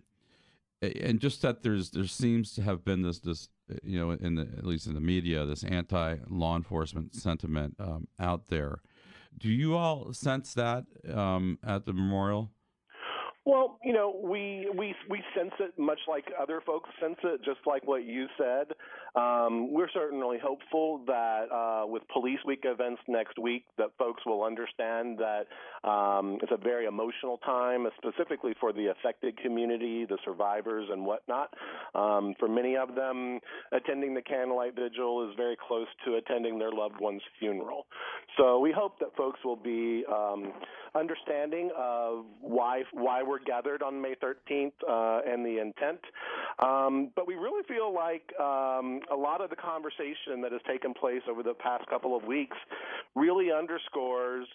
and 0.82 1.20
just 1.20 1.42
that 1.42 1.64
there's 1.64 1.92
there 1.92 2.08
seems 2.08 2.54
to 2.54 2.62
have 2.62 2.86
been 2.86 3.02
this 3.02 3.20
this 3.20 3.50
you 3.84 4.00
know 4.00 4.12
in 4.12 4.36
the 4.36 4.48
at 4.58 4.66
least 4.66 4.88
in 4.88 4.94
the 4.94 5.02
media 5.02 5.46
this 5.46 5.64
anti 5.64 6.16
law 6.30 6.56
enforcement 6.56 7.16
sentiment 7.16 7.76
um, 7.80 8.08
out 8.20 8.48
there. 8.48 8.80
Do 9.38 9.50
you 9.50 9.76
all 9.76 10.14
sense 10.14 10.54
that 10.56 10.86
um, 11.14 11.60
at 11.66 11.86
the 11.86 11.94
memorial? 11.94 12.52
Well, 13.46 13.80
you 13.82 13.94
know, 13.94 14.20
we 14.22 14.70
we 14.78 14.94
we 15.10 15.24
sense 15.34 15.54
it 15.60 15.80
much 15.80 16.00
like 16.08 16.26
other 16.42 16.62
folks 16.66 16.90
sense 17.02 17.16
it, 17.24 17.40
just 17.46 17.60
like 17.66 17.88
what 17.88 18.04
you 18.04 18.28
said. 18.38 18.74
Um, 19.18 19.74
we're 19.74 19.90
certainly 19.94 20.38
hopeful 20.42 21.02
that 21.08 21.46
uh, 21.52 21.88
with 21.88 22.04
Police 22.14 22.40
Week 22.46 22.62
events 22.64 23.02
next 23.08 23.40
week, 23.40 23.66
that 23.78 23.88
folks 23.98 24.24
will 24.26 24.44
understand 24.44 25.18
that 25.18 25.48
um, 25.90 26.38
it's 26.44 26.52
a 26.52 26.58
very 26.58 26.86
emotional 26.86 27.40
time, 27.40 27.88
specifically 27.98 28.54
for 28.60 28.72
the 28.72 28.88
affected 28.88 29.38
community, 29.40 30.06
the 30.06 30.20
survivors, 30.24 30.88
and 30.92 31.04
whatnot. 31.04 31.52
Um, 31.96 32.36
for 32.40 32.48
many 32.48 32.78
of 32.78 32.94
them, 32.94 33.40
attending 33.72 34.14
the 34.14 34.22
candlelight 34.22 34.76
vigil 34.76 35.28
is 35.28 35.36
very 35.36 35.58
close 35.68 35.88
to 36.06 36.16
attending 36.16 36.60
their 36.60 36.72
loved 36.72 37.00
one's 37.00 37.24
funeral. 37.40 37.88
So 38.38 38.60
we 38.60 38.72
hope 38.72 39.00
that 39.00 39.16
folks 39.18 39.40
will 39.44 39.56
be 39.56 40.04
um, 40.14 40.54
understanding 40.94 41.72
of 41.78 42.26
why 42.42 42.84
why 42.94 43.24
we're 43.24 43.44
gathered 43.44 43.82
on 43.82 44.02
May 44.02 44.16
13th 44.16 44.74
uh, 44.88 45.22
and 45.28 45.46
the 45.46 45.60
intent. 45.60 46.00
Um, 46.60 47.12
but 47.16 47.28
we 47.28 47.36
really 47.36 47.64
feel 47.68 47.94
like 47.94 48.32
um, 48.40 49.02
a 49.12 49.16
lot 49.16 49.42
of 49.42 49.50
the 49.50 49.56
conversation 49.56 50.42
that 50.42 50.52
has 50.52 50.62
taken 50.68 50.94
place 50.94 51.22
over 51.30 51.44
the 51.44 51.54
past 51.54 51.88
couple 51.88 52.16
of 52.16 52.24
weeks 52.24 52.58
really 53.16 53.52
underscores 53.52 54.48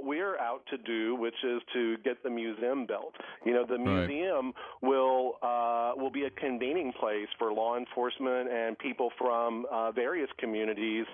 what 0.00 0.06
we're 0.08 0.38
out 0.38 0.62
to 0.70 0.78
do, 0.78 1.14
which 1.16 1.34
is 1.44 1.60
to 1.72 1.96
get 1.98 2.22
the 2.22 2.30
museum 2.30 2.86
built. 2.86 3.14
You 3.44 3.52
know, 3.52 3.64
the 3.66 3.78
Right. 3.78 4.06
museum 4.08 4.52
will 4.82 5.38
uh, 5.42 5.92
will 5.96 6.10
be 6.10 6.24
a 6.24 6.30
convening 6.30 6.92
place 6.98 7.28
for 7.38 7.52
law 7.52 7.76
enforcement 7.76 8.50
and 8.50 8.78
people 8.78 9.10
from 9.18 9.66
uh, 9.70 9.90
various 9.92 10.30
communities 10.38 11.06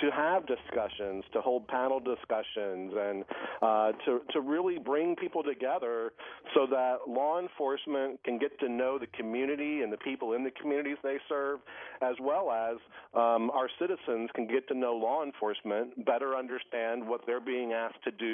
to 0.00 0.10
have 0.10 0.46
discussions, 0.46 1.24
to 1.32 1.40
hold 1.40 1.66
panel 1.68 2.00
discussions, 2.00 2.92
and 2.96 3.24
uh, 3.62 3.92
to 4.04 4.20
to 4.32 4.40
really 4.40 4.78
bring 4.78 5.16
people 5.16 5.42
together 5.42 6.12
so 6.54 6.66
that 6.66 6.96
law 7.08 7.38
enforcement 7.40 8.22
can 8.24 8.38
get 8.38 8.58
to 8.60 8.68
know 8.68 8.98
the 8.98 9.06
community 9.08 9.82
and 9.82 9.92
the 9.92 9.98
people 9.98 10.32
in 10.34 10.44
the 10.44 10.50
communities 10.60 10.96
they 11.02 11.18
serve, 11.28 11.60
as 12.02 12.14
well 12.20 12.50
as 12.50 12.76
um, 13.14 13.50
our 13.50 13.68
citizens 13.78 14.30
can 14.34 14.46
get 14.46 14.66
to 14.68 14.74
know 14.74 14.94
law 14.94 15.22
enforcement, 15.24 16.04
better 16.04 16.34
understand 16.36 17.06
what 17.06 17.20
they're 17.26 17.40
being 17.40 17.72
asked 17.72 18.02
to 18.04 18.10
do, 18.12 18.29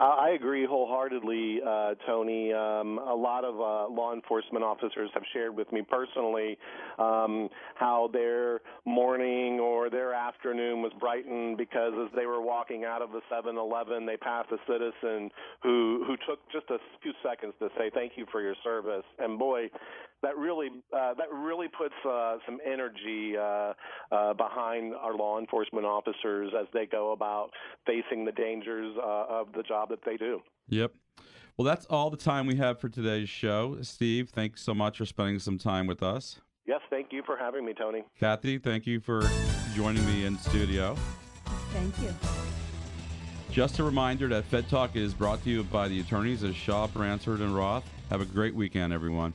Uh, 0.00 0.04
I 0.04 0.30
agree 0.30 0.64
wholeheartedly, 0.64 1.58
uh, 1.66 1.94
Tony. 2.06 2.52
Um, 2.52 2.98
a 2.98 3.14
lot 3.14 3.44
of 3.44 3.56
uh, 3.56 3.92
law 3.92 4.14
enforcement 4.14 4.64
officers 4.64 5.10
have 5.12 5.24
shared 5.32 5.56
with 5.56 5.72
me 5.72 5.82
personally 5.82 6.56
um, 7.00 7.48
how 7.74 8.08
their 8.12 8.60
morning 8.86 9.58
or 9.58 9.90
their 9.90 10.14
afternoon 10.14 10.82
was 10.82 10.92
brightened 11.00 11.56
because 11.56 11.94
as 12.00 12.14
they 12.14 12.26
were 12.26 12.40
walking 12.40 12.84
out 12.84 13.02
of 13.02 13.10
the 13.10 13.20
7-Eleven, 13.32 14.06
they 14.06 14.16
passed 14.16 14.50
a 14.52 14.58
citizen 14.70 15.30
who 15.64 16.04
who 16.06 16.16
took 16.28 16.38
just 16.52 16.70
a 16.70 16.78
few 17.02 17.12
seconds 17.20 17.54
to 17.58 17.68
say 17.76 17.90
thank 17.92 18.12
you 18.14 18.24
for 18.30 18.40
your 18.40 18.54
service. 18.62 19.04
And 19.18 19.36
boy, 19.36 19.68
that 20.22 20.36
really 20.36 20.68
uh, 20.92 21.14
that 21.14 21.32
really 21.32 21.68
puts 21.68 21.94
uh, 22.08 22.36
some 22.46 22.58
energy 22.64 23.36
uh, 23.36 23.72
uh, 24.12 24.34
behind 24.34 24.94
our 24.94 25.14
law 25.14 25.38
enforcement 25.38 25.86
officers 25.86 26.52
as 26.58 26.66
they 26.72 26.86
go 26.86 27.12
about 27.12 27.50
facing 27.86 28.24
the 28.24 28.32
dangers 28.32 28.96
uh, 28.98 29.24
of 29.28 29.52
the 29.52 29.62
job 29.62 29.88
that 29.90 30.00
they 30.04 30.16
do. 30.16 30.40
Yep. 30.68 30.92
Well, 31.56 31.64
that's 31.64 31.86
all 31.86 32.10
the 32.10 32.16
time 32.16 32.46
we 32.46 32.56
have 32.56 32.78
for 32.78 32.88
today's 32.88 33.28
show. 33.28 33.78
Steve, 33.82 34.30
thanks 34.30 34.62
so 34.62 34.74
much 34.74 34.98
for 34.98 35.06
spending 35.06 35.40
some 35.40 35.58
time 35.58 35.86
with 35.86 36.02
us. 36.02 36.40
Yes, 36.66 36.80
thank 36.90 37.08
you 37.12 37.22
for 37.24 37.36
having 37.36 37.64
me, 37.64 37.72
Tony. 37.76 38.04
Kathy, 38.20 38.58
thank 38.58 38.86
you 38.86 39.00
for 39.00 39.22
joining 39.74 40.04
me 40.06 40.24
in 40.26 40.38
studio. 40.38 40.94
Thank 41.72 41.98
you. 42.00 42.14
Just 43.50 43.78
a 43.78 43.82
reminder 43.82 44.28
that 44.28 44.44
Fed 44.44 44.68
Talk 44.68 44.94
is 44.94 45.14
brought 45.14 45.42
to 45.44 45.50
you 45.50 45.64
by 45.64 45.88
the 45.88 45.98
attorneys 46.00 46.44
at 46.44 46.54
Shaw, 46.54 46.86
Bransford, 46.86 47.40
and 47.40 47.56
Roth. 47.56 47.84
Have 48.10 48.20
a 48.20 48.26
great 48.26 48.54
weekend, 48.54 48.92
everyone. 48.92 49.32